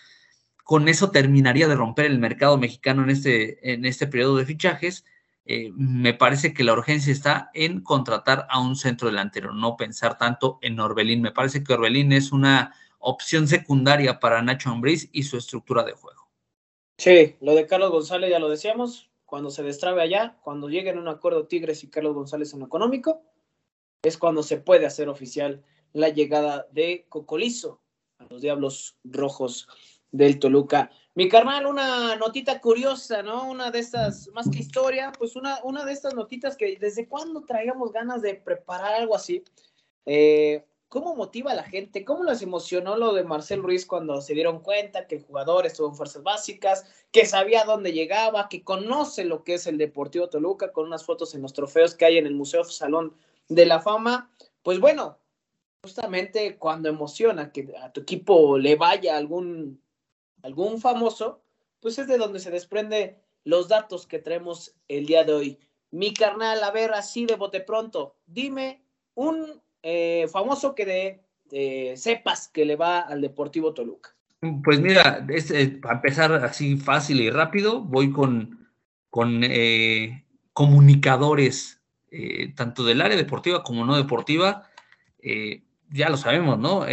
con 0.69 0.87
eso 0.87 1.09
terminaría 1.09 1.67
de 1.67 1.73
romper 1.73 2.05
el 2.05 2.19
mercado 2.19 2.59
mexicano 2.59 3.01
en 3.01 3.09
este, 3.09 3.73
en 3.73 3.85
este 3.85 4.05
periodo 4.05 4.37
de 4.37 4.45
fichajes. 4.45 5.03
Eh, 5.45 5.71
me 5.75 6.13
parece 6.13 6.53
que 6.53 6.63
la 6.63 6.73
urgencia 6.73 7.11
está 7.11 7.49
en 7.55 7.81
contratar 7.81 8.45
a 8.51 8.59
un 8.59 8.75
centro 8.75 9.07
delantero, 9.07 9.51
no 9.51 9.77
pensar 9.77 10.19
tanto 10.19 10.59
en 10.61 10.79
Orbelín. 10.79 11.23
Me 11.23 11.31
parece 11.31 11.63
que 11.63 11.73
Orbelín 11.73 12.11
es 12.11 12.31
una 12.31 12.75
opción 12.99 13.47
secundaria 13.47 14.19
para 14.19 14.43
Nacho 14.43 14.69
Ambriz 14.69 15.09
y 15.11 15.23
su 15.23 15.37
estructura 15.37 15.83
de 15.83 15.93
juego. 15.93 16.29
Sí, 16.99 17.35
lo 17.41 17.55
de 17.55 17.65
Carlos 17.65 17.89
González 17.89 18.29
ya 18.29 18.37
lo 18.37 18.47
decíamos, 18.47 19.08
cuando 19.29 19.51
se 19.51 19.63
destrabe 19.63 20.01
allá, 20.01 20.37
cuando 20.41 20.69
lleguen 20.69 20.97
a 20.97 21.01
un 21.01 21.07
acuerdo 21.07 21.47
Tigres 21.47 21.83
y 21.83 21.89
Carlos 21.89 22.15
González 22.15 22.53
en 22.53 22.63
económico, 22.63 23.21
es 24.01 24.17
cuando 24.17 24.43
se 24.43 24.57
puede 24.57 24.85
hacer 24.85 25.07
oficial 25.09 25.63
la 25.93 26.09
llegada 26.09 26.67
de 26.71 27.05
Cocolizo 27.09 27.81
a 28.17 28.25
los 28.29 28.41
Diablos 28.41 28.97
Rojos 29.03 29.67
del 30.11 30.39
Toluca. 30.39 30.89
Mi 31.13 31.29
carnal, 31.29 31.65
una 31.65 32.15
notita 32.15 32.59
curiosa, 32.59 33.21
¿no? 33.21 33.49
Una 33.49 33.71
de 33.71 33.79
estas, 33.79 34.29
más 34.29 34.49
que 34.49 34.59
historia, 34.59 35.11
pues 35.17 35.35
una, 35.35 35.59
una 35.63 35.85
de 35.85 35.93
estas 35.93 36.15
notitas 36.15 36.55
que 36.57 36.77
desde 36.79 37.07
cuándo 37.07 37.41
traíamos 37.41 37.91
ganas 37.91 38.21
de 38.21 38.35
preparar 38.35 38.93
algo 38.93 39.15
así. 39.15 39.43
Eh, 40.05 40.65
¿Cómo 40.89 41.15
motiva 41.15 41.51
a 41.51 41.55
la 41.55 41.63
gente? 41.63 42.03
¿Cómo 42.03 42.23
les 42.23 42.41
emocionó 42.41 42.97
lo 42.97 43.13
de 43.13 43.23
Marcel 43.23 43.61
Ruiz 43.61 43.85
cuando 43.85 44.21
se 44.21 44.33
dieron 44.33 44.59
cuenta 44.61 45.05
que 45.05 45.17
el 45.17 45.23
jugador 45.23 45.67
estuvo 45.67 45.87
en 45.87 45.95
fuerzas 45.95 46.23
básicas, 46.23 46.83
que 47.11 47.27
sabía 47.27 47.63
dónde 47.63 47.93
llegaba, 47.93 48.49
que 48.49 48.63
conoce 48.63 49.23
lo 49.23 49.43
que 49.43 49.53
es 49.53 49.67
el 49.67 49.77
Deportivo 49.77 50.29
Toluca 50.29 50.71
con 50.71 50.87
unas 50.87 51.05
fotos 51.05 51.35
en 51.35 51.43
los 51.43 51.53
trofeos 51.53 51.93
que 51.93 52.05
hay 52.05 52.17
en 52.17 52.25
el 52.25 52.33
Museo 52.33 52.63
Salón 52.63 53.15
de 53.49 53.67
la 53.67 53.79
Fama? 53.79 54.31
Pues 54.63 54.79
bueno, 54.79 55.19
justamente 55.83 56.57
cuando 56.57 56.89
emociona 56.89 57.51
que 57.51 57.71
a 57.79 57.91
tu 57.93 58.01
equipo 58.01 58.57
le 58.57 58.75
vaya 58.75 59.15
algún, 59.15 59.79
algún 60.41 60.81
famoso, 60.81 61.43
pues 61.79 61.99
es 61.99 62.07
de 62.07 62.17
donde 62.17 62.39
se 62.39 62.49
desprende 62.49 63.21
los 63.43 63.67
datos 63.67 64.07
que 64.07 64.17
traemos 64.17 64.73
el 64.87 65.05
día 65.05 65.23
de 65.23 65.33
hoy. 65.33 65.59
Mi 65.91 66.15
carnal, 66.15 66.63
a 66.63 66.71
ver, 66.71 66.93
así 66.93 67.27
de 67.27 67.35
bote 67.35 67.61
pronto, 67.61 68.15
dime 68.25 68.83
un 69.13 69.61
eh, 69.81 70.27
famoso 70.31 70.75
que 70.75 71.21
de, 71.49 71.93
sepas 71.95 72.47
que 72.47 72.65
le 72.65 72.75
va 72.75 72.99
al 72.99 73.21
Deportivo 73.21 73.73
Toluca. 73.73 74.15
Pues 74.63 74.79
mira, 74.79 75.25
es, 75.29 75.51
eh, 75.51 75.79
para 75.81 75.95
empezar 75.95 76.31
así 76.33 76.77
fácil 76.77 77.21
y 77.21 77.29
rápido, 77.29 77.81
voy 77.81 78.11
con, 78.11 78.67
con 79.09 79.43
eh, 79.43 80.25
comunicadores, 80.53 81.81
tanto 82.55 82.83
del 82.83 83.01
área 83.01 83.15
deportiva 83.15 83.63
como 83.63 83.85
no 83.85 83.95
deportiva. 83.95 84.67
ya 85.91 86.09
lo 86.09 86.17
sabemos, 86.17 86.57
¿no? 86.57 86.85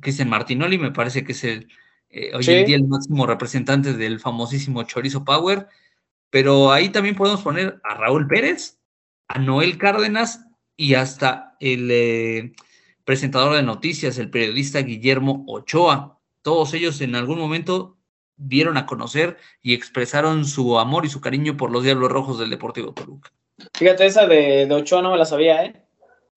Cristian 0.00 0.28
Martinoli 0.28 0.78
me 0.78 0.90
parece 0.90 1.24
que 1.24 1.30
es 1.30 1.44
el, 1.44 1.68
hoy 2.34 2.44
en 2.48 2.66
día 2.66 2.76
el 2.76 2.88
máximo 2.88 3.24
representante 3.26 3.92
del 3.92 4.18
famosísimo 4.18 4.82
Chorizo 4.82 5.24
Power, 5.24 5.68
pero 6.28 6.72
ahí 6.72 6.88
también 6.88 7.14
podemos 7.14 7.42
poner 7.42 7.80
a 7.84 7.94
Raúl 7.94 8.26
Pérez, 8.26 8.80
a 9.28 9.38
Noel 9.38 9.78
Cárdenas 9.78 10.49
y 10.80 10.94
hasta 10.94 11.56
el 11.60 11.90
eh, 11.90 12.52
presentador 13.04 13.54
de 13.54 13.62
noticias, 13.62 14.16
el 14.16 14.30
periodista 14.30 14.80
Guillermo 14.80 15.44
Ochoa. 15.46 16.18
Todos 16.40 16.72
ellos 16.72 17.02
en 17.02 17.16
algún 17.16 17.38
momento 17.38 17.98
dieron 18.38 18.78
a 18.78 18.86
conocer 18.86 19.36
y 19.60 19.74
expresaron 19.74 20.46
su 20.46 20.78
amor 20.78 21.04
y 21.04 21.10
su 21.10 21.20
cariño 21.20 21.58
por 21.58 21.70
los 21.70 21.84
Diablos 21.84 22.10
Rojos 22.10 22.38
del 22.38 22.48
Deportivo 22.48 22.94
Toluca. 22.94 23.30
Fíjate, 23.74 24.06
esa 24.06 24.26
de, 24.26 24.66
Ochoa 24.72 25.02
no 25.02 25.10
me 25.10 25.18
la 25.18 25.26
sabía, 25.26 25.66
¿eh? 25.66 25.82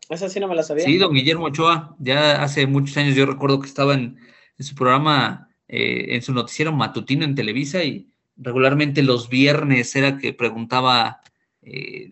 Esa 0.10 0.28
sí 0.28 0.41
no 0.41 0.50
me 0.50 0.56
la 0.56 0.64
sabía. 0.64 0.84
Sí, 0.84 0.98
don 0.98 1.14
Guillermo 1.14 1.46
Ochoa, 1.46 1.96
ya 2.00 2.44
hace 2.44 2.68
muchos 2.68 2.98
años 2.98 3.16
yo 3.16 3.26
recuerdo 3.26 3.62
que 3.62 3.68
estaba 3.68 3.94
en, 3.94 4.20
su 4.60 4.76
programa, 4.76 5.48
eh, 5.70 6.08
en 6.16 6.22
su 6.22 6.34
noticiero 6.34 6.74
matutino 6.74 7.24
en 7.24 7.36
Televisa 7.36 7.82
y 7.82 8.10
regularmente 8.36 9.04
los 9.04 9.30
viernes 9.30 9.96
era 9.96 10.18
que 10.18 10.34
preguntaba 10.34 11.22
eh, 11.62 12.12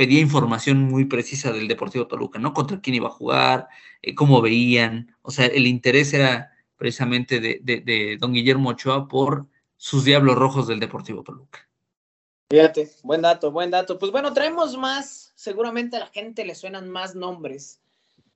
pedía 0.00 0.20
información 0.20 0.78
muy 0.78 1.04
precisa 1.04 1.52
del 1.52 1.68
Deportivo 1.68 2.06
Toluca, 2.06 2.38
¿no? 2.38 2.54
Contra 2.54 2.80
quién 2.80 2.96
iba 2.96 3.08
a 3.08 3.12
jugar, 3.12 3.68
eh, 4.00 4.14
cómo 4.14 4.40
veían, 4.40 5.14
o 5.20 5.30
sea, 5.30 5.44
el 5.44 5.66
interés 5.66 6.14
era 6.14 6.52
precisamente 6.78 7.38
de, 7.38 8.16
don 8.18 8.32
Guillermo 8.32 8.70
Ochoa 8.70 9.08
por 9.08 9.46
sus 9.76 10.06
Diablos 10.06 10.36
Rojos 10.36 10.66
del 10.68 10.80
Deportivo 10.80 11.22
Toluca. 11.22 11.68
Fíjate, 12.48 12.90
buen 13.02 13.20
dato, 13.20 13.50
buen 13.52 13.70
dato. 13.70 13.98
Pues 13.98 14.10
bueno, 14.10 14.32
traemos 14.32 14.74
más, 14.78 15.34
seguramente 15.34 15.98
a 15.98 16.00
la 16.00 16.06
gente 16.06 16.46
le 16.46 16.54
suenan 16.54 16.88
más 16.88 17.14
nombres. 17.14 17.82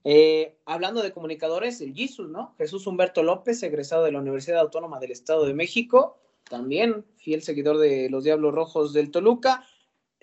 Eh, 0.05 0.59
hablando 0.67 1.03
de 1.03 1.13
comunicadores, 1.13 1.81
el 1.81 1.95
Jesus, 1.95 2.29
¿no? 2.29 2.55
Jesús 2.59 2.87
Humberto 2.87 3.23
López, 3.23 3.63
egresado 3.63 4.05
de 4.05 4.13
la 4.13 4.19
Universidad 4.19 4.61
Autónoma 4.61 5.01
del 5.01 5.13
Estado 5.13 5.47
de 5.47 5.55
México, 5.55 6.19
también 6.51 7.07
fiel 7.17 7.43
seguidor 7.43 7.79
de 7.79 8.11
los 8.11 8.23
Diablos 8.23 8.53
Rojos 8.53 8.93
del 8.93 9.11
Toluca 9.11 9.67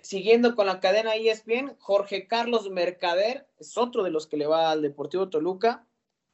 siguiendo 0.01 0.55
con 0.55 0.67
la 0.67 0.79
cadena 0.79 1.15
ESPN, 1.15 1.75
Jorge 1.79 2.27
Carlos 2.27 2.69
Mercader 2.69 3.47
es 3.59 3.77
otro 3.77 4.03
de 4.03 4.11
los 4.11 4.27
que 4.27 4.37
le 4.37 4.47
va 4.47 4.71
al 4.71 4.81
Deportivo 4.81 5.29
Toluca. 5.29 5.87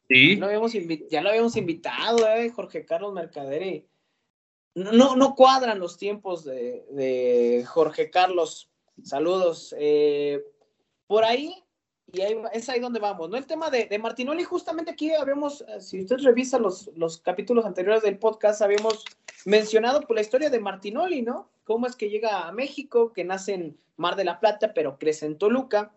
Sí. 0.10 0.36
Ya 0.36 0.40
lo 0.40 0.46
habíamos, 0.48 0.74
ya 1.10 1.22
lo 1.22 1.30
habíamos 1.30 1.56
invitado, 1.56 2.28
eh, 2.28 2.50
Jorge 2.50 2.86
Carlos 2.86 3.14
Mercader. 3.14 3.86
no, 4.76 5.16
no 5.16 5.36
cuadran 5.36 5.80
los 5.80 5.98
tiempos 5.98 6.46
de, 6.46 7.66
Jorge 7.68 8.10
Carlos. 8.10 8.70
Saludos. 9.04 9.76
Eh, 9.78 10.44
por 11.06 11.24
ahí, 11.24 11.64
y 12.12 12.22
ahí, 12.22 12.36
es 12.54 12.70
ahí 12.70 12.80
donde 12.80 13.00
vamos, 13.00 13.30
¿no? 13.30 13.38
El 13.38 13.46
tema 13.46 13.70
de, 13.70 13.86
de 13.86 14.00
Martinoli, 14.00 14.44
justamente 14.44 14.92
aquí 14.92 15.14
habíamos, 15.14 15.62
eh, 15.62 15.82
si 15.82 16.02
usted 16.02 16.18
revisa 16.20 16.58
los, 16.58 16.90
los 16.96 17.20
capítulos 17.20 17.66
anteriores 17.66 18.02
del 18.02 18.18
podcast, 18.18 18.62
habíamos 18.62 19.04
mencionado 19.46 20.02
por 20.02 20.16
la 20.16 20.22
historia 20.22 20.50
de 20.50 20.60
Martinoli, 20.60 21.22
¿no? 21.22 21.50
cómo 21.68 21.86
es 21.86 21.98
que 21.98 22.10
llega 22.10 22.48
a 22.48 22.52
México, 22.54 23.12
que 23.12 23.26
nace 23.26 23.54
en 23.54 23.78
Mar 23.98 24.16
de 24.16 24.24
la 24.24 24.40
Plata, 24.40 24.74
pero 24.74 24.98
crece 24.98 25.26
en 25.26 25.38
Toluca. 25.38 25.94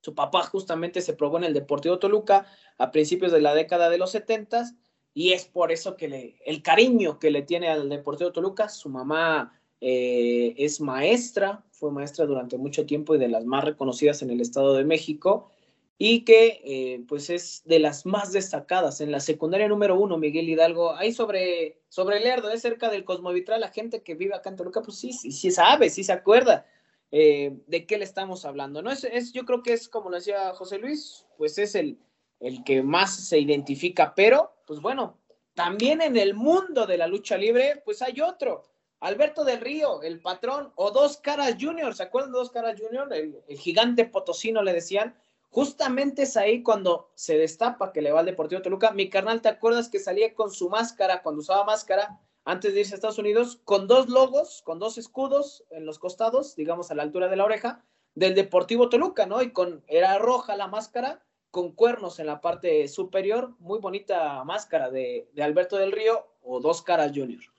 Su 0.00 0.14
papá 0.14 0.42
justamente 0.44 1.02
se 1.02 1.12
probó 1.12 1.36
en 1.36 1.44
el 1.44 1.52
Deportivo 1.52 1.98
Toluca 1.98 2.46
a 2.78 2.90
principios 2.90 3.30
de 3.30 3.42
la 3.42 3.54
década 3.54 3.90
de 3.90 3.98
los 3.98 4.10
70 4.12 4.64
y 5.12 5.32
es 5.32 5.44
por 5.44 5.72
eso 5.72 5.96
que 5.96 6.08
le, 6.08 6.38
el 6.46 6.62
cariño 6.62 7.18
que 7.18 7.30
le 7.30 7.42
tiene 7.42 7.68
al 7.68 7.90
Deportivo 7.90 8.32
Toluca. 8.32 8.70
Su 8.70 8.88
mamá 8.88 9.60
eh, 9.86 10.54
es 10.56 10.80
maestra, 10.80 11.62
fue 11.70 11.90
maestra 11.90 12.24
durante 12.24 12.56
mucho 12.56 12.86
tiempo 12.86 13.14
y 13.14 13.18
de 13.18 13.28
las 13.28 13.44
más 13.44 13.64
reconocidas 13.64 14.22
en 14.22 14.30
el 14.30 14.40
Estado 14.40 14.72
de 14.72 14.86
México 14.86 15.50
y 15.98 16.24
que 16.24 16.62
eh, 16.64 17.04
pues 17.06 17.28
es 17.28 17.60
de 17.66 17.80
las 17.80 18.06
más 18.06 18.32
destacadas. 18.32 19.02
En 19.02 19.12
la 19.12 19.20
secundaria 19.20 19.68
número 19.68 19.98
uno, 20.00 20.16
Miguel 20.16 20.48
Hidalgo, 20.48 20.94
ahí 20.94 21.12
sobre, 21.12 21.82
sobre 21.90 22.20
Lerdo, 22.20 22.50
es 22.50 22.62
cerca 22.62 22.88
del 22.88 23.04
Cosmovitral, 23.04 23.60
la 23.60 23.72
gente 23.72 24.02
que 24.02 24.14
vive 24.14 24.34
acá 24.34 24.48
en 24.48 24.56
Toluca, 24.56 24.80
pues 24.80 24.96
sí, 24.96 25.12
sí, 25.12 25.50
sabe, 25.50 25.90
sí 25.90 26.02
se 26.02 26.12
acuerda 26.12 26.64
eh, 27.10 27.54
de 27.66 27.84
qué 27.84 27.98
le 27.98 28.04
estamos 28.04 28.46
hablando, 28.46 28.80
¿no? 28.80 28.90
Es, 28.90 29.04
es, 29.04 29.34
yo 29.34 29.44
creo 29.44 29.62
que 29.62 29.74
es, 29.74 29.90
como 29.90 30.08
lo 30.08 30.16
decía 30.16 30.54
José 30.54 30.78
Luis, 30.78 31.26
pues 31.36 31.58
es 31.58 31.74
el, 31.74 31.98
el 32.40 32.64
que 32.64 32.82
más 32.82 33.14
se 33.14 33.38
identifica, 33.38 34.14
pero, 34.14 34.54
pues 34.66 34.80
bueno, 34.80 35.18
también 35.52 36.00
en 36.00 36.16
el 36.16 36.32
mundo 36.32 36.86
de 36.86 36.96
la 36.96 37.06
lucha 37.06 37.36
libre, 37.36 37.82
pues 37.84 38.00
hay 38.00 38.22
otro. 38.22 38.62
Alberto 39.04 39.44
del 39.44 39.60
Río, 39.60 40.02
el 40.02 40.20
patrón, 40.20 40.72
o 40.76 40.90
Dos 40.90 41.18
Caras 41.18 41.56
Junior, 41.60 41.94
¿se 41.94 42.02
acuerdan 42.02 42.32
de 42.32 42.38
Dos 42.38 42.50
Caras 42.50 42.80
Junior? 42.80 43.12
el 43.12 43.58
gigante 43.58 44.04
potosino 44.04 44.62
le 44.62 44.72
decían, 44.72 45.14
Justamente 45.54 46.22
es 46.22 46.36
ahí 46.36 46.64
cuando 46.64 47.12
se 47.14 47.38
destapa 47.38 47.92
que 47.92 48.02
le 48.02 48.10
va 48.10 48.18
al 48.18 48.26
Deportivo 48.26 48.60
Toluca. 48.60 48.90
Mi 48.90 49.08
carnal, 49.08 49.40
¿te 49.40 49.48
acuerdas 49.48 49.88
que 49.88 50.00
salía 50.00 50.34
con 50.34 50.50
su 50.50 50.68
máscara, 50.68 51.22
cuando 51.22 51.42
usaba 51.42 51.62
máscara, 51.62 52.20
antes 52.44 52.74
de 52.74 52.80
irse 52.80 52.92
a 52.92 52.96
Estados 52.96 53.20
Unidos, 53.20 53.60
con 53.62 53.86
dos 53.86 54.08
logos, 54.08 54.62
con 54.64 54.80
dos 54.80 54.98
escudos 54.98 55.62
en 55.70 55.86
los 55.86 56.00
costados, 56.00 56.56
digamos 56.56 56.90
a 56.90 56.96
la 56.96 57.04
altura 57.04 57.28
de 57.28 57.36
la 57.36 57.44
oreja, 57.44 57.84
del 58.16 58.34
Deportivo 58.34 58.88
Toluca, 58.88 59.26
¿no? 59.26 59.42
Y 59.42 59.52
con, 59.52 59.84
era 59.86 60.18
roja 60.18 60.56
la 60.56 60.66
máscara, 60.66 61.22
con 61.52 61.70
cuernos 61.70 62.18
en 62.18 62.26
la 62.26 62.40
parte 62.40 62.88
superior, 62.88 63.54
muy 63.60 63.78
bonita 63.78 64.42
máscara 64.42 64.90
de, 64.90 65.30
de 65.34 65.42
Alberto 65.44 65.76
del 65.76 65.92
Río 65.92 66.26
o 66.42 66.58
Dos 66.58 66.82
Caras 66.82 67.12
Junior. 67.14 67.53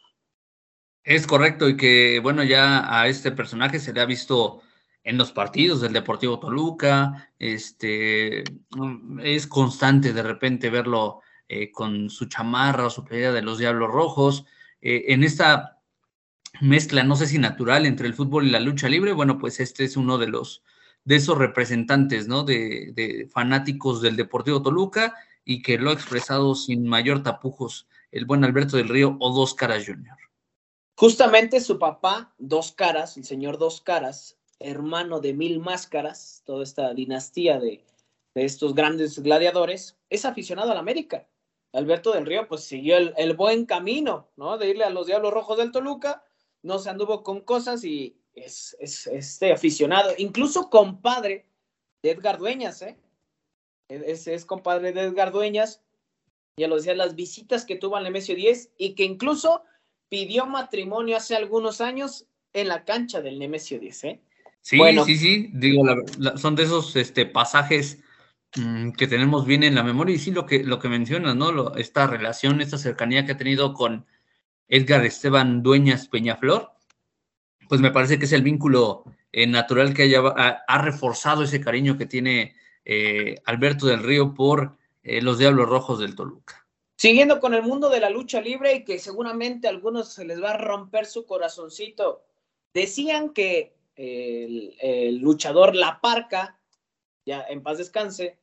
Es 1.06 1.28
correcto, 1.28 1.70
y 1.70 1.78
que 1.78 2.20
bueno, 2.20 2.44
ya 2.44 3.00
a 3.00 3.08
este 3.08 3.32
personaje 3.32 3.80
se 3.80 3.94
le 3.94 4.02
ha 4.02 4.06
visto 4.06 4.64
en 5.04 5.18
los 5.20 5.32
partidos 5.32 5.82
del 5.82 5.94
Deportivo 5.94 6.40
Toluca, 6.40 7.32
este, 7.38 8.44
mm, 8.72 9.20
es 9.22 9.46
constante 9.46 10.14
de 10.14 10.24
repente 10.24 10.72
verlo 10.72 11.22
eh, 11.48 11.72
con 11.72 12.10
su 12.10 12.26
chamarra 12.26 12.88
o 12.88 12.90
su 12.90 13.06
playera 13.06 13.32
de 13.34 13.44
los 13.44 13.60
Diablos 13.60 13.92
Rojos, 13.92 14.46
eh, 14.82 15.06
en 15.10 15.24
esta 15.24 15.80
mezcla, 16.62 17.04
no 17.04 17.16
sé 17.16 17.28
si 17.28 17.38
natural, 17.38 17.86
entre 17.86 18.08
el 18.08 18.16
fútbol 18.16 18.48
y 18.48 18.52
la 18.52 18.60
lucha 18.60 18.90
libre, 18.90 19.14
bueno, 19.14 19.38
pues 19.38 19.60
este 19.60 19.84
es 19.84 19.98
uno 19.98 20.18
de 20.18 20.28
los, 20.28 20.64
de 21.04 21.18
esos 21.18 21.38
representantes, 21.38 22.28
¿no? 22.28 22.44
De, 22.44 22.94
de 22.96 23.28
fanáticos 23.32 24.02
del 24.02 24.16
Deportivo 24.16 24.64
Toluca 24.64 25.16
y 25.46 25.62
que 25.62 25.78
lo 25.78 25.92
ha 25.92 25.94
expresado 25.94 26.56
sin 26.56 26.88
mayor 26.88 27.22
tapujos 27.24 27.88
el 28.12 28.26
buen 28.26 28.44
Alberto 28.44 28.78
del 28.78 28.90
Río 28.90 29.18
o 29.20 29.34
Dos 29.36 29.54
Caras 29.54 29.86
Jr. 29.86 30.18
Justamente 30.98 31.60
su 31.60 31.78
papá, 31.78 32.34
Dos 32.38 32.72
Caras, 32.72 33.18
el 33.18 33.26
señor 33.26 33.58
Dos 33.58 33.82
Caras, 33.82 34.38
hermano 34.60 35.20
de 35.20 35.34
Mil 35.34 35.60
Máscaras, 35.60 36.42
toda 36.46 36.64
esta 36.64 36.94
dinastía 36.94 37.60
de, 37.60 37.84
estos 38.34 38.74
grandes 38.74 39.20
gladiadores, 39.20 39.98
es 40.10 40.24
aficionado 40.24 40.72
al 40.72 40.78
América. 40.78 41.28
Alberto 41.74 42.14
del 42.14 42.26
Río 42.26 42.48
pues 42.48 42.64
siguió 42.64 42.98
el, 42.98 43.36
buen 43.36 43.66
camino, 43.66 44.30
¿no? 44.38 44.58
De 44.58 44.70
irle 44.70 44.86
a 44.86 44.90
los 44.90 45.08
Diablos 45.08 45.34
Rojos 45.34 45.58
del 45.58 45.74
Toluca, 45.74 46.24
no 46.64 46.80
se 46.80 46.90
anduvo 46.90 47.24
con 47.24 47.42
cosas 47.42 47.84
y 47.84 48.18
es, 48.34 48.78
este 48.80 49.52
aficionado, 49.52 50.12
incluso 50.18 50.70
compadre 50.70 51.46
de 52.02 52.12
Edgar 52.12 52.38
Dueñas, 52.38 52.82
¿eh? 52.82 52.98
Es, 53.90 54.28
es 54.28 54.46
compadre 54.46 54.94
de 54.94 55.02
Edgar 55.02 55.34
Dueñas, 55.34 55.82
ya 56.58 56.70
lo 56.70 56.78
decía, 56.78 56.96
las 56.96 57.16
visitas 57.16 57.66
que 57.66 57.76
tuvo 57.76 57.98
al 57.98 58.06
Nemesio 58.06 58.36
10 58.36 58.72
y 58.78 58.96
que 58.96 59.04
incluso 59.04 59.64
pidió 60.10 60.46
matrimonio 60.46 61.18
hace 61.18 61.36
algunos 61.36 61.82
años 61.82 62.28
en 62.54 62.70
la 62.70 62.86
cancha 62.86 63.22
del 63.22 63.40
Nemesio 63.40 63.80
10, 63.80 64.04
¿eh? 64.06 64.22
Sí, 64.62 64.80
sí, 65.06 65.18
sí, 65.18 65.50
digo, 65.54 65.84
son 66.38 66.56
de 66.56 66.64
esos 66.64 66.96
este, 66.96 67.28
pasajes 67.28 68.00
mm, 68.56 68.94
que 68.94 69.06
tenemos 69.06 69.46
bien 69.46 69.62
en 69.62 69.76
la 69.76 69.84
memoria 69.84 70.16
y 70.16 70.20
sí 70.20 70.32
lo 70.32 70.48
que, 70.48 70.64
lo 70.64 70.80
que 70.80 70.90
mencionas, 70.90 71.36
¿no? 71.36 71.76
esta 71.76 72.08
relación, 72.08 72.62
esta 72.62 72.80
cercanía 72.80 73.26
que 73.26 73.34
ha 73.34 73.38
tenido 73.38 73.76
con 73.76 74.08
Edgar 74.68 75.06
Esteban 75.06 75.62
Dueñas 75.62 76.08
Peñaflor, 76.08 76.72
pues 77.70 77.80
me 77.80 77.92
parece 77.92 78.18
que 78.18 78.26
es 78.26 78.32
el 78.32 78.42
vínculo 78.42 79.04
eh, 79.32 79.46
natural 79.46 79.94
que 79.94 80.04
haya, 80.04 80.20
ha, 80.20 80.82
reforzado 80.82 81.44
ese 81.44 81.62
cariño 81.62 81.98
que 81.98 82.06
tiene 82.06 82.56
eh, 82.86 83.36
Alberto 83.46 83.86
del 83.86 84.02
Río 84.02 84.34
por 84.34 84.78
eh, 85.04 85.22
los 85.22 85.38
Diablos 85.38 85.70
Rojos 85.70 86.00
del 86.00 86.16
Toluca. 86.16 86.65
Siguiendo 86.98 87.40
con 87.40 87.54
el 87.54 87.62
mundo 87.62 87.90
de 87.90 88.00
la 88.00 88.10
lucha 88.10 88.40
libre 88.40 88.74
y 88.74 88.86
que 88.86 89.00
seguramente 89.00 89.68
a 89.68 89.72
algunos 89.72 90.14
se 90.14 90.26
les 90.26 90.42
va 90.42 90.52
a 90.52 90.58
romper 90.58 91.06
su 91.06 91.26
corazoncito, 91.26 92.24
decían 92.74 93.32
que 93.34 93.76
el, 93.96 95.18
luchador 95.18 95.76
La 95.76 96.00
Parca, 96.02 96.60
ya 97.26 97.46
en 97.50 97.64
paz 97.64 97.78
descanse, 97.78 98.38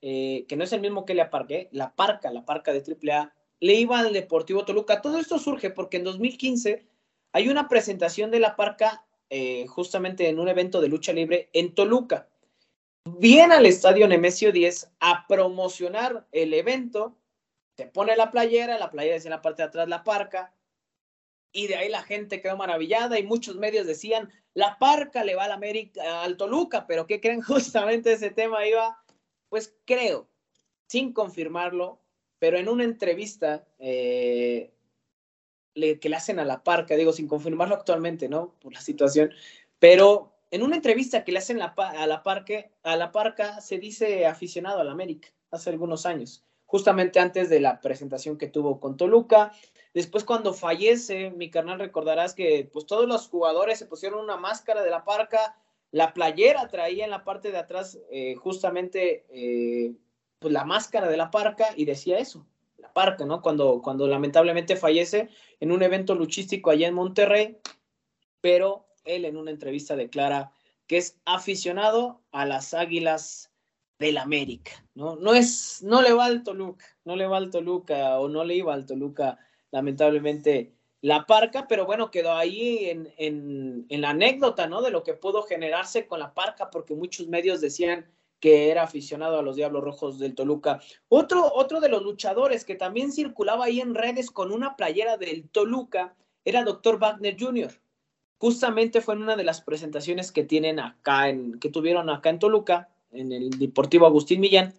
eh, 0.00 0.46
que 0.48 0.56
no 0.56 0.64
es 0.64 0.72
el 0.72 0.80
mismo 0.80 1.04
que 1.04 1.14
le 1.14 1.22
aparque, 1.22 1.68
la 1.72 1.94
Parca, 1.94 2.32
la 2.32 2.44
Parca 2.44 2.72
de 2.72 2.82
AAA, 2.82 3.32
le 3.60 3.74
iba 3.74 4.00
al 4.00 4.12
Deportivo 4.12 4.64
Toluca. 4.64 5.00
Todo 5.00 5.18
esto 5.18 5.38
surge 5.38 5.70
porque 5.70 5.98
en 5.98 6.04
2015 6.04 6.84
hay 7.32 7.48
una 7.48 7.68
presentación 7.68 8.30
de 8.30 8.40
la 8.40 8.56
Parca 8.56 9.04
eh, 9.30 9.66
justamente 9.68 10.28
en 10.28 10.40
un 10.40 10.48
evento 10.48 10.80
de 10.80 10.88
lucha 10.88 11.12
libre 11.12 11.48
en 11.52 11.74
Toluca. 11.74 12.28
Viene 13.04 13.54
al 13.54 13.66
estadio 13.66 14.06
Nemesio 14.06 14.52
10 14.52 14.90
a 15.00 15.26
promocionar 15.26 16.26
el 16.32 16.54
evento, 16.54 17.16
pone 17.86 18.16
la 18.16 18.30
playera, 18.30 18.78
la 18.78 18.90
playera 18.90 19.16
es 19.16 19.24
en 19.24 19.30
la 19.30 19.42
parte 19.42 19.62
de 19.62 19.68
atrás 19.68 19.88
la 19.88 20.04
Parca, 20.04 20.54
y 21.52 21.66
de 21.66 21.76
ahí 21.76 21.88
la 21.88 22.02
gente 22.02 22.40
quedó 22.40 22.56
maravillada 22.56 23.18
y 23.18 23.24
muchos 23.24 23.56
medios 23.56 23.86
decían, 23.86 24.30
la 24.54 24.78
parca 24.78 25.22
le 25.22 25.34
va 25.34 25.44
al 25.44 25.52
América, 25.52 26.22
al 26.22 26.36
Toluca, 26.36 26.86
pero 26.86 27.06
¿qué 27.06 27.20
creen? 27.20 27.42
Justamente 27.42 28.12
ese 28.12 28.30
tema 28.30 28.66
iba, 28.66 29.02
pues 29.48 29.74
creo, 29.84 30.28
sin 30.88 31.12
confirmarlo, 31.12 32.00
pero 32.38 32.58
en 32.58 32.68
una 32.68 32.84
entrevista 32.84 33.66
eh, 33.78 34.72
que 35.74 36.08
le 36.08 36.16
hacen 36.16 36.38
a 36.38 36.44
la 36.44 36.62
parca, 36.62 36.96
digo, 36.96 37.12
sin 37.12 37.28
confirmarlo 37.28 37.74
actualmente, 37.74 38.28
¿no? 38.28 38.54
Por 38.60 38.72
la 38.72 38.80
situación, 38.80 39.30
pero 39.78 40.32
en 40.50 40.62
una 40.62 40.76
entrevista 40.76 41.24
que 41.24 41.32
le 41.32 41.38
hacen 41.38 41.60
a 41.62 41.74
la, 42.06 42.22
parque, 42.22 42.72
a 42.82 42.96
la 42.96 43.12
parca 43.12 43.60
se 43.60 43.78
dice 43.78 44.26
aficionado 44.26 44.80
al 44.80 44.90
América 44.90 45.28
hace 45.50 45.70
algunos 45.70 46.04
años, 46.04 46.44
justamente 46.72 47.20
antes 47.20 47.50
de 47.50 47.60
la 47.60 47.82
presentación 47.82 48.38
que 48.38 48.48
tuvo 48.48 48.80
con 48.80 48.96
Toluca, 48.96 49.52
Después 49.94 50.24
cuando 50.24 50.54
fallece, 50.54 51.30
mi 51.30 51.50
carnal, 51.50 51.78
recordarás 51.78 52.34
que 52.34 52.68
pues 52.72 52.86
todos 52.86 53.06
los 53.06 53.28
jugadores 53.28 53.78
se 53.78 53.86
pusieron 53.86 54.20
una 54.20 54.38
máscara 54.38 54.82
de 54.82 54.90
la 54.90 55.04
parca, 55.04 55.54
la 55.90 56.14
playera 56.14 56.68
traía 56.68 57.04
en 57.04 57.10
la 57.10 57.24
parte 57.24 57.52
de 57.52 57.58
atrás 57.58 57.98
eh, 58.10 58.34
justamente 58.36 59.26
eh, 59.28 59.92
pues 60.38 60.52
la 60.52 60.64
máscara 60.64 61.08
de 61.08 61.18
la 61.18 61.30
parca 61.30 61.74
y 61.76 61.84
decía 61.84 62.18
eso, 62.18 62.46
la 62.78 62.90
parca, 62.94 63.26
¿no? 63.26 63.42
Cuando, 63.42 63.82
cuando 63.82 64.06
lamentablemente 64.06 64.76
fallece 64.76 65.28
en 65.60 65.70
un 65.70 65.82
evento 65.82 66.14
luchístico 66.14 66.70
allá 66.70 66.88
en 66.88 66.94
Monterrey, 66.94 67.58
pero 68.40 68.86
él 69.04 69.26
en 69.26 69.36
una 69.36 69.50
entrevista 69.50 69.94
declara 69.94 70.52
que 70.86 70.96
es 70.96 71.18
aficionado 71.26 72.22
a 72.32 72.46
las 72.46 72.72
Águilas 72.72 73.51
del 73.98 74.18
América, 74.18 74.72
¿no? 74.94 75.16
No 75.16 75.34
es, 75.34 75.82
no 75.82 76.02
le 76.02 76.12
va 76.12 76.26
al 76.26 76.42
Toluca, 76.42 76.84
no 77.04 77.16
le 77.16 77.26
va 77.26 77.36
al 77.36 77.50
Toluca 77.50 78.18
o 78.18 78.28
no 78.28 78.44
le 78.44 78.56
iba 78.56 78.74
al 78.74 78.86
Toluca 78.86 79.38
lamentablemente 79.70 80.74
la 81.00 81.26
parca, 81.26 81.66
pero 81.66 81.84
bueno, 81.84 82.10
quedó 82.10 82.32
ahí 82.32 82.88
en, 82.88 83.12
en, 83.16 83.86
en, 83.88 84.00
la 84.00 84.10
anécdota, 84.10 84.68
¿no? 84.68 84.82
De 84.82 84.90
lo 84.90 85.02
que 85.02 85.14
pudo 85.14 85.42
generarse 85.42 86.06
con 86.06 86.20
la 86.20 86.32
parca, 86.32 86.70
porque 86.70 86.94
muchos 86.94 87.26
medios 87.26 87.60
decían 87.60 88.06
que 88.42 88.70
era 88.70 88.82
aficionado 88.82 89.38
a 89.38 89.42
los 89.42 89.54
Diablos 89.54 89.84
Rojos 89.84 90.18
del 90.18 90.34
Toluca. 90.34 90.80
Otro, 91.08 91.52
otro 91.54 91.80
de 91.80 91.88
los 91.88 92.02
luchadores 92.02 92.64
que 92.64 92.74
también 92.74 93.12
circulaba 93.12 93.66
ahí 93.66 93.80
en 93.80 93.94
redes 93.94 94.30
con 94.30 94.52
una 94.52 94.76
playera 94.76 95.16
del 95.16 95.48
Toluca 95.48 96.16
era 96.44 96.64
Dr. 96.64 96.98
Wagner 96.98 97.36
Jr. 97.38 97.72
Justamente 98.38 99.00
fue 99.00 99.14
en 99.14 99.22
una 99.22 99.36
de 99.36 99.44
las 99.44 99.60
presentaciones 99.60 100.32
que 100.32 100.42
tienen 100.42 100.80
acá, 100.80 101.28
en, 101.28 101.60
que 101.60 101.68
tuvieron 101.68 102.10
acá 102.10 102.30
en 102.30 102.40
Toluca, 102.40 102.91
en 103.12 103.32
el 103.32 103.50
Deportivo 103.50 104.06
Agustín 104.06 104.40
Millán, 104.40 104.74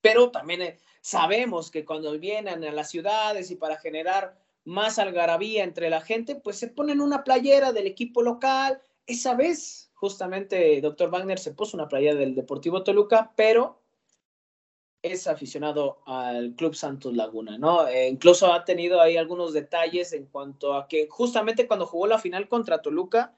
pero 0.00 0.30
también 0.30 0.62
eh, 0.62 0.78
sabemos 1.00 1.70
que 1.70 1.84
cuando 1.84 2.18
vienen 2.18 2.64
a 2.64 2.72
las 2.72 2.90
ciudades 2.90 3.50
y 3.50 3.56
para 3.56 3.76
generar 3.76 4.38
más 4.64 4.98
algarabía 4.98 5.64
entre 5.64 5.90
la 5.90 6.00
gente, 6.00 6.34
pues 6.34 6.58
se 6.58 6.68
ponen 6.68 7.00
una 7.00 7.24
playera 7.24 7.72
del 7.72 7.86
equipo 7.86 8.22
local. 8.22 8.80
Esa 9.06 9.34
vez, 9.34 9.90
justamente, 9.94 10.80
doctor 10.80 11.10
Wagner 11.10 11.38
se 11.38 11.52
puso 11.52 11.76
una 11.76 11.88
playera 11.88 12.16
del 12.16 12.34
Deportivo 12.34 12.82
Toluca, 12.82 13.32
pero 13.36 13.82
es 15.02 15.26
aficionado 15.26 15.98
al 16.06 16.54
Club 16.54 16.74
Santos 16.74 17.14
Laguna, 17.14 17.58
¿no? 17.58 17.86
E 17.86 18.08
incluso 18.08 18.50
ha 18.50 18.64
tenido 18.64 19.02
ahí 19.02 19.18
algunos 19.18 19.52
detalles 19.52 20.14
en 20.14 20.24
cuanto 20.26 20.72
a 20.72 20.88
que 20.88 21.06
justamente 21.08 21.66
cuando 21.66 21.86
jugó 21.86 22.06
la 22.06 22.18
final 22.18 22.48
contra 22.48 22.80
Toluca, 22.80 23.34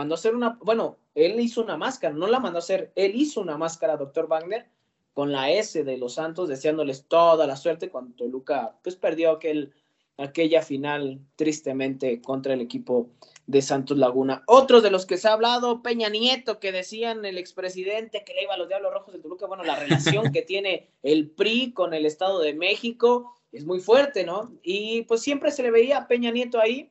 mandó 0.00 0.14
a 0.14 0.16
hacer 0.16 0.34
una, 0.34 0.58
bueno, 0.62 0.96
él 1.14 1.38
hizo 1.40 1.62
una 1.62 1.76
máscara, 1.76 2.14
no 2.14 2.26
la 2.26 2.40
mandó 2.40 2.56
a 2.56 2.60
hacer, 2.60 2.90
él 2.94 3.12
hizo 3.14 3.42
una 3.42 3.58
máscara, 3.58 3.98
doctor 3.98 4.28
Wagner, 4.28 4.66
con 5.12 5.30
la 5.30 5.50
S 5.50 5.84
de 5.84 5.98
los 5.98 6.14
Santos, 6.14 6.48
deseándoles 6.48 7.04
toda 7.04 7.46
la 7.46 7.54
suerte 7.54 7.90
cuando 7.90 8.16
Toluca 8.16 8.78
pues 8.82 8.96
perdió 8.96 9.32
aquel, 9.32 9.74
aquella 10.16 10.62
final 10.62 11.20
tristemente 11.36 12.22
contra 12.22 12.54
el 12.54 12.62
equipo 12.62 13.10
de 13.46 13.60
Santos 13.60 13.98
Laguna. 13.98 14.42
Otros 14.46 14.82
de 14.82 14.90
los 14.90 15.04
que 15.04 15.18
se 15.18 15.28
ha 15.28 15.34
hablado, 15.34 15.82
Peña 15.82 16.08
Nieto, 16.08 16.60
que 16.60 16.72
decían 16.72 17.22
el 17.26 17.36
expresidente 17.36 18.24
que 18.24 18.32
le 18.32 18.44
iba 18.44 18.54
a 18.54 18.56
los 18.56 18.68
Diablos 18.68 18.94
Rojos 18.94 19.12
de 19.12 19.20
Toluca, 19.20 19.46
bueno, 19.46 19.64
la 19.64 19.76
relación 19.76 20.32
que 20.32 20.40
tiene 20.40 20.88
el 21.02 21.28
PRI 21.28 21.74
con 21.74 21.92
el 21.92 22.06
Estado 22.06 22.38
de 22.40 22.54
México 22.54 23.34
es 23.52 23.66
muy 23.66 23.80
fuerte, 23.80 24.24
¿no? 24.24 24.50
Y 24.62 25.02
pues 25.02 25.20
siempre 25.20 25.50
se 25.50 25.62
le 25.62 25.70
veía 25.70 25.98
a 25.98 26.08
Peña 26.08 26.30
Nieto 26.30 26.58
ahí, 26.58 26.90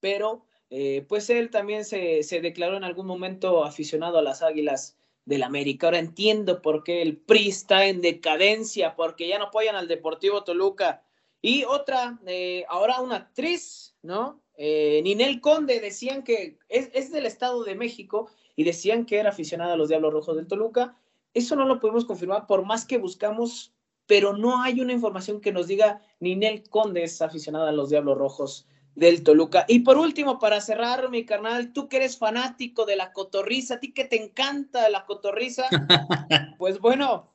pero 0.00 0.46
eh, 0.70 1.04
pues 1.08 1.30
él 1.30 1.50
también 1.50 1.84
se, 1.84 2.22
se 2.22 2.40
declaró 2.40 2.76
en 2.76 2.84
algún 2.84 3.06
momento 3.06 3.64
aficionado 3.64 4.18
a 4.18 4.22
las 4.22 4.42
Águilas 4.42 4.96
del 5.24 5.42
América. 5.42 5.86
Ahora 5.86 5.98
entiendo 5.98 6.62
por 6.62 6.84
qué 6.84 7.02
el 7.02 7.16
PRI 7.16 7.48
está 7.48 7.86
en 7.86 8.00
decadencia, 8.00 8.96
porque 8.96 9.28
ya 9.28 9.38
no 9.38 9.46
apoyan 9.46 9.76
al 9.76 9.88
Deportivo 9.88 10.44
Toluca. 10.44 11.02
Y 11.40 11.64
otra, 11.64 12.18
eh, 12.26 12.64
ahora 12.68 13.00
una 13.00 13.16
actriz, 13.16 13.94
¿no? 14.02 14.42
Eh, 14.56 15.00
Ninel 15.02 15.40
Conde 15.40 15.80
decían 15.80 16.22
que 16.22 16.58
es, 16.68 16.90
es, 16.94 17.10
del 17.10 17.26
Estado 17.26 17.64
de 17.64 17.74
México 17.74 18.30
y 18.56 18.64
decían 18.64 19.04
que 19.04 19.18
era 19.18 19.30
aficionada 19.30 19.74
a 19.74 19.76
los 19.76 19.88
Diablos 19.88 20.12
Rojos 20.12 20.36
del 20.36 20.46
Toluca. 20.46 20.96
Eso 21.34 21.56
no 21.56 21.66
lo 21.66 21.80
podemos 21.80 22.04
confirmar 22.04 22.46
por 22.46 22.64
más 22.64 22.84
que 22.84 22.98
buscamos, 22.98 23.74
pero 24.06 24.36
no 24.36 24.62
hay 24.62 24.80
una 24.80 24.92
información 24.92 25.40
que 25.40 25.52
nos 25.52 25.66
diga 25.66 26.00
Ninel 26.20 26.68
Conde 26.68 27.02
es 27.02 27.20
aficionada 27.20 27.70
a 27.70 27.72
los 27.72 27.90
Diablos 27.90 28.16
Rojos 28.16 28.68
del 28.94 29.22
Toluca. 29.22 29.64
Y 29.68 29.80
por 29.80 29.98
último, 29.98 30.38
para 30.38 30.60
cerrar, 30.60 31.10
mi 31.10 31.24
carnal, 31.24 31.72
tú 31.72 31.88
que 31.88 31.96
eres 31.96 32.16
fanático 32.16 32.86
de 32.86 32.96
la 32.96 33.12
cotorriza, 33.12 33.74
a 33.74 33.80
ti 33.80 33.92
que 33.92 34.04
te 34.04 34.22
encanta 34.22 34.88
la 34.88 35.04
cotorriza, 35.04 35.64
pues 36.58 36.78
bueno, 36.78 37.30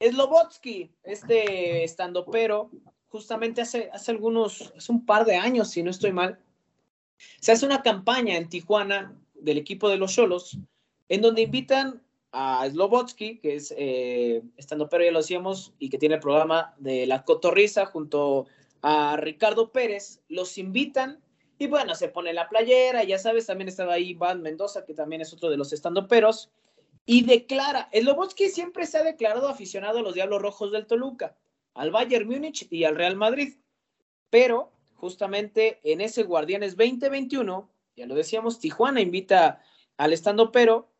Slobotsky, 0.00 0.90
este 1.04 1.84
estando 1.84 2.26
pero, 2.26 2.70
justamente 3.08 3.60
hace, 3.60 3.90
hace 3.92 4.10
algunos, 4.10 4.72
hace 4.76 4.90
un 4.90 5.06
par 5.06 5.24
de 5.24 5.36
años, 5.36 5.70
si 5.70 5.82
no 5.82 5.90
estoy 5.90 6.12
mal, 6.12 6.38
se 7.40 7.52
hace 7.52 7.66
una 7.66 7.82
campaña 7.82 8.36
en 8.36 8.48
Tijuana 8.48 9.16
del 9.34 9.58
equipo 9.58 9.88
de 9.88 9.98
los 9.98 10.12
Cholos, 10.14 10.58
en 11.08 11.20
donde 11.20 11.42
invitan 11.42 12.02
a 12.32 12.66
Slobotsky, 12.68 13.38
que 13.38 13.56
es 13.56 13.74
eh, 13.76 14.42
estando 14.56 14.88
pero, 14.88 15.04
ya 15.04 15.12
lo 15.12 15.18
decíamos, 15.18 15.74
y 15.78 15.90
que 15.90 15.98
tiene 15.98 16.16
el 16.16 16.20
programa 16.20 16.74
de 16.78 17.06
la 17.06 17.24
cotorriza 17.24 17.86
junto 17.86 18.40
a 18.40 18.61
Ricardo 19.16 19.70
Pérez, 19.70 20.22
los 20.28 20.58
invitan 20.58 21.22
y 21.58 21.68
bueno, 21.68 21.94
se 21.94 22.08
pone 22.08 22.32
la 22.32 22.48
playera, 22.48 23.04
ya 23.04 23.18
sabes, 23.18 23.46
también 23.46 23.68
estaba 23.68 23.94
ahí 23.94 24.10
Iván 24.10 24.42
Mendoza, 24.42 24.84
que 24.84 24.94
también 24.94 25.22
es 25.22 25.32
otro 25.32 25.48
de 25.48 25.56
los 25.56 25.72
estandoperos, 25.72 26.50
y 27.06 27.24
declara, 27.24 27.88
el 27.92 28.04
Lobotsky 28.06 28.48
siempre 28.48 28.84
se 28.86 28.98
ha 28.98 29.04
declarado 29.04 29.48
aficionado 29.48 30.00
a 30.00 30.02
los 30.02 30.14
Diablos 30.14 30.42
Rojos 30.42 30.72
del 30.72 30.86
Toluca, 30.86 31.36
al 31.74 31.92
Bayern 31.92 32.28
Múnich 32.28 32.66
y 32.70 32.82
al 32.82 32.96
Real 32.96 33.14
Madrid, 33.14 33.58
pero 34.28 34.72
justamente 34.94 35.78
en 35.84 36.00
ese 36.00 36.24
Guardianes 36.24 36.76
2021, 36.76 37.70
ya 37.96 38.06
lo 38.06 38.14
decíamos, 38.16 38.58
Tijuana 38.58 39.00
invita 39.00 39.62
al 39.96 40.12
estandopero 40.12 40.90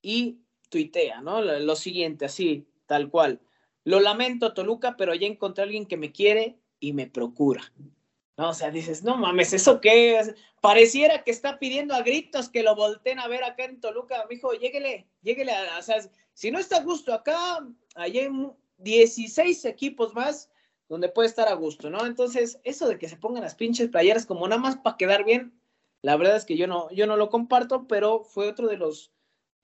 y 0.00 0.40
tuitea, 0.70 1.20
¿no? 1.20 1.40
Lo 1.40 1.76
siguiente, 1.76 2.24
así, 2.24 2.66
tal 2.86 3.10
cual. 3.10 3.40
Lo 3.84 4.00
lamento, 4.00 4.54
Toluca, 4.54 4.96
pero 4.96 5.14
ya 5.14 5.26
encontré 5.26 5.62
a 5.62 5.66
alguien 5.66 5.86
que 5.86 5.96
me 5.96 6.10
quiere 6.10 6.58
y 6.82 6.92
me 6.92 7.06
procura. 7.06 7.62
No, 8.36 8.50
o 8.50 8.54
sea, 8.54 8.70
dices, 8.70 9.04
no 9.04 9.16
mames, 9.16 9.52
¿eso 9.52 9.80
qué? 9.80 10.34
Pareciera 10.60 11.22
que 11.22 11.30
está 11.30 11.58
pidiendo 11.58 11.94
a 11.94 12.02
gritos 12.02 12.48
que 12.48 12.62
lo 12.62 12.74
volteen 12.74 13.20
a 13.20 13.28
ver 13.28 13.44
acá 13.44 13.64
en 13.64 13.80
Toluca. 13.80 14.24
Me 14.28 14.34
dijo, 14.34 14.52
lléguele, 14.52 15.06
lléguele. 15.22 15.52
A, 15.52 15.78
o 15.78 15.82
sea, 15.82 15.96
si 16.34 16.50
no 16.50 16.58
está 16.58 16.78
a 16.78 16.82
gusto 16.82 17.14
acá, 17.14 17.64
hay 17.94 18.28
16 18.78 19.64
equipos 19.66 20.12
más 20.12 20.50
donde 20.88 21.08
puede 21.08 21.28
estar 21.28 21.48
a 21.48 21.54
gusto, 21.54 21.88
¿no? 21.88 22.04
Entonces, 22.04 22.58
eso 22.64 22.88
de 22.88 22.98
que 22.98 23.08
se 23.08 23.16
pongan 23.16 23.44
las 23.44 23.54
pinches 23.54 23.88
playeras 23.88 24.26
como 24.26 24.48
nada 24.48 24.60
más 24.60 24.76
para 24.76 24.96
quedar 24.96 25.24
bien, 25.24 25.58
la 26.02 26.16
verdad 26.16 26.36
es 26.36 26.44
que 26.44 26.56
yo 26.56 26.66
no, 26.66 26.90
yo 26.90 27.06
no 27.06 27.16
lo 27.16 27.30
comparto, 27.30 27.86
pero 27.86 28.24
fue 28.24 28.48
otro 28.48 28.66
de 28.66 28.76
los, 28.76 29.12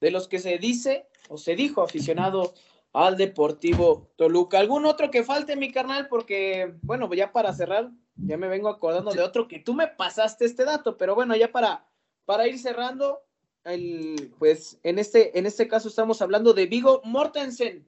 de 0.01 0.13
los 0.13 0.29
que 0.29 0.39
se 0.39 0.57
dice 0.59 1.07
o 1.29 1.37
se 1.37 1.57
dijo 1.57 1.83
aficionado 1.83 2.55
al 2.93 3.17
Deportivo 3.17 4.11
Toluca. 4.17 4.59
¿Algún 4.59 4.87
otro 4.87 5.11
que 5.11 5.25
falte, 5.25 5.57
mi 5.57 5.71
carnal? 5.73 6.09
Porque, 6.09 6.75
bueno, 6.83 7.13
ya 7.15 7.33
para 7.33 7.53
cerrar, 7.53 7.91
ya 8.17 8.37
me 8.37 8.49
vengo 8.49 8.69
acordando 8.69 9.13
de 9.13 9.23
otro 9.23 9.49
que 9.49 9.59
tú 9.59 9.75
me 9.75 9.87
pasaste 9.87 10.45
este 10.45 10.65
dato, 10.65 10.97
pero 10.97 11.15
bueno, 11.15 11.37
ya 11.37 11.53
para, 11.53 11.87
para 12.25 12.47
ir 12.49 12.59
cerrando, 12.59 13.23
el, 13.65 14.33
pues 14.39 14.79
en 14.83 14.99
este, 14.99 15.39
en 15.39 15.47
este 15.47 15.69
caso 15.69 15.89
estamos 15.89 16.23
hablando 16.23 16.53
de 16.55 16.67
Vigo 16.67 17.01
Mortensen. 17.05 17.87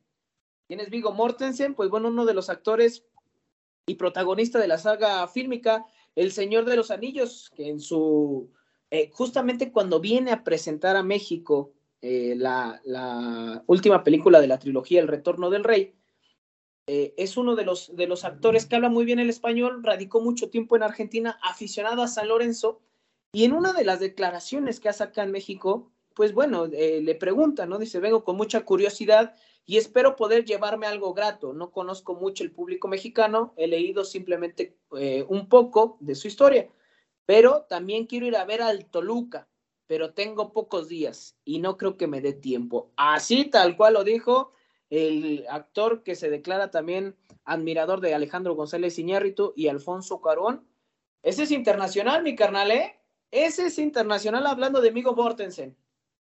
¿Quién 0.67 0.81
es 0.81 0.91
Vigo 0.91 1.13
Mortensen? 1.13 1.75
Pues 1.75 1.91
bueno, 1.91 2.09
uno 2.09 2.27
de 2.27 2.35
los 2.35 2.51
actores 2.51 3.05
y 3.87 3.95
protagonista 3.95 4.59
de 4.59 4.69
la 4.69 4.79
saga 4.79 5.27
fílmica 5.27 5.85
El 6.15 6.33
Señor 6.33 6.65
de 6.65 6.77
los 6.77 6.91
Anillos, 6.91 7.51
que 7.57 7.69
en 7.69 7.81
su, 7.81 8.51
eh, 8.91 9.11
justamente 9.13 9.73
cuando 9.73 10.01
viene 10.01 10.31
a 10.31 10.45
presentar 10.45 10.97
a 10.97 11.03
México 11.03 11.73
eh, 12.03 12.35
la, 12.37 13.63
última 13.67 14.03
película 14.03 14.41
de 14.41 14.47
la 14.47 14.59
trilogía 14.59 15.01
El 15.01 15.09
Retorno 15.09 15.51
del 15.51 15.65
Rey, 15.65 15.95
eh, 16.87 17.15
es 17.17 17.37
uno 17.37 17.57
de 17.57 17.65
los, 17.65 17.95
de 17.95 18.07
los 18.07 18.25
actores 18.25 18.67
que 18.67 18.77
habla 18.77 18.89
muy 18.89 19.05
bien 19.05 19.19
el 19.19 19.31
español, 19.31 19.83
radicó 19.83 20.21
mucho 20.21 20.51
tiempo 20.51 20.77
en 20.77 20.83
Argentina, 20.83 21.39
aficionado 21.43 22.03
a 22.03 22.09
San 22.09 22.29
Lorenzo, 22.29 22.81
y 23.33 23.45
en 23.45 23.53
una 23.53 23.73
de 23.73 23.85
las 23.85 24.01
declaraciones 24.01 24.81
que 24.81 24.89
hace 24.89 25.05
acá 25.05 25.23
en 25.23 25.31
México, 25.31 25.93
pues 26.15 26.33
bueno, 26.33 26.67
eh, 26.73 27.01
le 27.03 27.15
pregunta, 27.15 27.67
¿no? 27.67 27.79
Dice, 27.79 28.01
vengo 28.01 28.25
con 28.25 28.37
mucha 28.37 28.65
curiosidad 28.65 29.37
y 29.67 29.77
espero 29.77 30.17
poder 30.17 30.45
llevarme 30.45 30.87
algo 30.87 31.15
grato. 31.15 31.53
No 31.53 31.71
conozco 31.71 32.15
mucho 32.15 32.43
el 32.43 32.51
público 32.51 32.89
mexicano, 32.89 33.55
he 33.57 33.69
leído 33.69 34.05
simplemente 34.05 34.79
un 35.29 35.49
poco 35.49 35.97
de 36.01 36.17
su 36.17 36.27
historia, 36.27 36.69
pero 37.25 37.67
también 37.69 38.07
quiero 38.07 38.27
ir 38.27 38.37
a 38.37 38.45
ver 38.45 38.63
al 38.63 38.87
Toluca 38.87 39.50
pero 39.91 40.13
tengo 40.13 40.53
pocos 40.53 40.89
días 40.89 41.37
y 41.45 41.59
no 41.59 41.77
creo 41.77 41.97
que 41.97 42.07
me 42.07 42.21
dé 42.21 42.33
tiempo. 42.33 42.93
Así 42.95 43.47
tal 43.47 43.77
cual 43.77 43.95
lo 43.95 44.05
dijo 44.05 44.53
el 44.89 45.45
actor 45.51 46.05
que 46.05 46.15
se 46.15 46.31
declara 46.31 46.71
también 46.71 47.17
admirador 47.45 48.01
de 48.01 48.15
Alejandro 48.15 48.55
González 48.55 48.97
Iñárritu 49.01 49.53
y 49.57 49.67
Alfonso 49.67 50.21
Carón. 50.21 50.65
Ese 51.25 51.43
es 51.43 51.51
internacional, 51.51 52.23
mi 52.23 52.37
carnal, 52.37 52.71
¿eh? 52.71 53.01
Ese 53.33 53.67
es 53.67 53.81
internacional 53.81 54.47
hablando 54.47 54.81
de 54.81 54.93
Migo 54.93 55.17
Mortensen. 55.17 55.77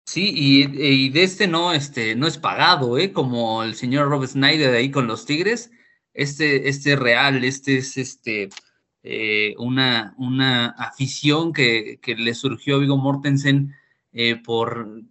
Sí, 0.05 0.33
y, 0.35 1.07
de 1.07 1.23
este 1.23 1.47
no, 1.47 1.71
este 1.71 2.13
no 2.13 2.27
es 2.27 2.37
pagado, 2.37 2.97
¿eh? 2.97 3.13
Como 3.13 3.63
el 3.63 3.75
señor 3.75 4.09
Rob 4.09 4.27
Snyder 4.27 4.75
ahí 4.75 4.91
con 4.91 5.07
los 5.07 5.25
Tigres. 5.25 5.71
Este, 6.13 6.67
este 6.67 6.91
es 6.91 6.99
real, 6.99 7.41
este 7.45 7.77
es 7.77 7.95
este 7.95 8.49
eh, 9.07 9.53
una, 9.59 10.15
una 10.17 10.69
afición 10.69 11.53
que, 11.53 11.99
le 12.03 12.33
surgió 12.33 12.77
a 12.77 12.79
Vigo 12.79 12.97
Mortensen 12.97 13.71
eh, 14.11 14.35
por 14.35 15.03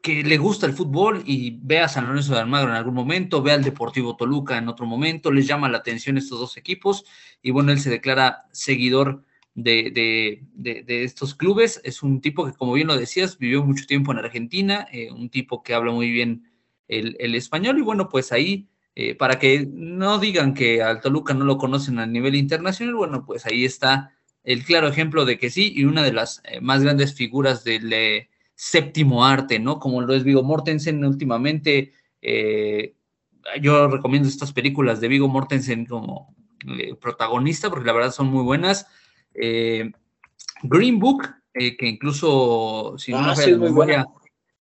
que 0.00 0.22
le 0.22 0.38
gusta 0.38 0.64
el 0.64 0.72
fútbol 0.72 1.22
y 1.26 1.58
ve 1.60 1.80
a 1.80 1.88
San 1.88 2.06
Lorenzo 2.06 2.32
de 2.32 2.40
Almagro 2.40 2.70
en 2.70 2.76
algún 2.76 2.94
momento, 2.94 3.42
ve 3.42 3.52
al 3.52 3.62
Deportivo 3.62 4.16
Toluca 4.16 4.56
en 4.56 4.68
otro 4.68 4.86
momento, 4.86 5.30
les 5.30 5.46
llama 5.46 5.68
la 5.68 5.76
atención 5.76 6.16
estos 6.16 6.40
dos 6.40 6.56
equipos 6.56 7.04
y 7.42 7.50
bueno, 7.50 7.72
él 7.72 7.80
se 7.80 7.90
declara 7.90 8.46
seguidor 8.52 9.22
de, 9.54 10.42
estos 10.86 11.34
clubes. 11.34 11.78
Es 11.84 12.02
un 12.02 12.22
tipo 12.22 12.46
que, 12.46 12.54
como 12.54 12.72
bien 12.72 12.86
lo 12.86 12.96
decías, 12.96 13.36
vivió 13.36 13.62
mucho 13.62 13.84
tiempo 13.84 14.12
en 14.12 14.18
Argentina, 14.18 14.86
eh, 14.92 15.10
un 15.12 15.28
tipo 15.28 15.62
que 15.62 15.74
habla 15.74 15.92
muy 15.92 16.10
bien 16.10 16.50
el, 16.88 17.18
el, 17.20 17.34
español 17.34 17.76
y 17.78 17.82
bueno, 17.82 18.08
pues 18.08 18.32
ahí 18.32 18.70
eh, 18.96 19.14
para 19.14 19.38
que 19.38 19.68
no 19.70 20.18
digan 20.18 20.52
que 20.52 20.82
al 20.82 21.00
Toluca 21.00 21.32
no 21.32 21.44
lo 21.44 21.58
conocen 21.58 21.98
a 21.98 22.06
nivel 22.06 22.34
internacional, 22.34 22.94
bueno, 22.94 23.24
pues 23.24 23.46
ahí 23.46 23.64
está 23.64 24.16
el 24.42 24.64
claro 24.64 24.88
ejemplo 24.88 25.24
de 25.24 25.38
que 25.38 25.50
sí, 25.50 25.72
y 25.74 25.84
una 25.84 26.02
de 26.02 26.12
las 26.12 26.42
eh, 26.44 26.60
más 26.60 26.82
grandes 26.82 27.14
figuras 27.14 27.62
del 27.62 27.92
eh, 27.92 28.28
séptimo 28.54 29.24
arte, 29.24 29.58
¿no? 29.58 29.78
Como 29.78 30.00
lo 30.00 30.14
es 30.14 30.24
Vigo 30.24 30.42
Mortensen 30.42 31.04
últimamente. 31.04 31.92
yo 33.62 33.88
recomiendo 33.88 34.28
estas 34.28 34.52
películas 34.52 35.00
de 35.00 35.08
Vigo 35.08 35.28
Mortensen 35.28 35.86
como 35.86 36.34
protagonista, 37.00 37.70
porque 37.70 37.86
la 37.86 37.94
verdad 37.94 38.12
son 38.12 38.26
muy 38.26 38.42
buenas. 38.42 38.86
Green 39.32 40.98
Book, 40.98 41.26
que 41.54 41.86
incluso, 41.86 42.96
si 42.98 43.12
no 43.12 43.18
ah, 43.18 43.34
me 43.34 44.02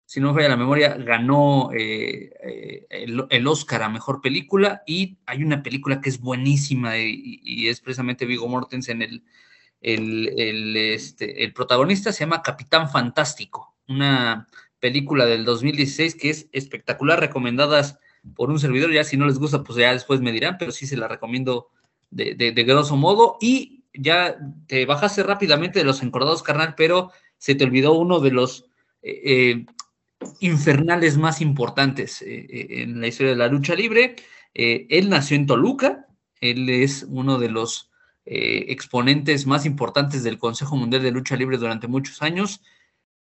si 0.08 0.20
no 0.20 0.28
me 0.28 0.36
falla 0.36 0.48
la 0.48 0.56
memoria, 0.56 0.94
ganó 0.94 1.70
eh, 1.74 2.32
eh, 2.42 2.86
el, 3.28 3.46
Oscar 3.46 3.82
a 3.82 3.90
Mejor 3.90 4.22
Película 4.22 4.82
y 4.86 5.18
hay 5.26 5.44
una 5.44 5.62
película 5.62 6.00
que 6.00 6.08
es 6.08 6.18
buenísima 6.18 6.96
y, 6.96 7.68
es 7.68 7.82
precisamente 7.82 8.24
Vigo 8.24 8.48
Mortensen 8.48 9.02
el, 9.02 9.22
el, 9.82 10.74
este, 10.78 11.44
el 11.44 11.52
protagonista, 11.52 12.10
se 12.10 12.20
llama 12.20 12.40
Capitán 12.40 12.88
Fantástico, 12.88 13.76
una 13.86 14.48
película 14.80 15.26
del 15.26 15.44
2016 15.44 16.14
que 16.14 16.30
es 16.30 16.48
espectacular, 16.52 17.20
recomendadas 17.20 17.98
por 18.34 18.48
un 18.48 18.58
servidor, 18.58 18.90
ya 18.90 19.04
si 19.04 19.18
no 19.18 19.26
les 19.26 19.38
gusta, 19.38 19.62
pues 19.62 19.78
ya 19.78 19.92
después 19.92 20.22
me 20.22 20.32
dirán, 20.32 20.56
pero 20.58 20.72
sí 20.72 20.86
se 20.86 20.96
la 20.96 21.08
recomiendo 21.08 21.68
de, 22.08 22.34
de, 22.34 22.64
grosso 22.64 22.96
modo 22.96 23.36
y 23.42 23.84
ya 23.92 24.38
te 24.68 24.86
bajaste 24.86 25.22
rápidamente 25.22 25.80
de 25.80 25.84
los 25.84 26.02
encordados, 26.02 26.42
carnal, 26.42 26.76
pero 26.78 27.12
se 27.36 27.54
te 27.54 27.64
olvidó 27.64 27.92
uno 27.92 28.20
de 28.20 28.30
los... 28.30 28.64
Eh, 29.02 29.66
infernales 30.40 31.16
más 31.16 31.40
importantes 31.40 32.22
eh, 32.22 32.46
eh, 32.48 32.66
en 32.82 33.00
la 33.00 33.06
historia 33.06 33.32
de 33.32 33.38
la 33.38 33.48
lucha 33.48 33.74
libre. 33.74 34.16
Eh, 34.54 34.86
él 34.90 35.08
nació 35.08 35.36
en 35.36 35.46
Toluca, 35.46 36.06
él 36.40 36.68
es 36.68 37.06
uno 37.08 37.38
de 37.38 37.50
los 37.50 37.86
exponentes 38.30 39.46
más 39.46 39.64
importantes 39.64 40.22
del 40.22 40.36
Consejo 40.36 40.76
Mundial 40.76 41.02
de 41.02 41.12
Lucha 41.12 41.34
Libre 41.34 41.56
durante 41.56 41.88
muchos 41.88 42.20
años. 42.20 42.60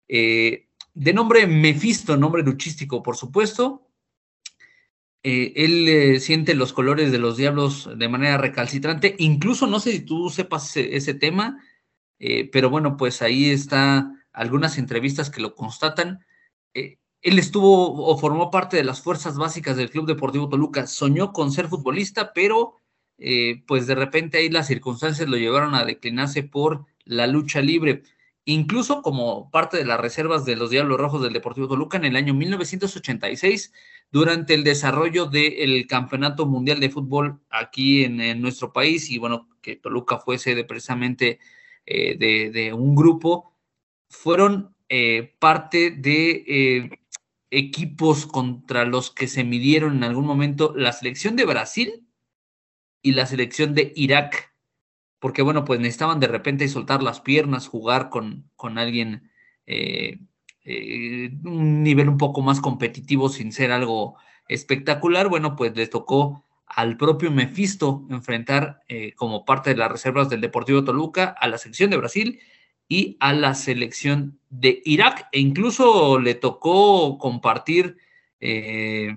de 0.09 1.13
nombre 1.13 1.47
Mefisto, 1.47 2.17
nombre 2.17 2.43
luchístico, 2.43 3.01
por 3.01 3.15
supuesto. 3.15 3.87
él 5.23 6.19
siente 6.19 6.53
los 6.53 6.73
colores 6.73 7.13
de 7.13 7.17
los 7.17 7.37
diablos 7.37 7.89
de 7.97 8.09
manera 8.09 8.37
recalcitrante. 8.37 9.15
Incluso 9.19 9.67
no 9.67 9.79
sé 9.79 9.93
si 9.93 10.01
tú 10.01 10.29
sepas 10.29 10.75
ese, 10.75 10.97
ese 10.97 11.13
tema, 11.13 11.63
pero 12.51 12.69
bueno, 12.69 12.97
pues 12.97 13.21
ahí 13.21 13.51
está 13.51 14.11
algunas 14.33 14.77
entrevistas 14.77 15.29
que 15.29 15.39
lo 15.39 15.55
constatan 15.55 16.25
eh, 16.73 16.97
él 17.21 17.39
estuvo 17.39 18.05
o 18.05 18.17
formó 18.17 18.49
parte 18.49 18.77
de 18.77 18.83
las 18.83 19.01
fuerzas 19.01 19.37
básicas 19.37 19.75
del 19.77 19.89
Club 19.89 20.07
Deportivo 20.07 20.49
Toluca. 20.49 20.87
Soñó 20.87 21.33
con 21.33 21.51
ser 21.51 21.67
futbolista, 21.67 22.33
pero 22.33 22.79
eh, 23.17 23.63
pues 23.67 23.87
de 23.87 23.95
repente 23.95 24.37
ahí 24.37 24.49
las 24.49 24.67
circunstancias 24.67 25.27
lo 25.27 25.37
llevaron 25.37 25.75
a 25.75 25.85
declinarse 25.85 26.43
por 26.43 26.85
la 27.05 27.27
lucha 27.27 27.61
libre. 27.61 28.03
Incluso 28.45 29.01
como 29.01 29.51
parte 29.51 29.77
de 29.77 29.85
las 29.85 29.99
reservas 29.99 30.45
de 30.45 30.55
los 30.55 30.69
Diablos 30.69 30.99
Rojos 30.99 31.21
del 31.21 31.33
Deportivo 31.33 31.67
Toluca 31.67 31.97
en 31.97 32.05
el 32.05 32.15
año 32.15 32.33
1986, 32.33 33.73
durante 34.11 34.53
el 34.55 34.63
desarrollo 34.63 35.25
del 35.27 35.85
Campeonato 35.87 36.45
Mundial 36.45 36.79
de 36.79 36.89
Fútbol 36.89 37.41
aquí 37.49 38.05
en, 38.05 38.41
nuestro 38.41 38.73
país, 38.73 39.09
y 39.11 39.19
bueno, 39.19 39.49
que 39.61 39.75
Toluca 39.75 40.17
fuese 40.19 40.55
de 40.55 40.63
precisamente 40.63 41.39
eh, 41.85 42.17
de 42.17 42.73
un 42.73 42.95
grupo, 42.95 43.53
fueron 44.09 44.75
eh, 44.91 45.35
parte 45.37 45.91
de 45.91 46.43
eh, 46.47 46.99
equipos 47.51 48.25
contra 48.25 48.85
los 48.85 49.11
que 49.11 49.27
se 49.27 49.43
midieron 49.43 49.97
en 49.97 50.03
algún 50.03 50.25
momento 50.25 50.73
la 50.75 50.93
selección 50.93 51.35
de 51.35 51.45
Brasil 51.45 52.07
y 53.03 53.11
la 53.11 53.27
selección 53.27 53.75
de 53.75 53.93
Irak, 53.95 54.51
porque 55.19 55.43
bueno, 55.43 55.63
pues 55.63 55.79
necesitaban 55.79 56.19
de 56.19 56.27
repente 56.27 56.67
soltar 56.67 57.03
las 57.03 57.21
piernas, 57.21 57.67
jugar 57.67 58.09
con, 58.09 58.49
con 58.55 58.79
alguien 58.79 59.29
eh, 59.67 60.17
un 60.65 61.83
nivel 61.83 62.09
un 62.09 62.17
poco 62.17 62.41
más 62.41 62.59
competitivo 62.59 63.29
sin 63.29 63.51
ser 63.51 63.71
algo 63.71 64.17
espectacular, 64.47 65.29
bueno, 65.29 65.55
pues 65.55 65.75
les 65.75 65.91
tocó 65.91 66.45
al 66.65 66.97
propio 66.97 67.29
Mephisto 67.29 68.07
enfrentar 68.09 68.81
como 69.15 69.45
parte 69.45 69.71
de 69.71 69.77
las 69.77 69.91
reservas 69.91 70.29
del 70.29 70.41
Deportivo 70.41 70.83
Toluca 70.83 71.35
a 71.39 71.47
la 71.47 71.57
selección 71.59 71.91
de 71.91 71.97
Brasil 71.97 72.39
y 72.89 73.15
a 73.19 73.31
la 73.33 73.53
selección 73.53 74.39
de 74.49 74.81
Irak. 74.83 75.29
E 75.31 75.39
incluso 75.39 76.19
le 76.19 76.35
tocó 76.35 77.17
compartir 77.19 77.97
eh, 78.41 79.15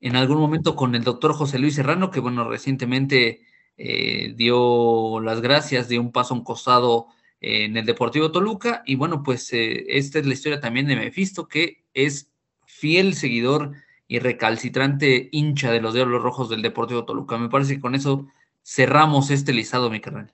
en 0.00 0.16
algún 0.16 0.38
momento 0.38 0.76
con 0.76 0.94
el 0.94 1.04
doctor 1.04 1.34
José 1.34 1.58
Luis 1.58 1.74
Serrano, 1.74 2.10
que 2.10 2.20
bueno, 2.20 2.48
recientemente 2.48 3.42
eh, 3.76 4.32
dio 4.36 5.20
las 5.20 5.40
gracias, 5.40 5.88
dio 5.88 6.00
un 6.00 6.12
paso 6.12 6.34
a 6.34 6.38
un 6.38 6.44
costado 6.44 7.08
en 7.40 7.76
el 7.76 7.84
Deportivo 7.84 8.30
Toluca. 8.30 8.82
Y 8.86 8.94
bueno, 8.94 9.22
pues 9.22 9.52
eh, 9.52 9.84
esta 9.88 10.20
es 10.20 10.26
la 10.26 10.34
historia 10.34 10.60
también 10.60 10.86
de 10.86 10.96
Mefisto, 10.96 11.48
que 11.48 11.84
es 11.92 12.32
fiel 12.66 13.14
seguidor 13.14 13.72
y 14.06 14.20
recalcitrante 14.20 15.28
hincha 15.32 15.72
de 15.72 15.80
los 15.80 15.94
Diablos 15.94 16.22
Rojos 16.22 16.48
del 16.48 16.62
Deportivo 16.62 17.04
Toluca. 17.04 17.36
Me 17.36 17.48
parece 17.48 17.74
que 17.76 17.80
con 17.80 17.94
eso 17.94 18.28
cerramos 18.62 19.30
este 19.30 19.52
listado, 19.52 19.90
mi 19.90 20.00
carnal. 20.00 20.32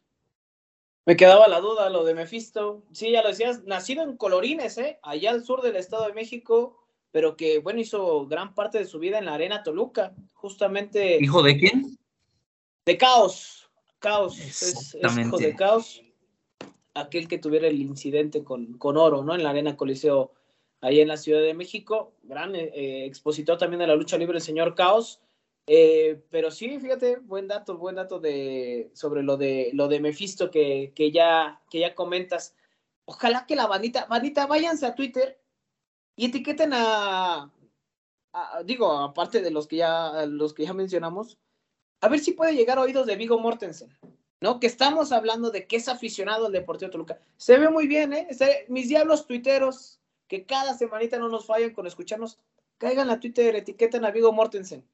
Me 1.06 1.16
quedaba 1.16 1.48
la 1.48 1.60
duda, 1.60 1.88
lo 1.90 2.04
de 2.04 2.14
Mephisto. 2.14 2.84
Sí, 2.92 3.10
ya 3.10 3.22
lo 3.22 3.28
decías, 3.28 3.64
nacido 3.64 4.02
en 4.02 4.16
Colorines, 4.16 4.76
¿eh? 4.78 4.98
allá 5.02 5.30
al 5.30 5.44
sur 5.44 5.62
del 5.62 5.76
Estado 5.76 6.06
de 6.06 6.12
México, 6.12 6.78
pero 7.10 7.36
que, 7.36 7.58
bueno, 7.58 7.80
hizo 7.80 8.26
gran 8.26 8.54
parte 8.54 8.78
de 8.78 8.84
su 8.84 8.98
vida 8.98 9.18
en 9.18 9.24
la 9.24 9.34
Arena 9.34 9.62
Toluca, 9.62 10.14
justamente. 10.34 11.18
¿Hijo 11.20 11.42
de 11.42 11.56
quién? 11.56 11.98
De 12.84 12.98
Caos. 12.98 13.70
Caos, 13.98 14.38
es, 14.38 14.94
hijo 14.94 15.36
de 15.36 15.54
Caos. 15.54 16.02
Aquel 16.94 17.28
que 17.28 17.38
tuviera 17.38 17.68
el 17.68 17.80
incidente 17.80 18.42
con, 18.42 18.74
con 18.78 18.96
Oro, 18.96 19.22
¿no? 19.22 19.34
En 19.34 19.42
la 19.42 19.50
Arena 19.50 19.76
Coliseo, 19.76 20.32
ahí 20.80 21.00
en 21.00 21.08
la 21.08 21.16
Ciudad 21.16 21.40
de 21.40 21.54
México. 21.54 22.14
Gran 22.22 22.54
eh, 22.54 23.04
expositor 23.04 23.58
también 23.58 23.80
de 23.80 23.86
la 23.86 23.94
lucha 23.94 24.18
libre, 24.18 24.38
el 24.38 24.42
señor 24.42 24.74
Caos. 24.74 25.20
Eh, 25.72 26.24
pero 26.30 26.50
sí, 26.50 26.80
fíjate, 26.80 27.18
buen 27.18 27.46
dato, 27.46 27.78
buen 27.78 27.94
dato 27.94 28.18
de, 28.18 28.90
sobre 28.92 29.22
lo 29.22 29.36
de, 29.36 29.70
lo 29.72 29.86
de 29.86 30.00
Mephisto 30.00 30.50
que, 30.50 30.92
que, 30.96 31.12
ya, 31.12 31.62
que 31.70 31.78
ya 31.78 31.94
comentas. 31.94 32.56
Ojalá 33.04 33.46
que 33.46 33.54
la 33.54 33.68
bandita, 33.68 34.06
bandita, 34.06 34.48
váyanse 34.48 34.84
a 34.84 34.96
Twitter 34.96 35.40
y 36.16 36.26
etiqueten 36.26 36.72
a, 36.74 37.52
digo, 38.64 38.90
aparte 38.98 39.42
de 39.42 39.52
los 39.52 39.68
que 39.68 39.76
ya, 39.76 40.26
los 40.26 40.54
que 40.54 40.64
ya 40.64 40.72
mencionamos, 40.72 41.38
a 42.00 42.08
ver 42.08 42.18
si 42.18 42.32
puede 42.32 42.56
llegar 42.56 42.78
a 42.78 42.82
oídos 42.82 43.06
de 43.06 43.14
Vigo 43.14 43.38
Mortensen, 43.38 43.96
¿no? 44.40 44.58
Que 44.58 44.66
estamos 44.66 45.12
hablando 45.12 45.52
de 45.52 45.68
que 45.68 45.76
es 45.76 45.86
aficionado 45.86 46.46
al 46.46 46.52
Deportivo 46.52 46.90
Toluca. 46.90 47.20
Se 47.36 47.56
ve 47.58 47.70
muy 47.70 47.86
bien, 47.86 48.12
¿eh? 48.12 48.26
Mis 48.66 48.88
diablos 48.88 49.24
tuiteros 49.24 50.00
que 50.26 50.44
cada 50.46 50.74
semanita 50.74 51.16
no 51.16 51.28
nos 51.28 51.46
fallen 51.46 51.72
con 51.72 51.86
escucharnos, 51.86 52.40
caigan 52.76 53.08
a 53.08 53.20
Twitter, 53.20 53.54
etiqueten 53.54 54.04
a 54.04 54.10
Vigo 54.10 54.32
Mortensen, 54.32 54.84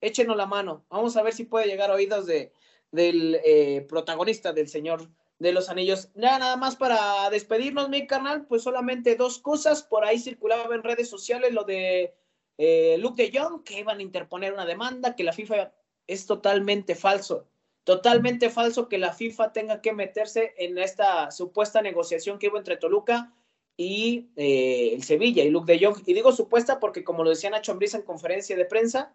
échenos 0.00 0.36
la 0.36 0.46
mano, 0.46 0.84
vamos 0.88 1.16
a 1.16 1.22
ver 1.22 1.32
si 1.32 1.44
puede 1.44 1.66
llegar 1.66 1.90
a 1.90 1.94
oídos 1.94 2.26
de, 2.26 2.52
del 2.90 3.40
eh, 3.44 3.86
protagonista 3.88 4.52
del 4.52 4.68
Señor 4.68 5.08
de 5.38 5.52
los 5.52 5.68
Anillos. 5.68 6.10
Nada, 6.14 6.38
nada 6.38 6.56
más 6.56 6.76
para 6.76 7.28
despedirnos, 7.30 7.88
mi 7.88 8.06
carnal, 8.06 8.46
pues 8.46 8.62
solamente 8.62 9.16
dos 9.16 9.38
cosas, 9.38 9.82
por 9.82 10.04
ahí 10.04 10.18
circulaba 10.18 10.74
en 10.74 10.82
redes 10.82 11.08
sociales 11.08 11.52
lo 11.52 11.64
de 11.64 12.14
eh, 12.58 12.98
Luke 12.98 13.22
de 13.22 13.36
Jong, 13.36 13.64
que 13.64 13.80
iban 13.80 13.98
a 13.98 14.02
interponer 14.02 14.52
una 14.52 14.66
demanda, 14.66 15.16
que 15.16 15.24
la 15.24 15.32
FIFA 15.32 15.72
es 16.06 16.26
totalmente 16.26 16.94
falso. 16.94 17.46
Totalmente 17.84 18.50
falso 18.50 18.88
que 18.88 18.98
la 18.98 19.14
FIFA 19.14 19.52
tenga 19.52 19.80
que 19.80 19.94
meterse 19.94 20.54
en 20.58 20.76
esta 20.76 21.30
supuesta 21.30 21.80
negociación 21.80 22.38
que 22.38 22.48
hubo 22.48 22.58
entre 22.58 22.76
Toluca 22.76 23.32
y 23.78 24.28
eh, 24.36 24.90
el 24.92 25.02
Sevilla 25.02 25.42
y 25.42 25.48
Luke 25.48 25.72
de 25.72 25.84
Jong. 25.84 26.02
Y 26.04 26.12
digo 26.12 26.32
supuesta 26.32 26.78
porque, 26.78 27.02
como 27.02 27.24
lo 27.24 27.30
decía 27.30 27.48
Nacho 27.48 27.72
Ambriz 27.72 27.94
en 27.94 28.02
conferencia 28.02 28.54
de 28.54 28.66
prensa, 28.66 29.14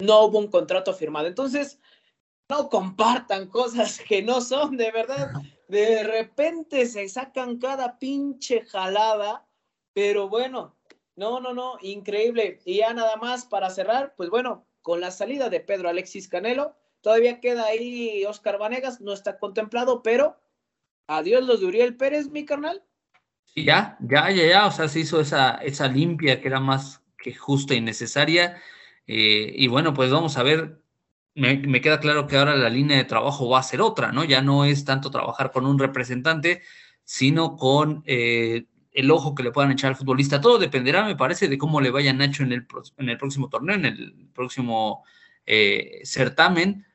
no 0.00 0.24
hubo 0.24 0.38
un 0.38 0.48
contrato 0.48 0.92
firmado. 0.94 1.26
Entonces, 1.26 1.78
no 2.48 2.68
compartan 2.68 3.48
cosas 3.48 4.00
que 4.08 4.22
no 4.22 4.40
son, 4.40 4.76
de 4.76 4.90
verdad. 4.90 5.32
De 5.68 6.04
repente 6.04 6.86
se 6.86 7.08
sacan 7.08 7.58
cada 7.58 7.98
pinche 7.98 8.64
jalada, 8.66 9.46
pero 9.92 10.28
bueno, 10.28 10.76
no, 11.16 11.40
no, 11.40 11.54
no, 11.54 11.78
increíble. 11.80 12.60
Y 12.64 12.78
ya 12.78 12.92
nada 12.92 13.16
más 13.16 13.46
para 13.46 13.70
cerrar, 13.70 14.14
pues 14.16 14.30
bueno, 14.30 14.66
con 14.82 15.00
la 15.00 15.10
salida 15.10 15.48
de 15.48 15.60
Pedro 15.60 15.88
Alexis 15.88 16.28
Canelo, 16.28 16.76
todavía 17.00 17.40
queda 17.40 17.66
ahí 17.66 18.24
Oscar 18.26 18.58
Vanegas, 18.58 19.00
no 19.00 19.12
está 19.12 19.38
contemplado, 19.38 20.02
pero 20.02 20.36
adiós 21.06 21.44
los 21.44 21.60
de 21.60 21.66
Uriel 21.66 21.96
Pérez, 21.96 22.28
mi 22.28 22.44
carnal. 22.44 22.82
Sí, 23.44 23.64
ya, 23.64 23.96
ya, 24.00 24.30
ya, 24.30 24.46
ya, 24.46 24.66
o 24.66 24.70
sea, 24.70 24.88
se 24.88 25.00
hizo 25.00 25.20
esa, 25.20 25.52
esa 25.56 25.86
limpia 25.88 26.40
que 26.40 26.48
era 26.48 26.60
más 26.60 27.02
que 27.16 27.34
justa 27.34 27.74
y 27.74 27.80
necesaria. 27.80 28.60
Eh, 29.06 29.52
y 29.56 29.66
bueno, 29.68 29.94
pues 29.94 30.10
vamos 30.10 30.36
a 30.38 30.42
ver, 30.42 30.80
me, 31.34 31.80
queda 31.80 32.00
claro 32.00 32.26
que 32.26 32.36
ahora 32.36 32.56
la 32.56 32.68
línea 32.68 32.96
de 32.96 33.04
trabajo 33.04 33.48
va 33.48 33.58
a 33.60 33.62
ser 33.62 33.80
otra, 33.80 34.12
¿no? 34.12 34.24
Ya 34.24 34.42
no 34.42 34.64
es 34.64 34.84
tanto 34.84 35.10
trabajar 35.10 35.50
con 35.52 35.66
un 35.66 35.78
representante, 35.78 36.62
sino 37.04 37.56
con 37.56 38.02
eh, 38.06 38.66
el 38.92 39.10
ojo 39.10 39.34
que 39.34 39.42
le 39.42 39.50
puedan 39.52 39.72
echar 39.72 39.90
al 39.90 39.96
futbolista. 39.96 40.40
Todo 40.40 40.58
dependerá, 40.58 41.04
me 41.04 41.16
parece, 41.16 41.48
de 41.48 41.58
cómo 41.58 41.80
le 41.80 41.90
vaya 41.90 42.12
Nacho 42.12 42.44
en 42.44 42.52
el, 42.52 42.66
en 42.98 43.08
el 43.08 43.18
próximo 43.18 43.48
torneo, 43.48 43.76
en 43.76 43.84
el 43.84 44.28
próximo 44.32 45.04
eh, 45.46 46.00
certamen. 46.04 46.86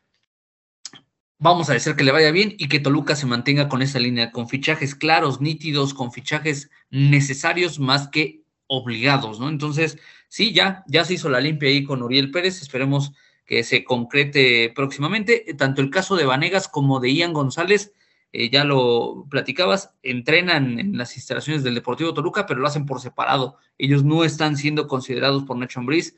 Vamos 1.38 1.70
a 1.70 1.74
decir 1.74 1.96
que 1.96 2.04
le 2.04 2.12
vaya 2.12 2.32
bien 2.32 2.56
y 2.58 2.68
que 2.68 2.80
Toluca 2.80 3.16
se 3.16 3.26
mantenga 3.26 3.70
con 3.70 3.82
esa 3.82 4.00
línea, 4.00 4.32
con 4.32 4.50
fichajes 4.50 4.96
claros, 4.96 5.40
nítidos, 5.40 5.94
con 5.94 6.12
fichajes 6.12 6.70
necesarios 6.90 7.80
más 7.80 8.10
que 8.10 8.44
obligados, 8.68 9.40
¿no? 9.40 9.50
Entonces, 9.50 9.98
sí, 10.30 10.54
ya, 10.54 10.86
ya 10.88 11.04
se 11.04 11.16
hizo 11.16 11.28
la 11.28 11.42
limpia 11.42 11.68
ahí 11.68 11.84
con 11.84 12.02
Uriel 12.02 12.32
Pérez, 12.32 12.62
esperemos 12.62 13.12
que 13.46 13.64
se 13.64 13.84
concrete 13.84 14.72
próximamente. 14.74 15.44
Tanto 15.58 15.82
el 15.82 15.90
caso 15.90 16.16
de 16.16 16.26
Vanegas 16.26 16.70
como 16.70 17.02
de 17.02 17.14
Ian 17.14 17.34
González 17.34 17.94
eh, 18.32 18.50
ya 18.52 18.64
lo 18.64 19.26
platicabas, 19.30 19.96
entrenan 20.04 20.80
en 20.80 20.98
las 20.98 21.16
instalaciones 21.18 21.64
del 21.64 21.74
Deportivo 21.74 22.14
Toluca, 22.14 22.46
pero 22.46 22.60
lo 22.60 22.68
hacen 22.68 22.86
por 22.86 23.02
separado. 23.02 23.58
Ellos 23.78 24.04
no 24.04 24.24
están 24.24 24.56
siendo 24.56 24.88
considerados 24.88 25.44
por 25.44 25.58
Nacho 25.58 25.80
Ambriz 25.80 26.16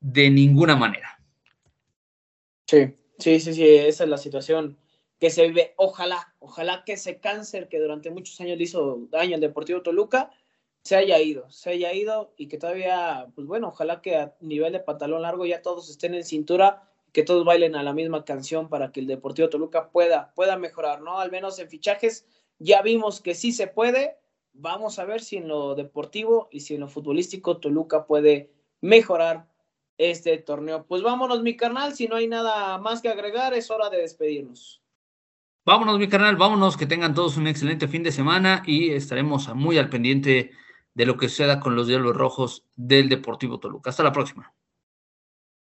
de 0.00 0.30
ninguna 0.30 0.74
manera. 0.74 1.20
Sí, 2.66 2.96
sí, 3.18 3.38
sí, 3.38 3.54
sí, 3.54 3.64
esa 3.64 4.04
es 4.04 4.10
la 4.10 4.18
situación 4.18 4.76
que 5.20 5.30
se 5.30 5.46
vive. 5.46 5.74
Ojalá, 5.76 6.34
ojalá 6.40 6.82
que 6.84 6.94
ese 6.94 7.20
cáncer 7.20 7.68
que 7.68 7.78
durante 7.78 8.10
muchos 8.10 8.40
años 8.40 8.58
le 8.58 8.64
hizo 8.64 9.06
daño 9.10 9.36
al 9.36 9.40
Deportivo 9.40 9.82
Toluca 9.82 10.30
se 10.84 10.96
haya 10.96 11.18
ido, 11.18 11.50
se 11.50 11.70
haya 11.70 11.94
ido 11.94 12.34
y 12.36 12.46
que 12.46 12.58
todavía, 12.58 13.26
pues 13.34 13.46
bueno, 13.46 13.68
ojalá 13.68 14.02
que 14.02 14.16
a 14.16 14.34
nivel 14.40 14.74
de 14.74 14.80
pantalón 14.80 15.22
largo 15.22 15.46
ya 15.46 15.62
todos 15.62 15.88
estén 15.88 16.14
en 16.14 16.24
cintura 16.24 16.90
que 17.12 17.22
todos 17.22 17.44
bailen 17.44 17.74
a 17.74 17.82
la 17.82 17.94
misma 17.94 18.24
canción 18.24 18.68
para 18.68 18.92
que 18.92 19.00
el 19.00 19.06
Deportivo 19.06 19.48
Toluca 19.48 19.90
pueda, 19.90 20.34
pueda 20.34 20.58
mejorar, 20.58 21.00
¿no? 21.00 21.20
Al 21.20 21.30
menos 21.30 21.58
en 21.58 21.70
fichajes 21.70 22.26
ya 22.58 22.82
vimos 22.82 23.20
que 23.22 23.34
sí 23.34 23.52
se 23.52 23.66
puede. 23.66 24.18
Vamos 24.52 24.98
a 24.98 25.04
ver 25.04 25.22
si 25.22 25.36
en 25.36 25.48
lo 25.48 25.74
deportivo 25.74 26.48
y 26.50 26.60
si 26.60 26.74
en 26.74 26.80
lo 26.80 26.88
futbolístico 26.88 27.58
Toluca 27.58 28.06
puede 28.06 28.52
mejorar 28.80 29.46
este 29.96 30.36
torneo. 30.38 30.86
Pues 30.86 31.02
vámonos, 31.02 31.42
mi 31.42 31.56
carnal. 31.56 31.94
Si 31.94 32.08
no 32.08 32.16
hay 32.16 32.26
nada 32.26 32.78
más 32.78 33.00
que 33.00 33.08
agregar, 33.08 33.54
es 33.54 33.70
hora 33.70 33.90
de 33.90 33.98
despedirnos. 33.98 34.82
Vámonos, 35.64 35.98
mi 35.98 36.08
carnal. 36.08 36.36
Vámonos. 36.36 36.76
Que 36.76 36.86
tengan 36.86 37.14
todos 37.14 37.36
un 37.36 37.46
excelente 37.46 37.86
fin 37.86 38.02
de 38.02 38.12
semana 38.12 38.62
y 38.66 38.90
estaremos 38.90 39.54
muy 39.54 39.78
al 39.78 39.88
pendiente 39.88 40.50
de 40.94 41.06
lo 41.06 41.16
que 41.16 41.28
suceda 41.28 41.60
con 41.60 41.76
los 41.76 41.86
Diablos 41.88 42.16
Rojos 42.16 42.64
del 42.76 43.08
Deportivo 43.08 43.58
Toluca. 43.58 43.90
Hasta 43.90 44.02
la 44.02 44.12
próxima. 44.12 44.54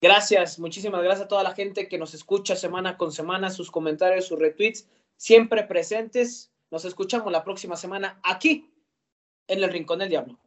Gracias, 0.01 0.59
muchísimas 0.59 1.03
gracias 1.03 1.25
a 1.25 1.27
toda 1.27 1.43
la 1.43 1.53
gente 1.53 1.89
que 1.89 1.97
nos 1.97 2.13
escucha 2.13 2.55
semana 2.55 2.97
con 2.97 3.11
semana, 3.11 3.49
sus 3.49 3.69
comentarios, 3.69 4.27
sus 4.27 4.39
retweets, 4.39 4.87
siempre 5.17 5.63
presentes. 5.63 6.53
Nos 6.71 6.85
escuchamos 6.85 7.31
la 7.33 7.43
próxima 7.43 7.75
semana 7.75 8.19
aquí 8.23 8.71
en 9.47 9.61
el 9.61 9.69
Rincón 9.69 9.99
del 9.99 10.09
Diablo. 10.09 10.39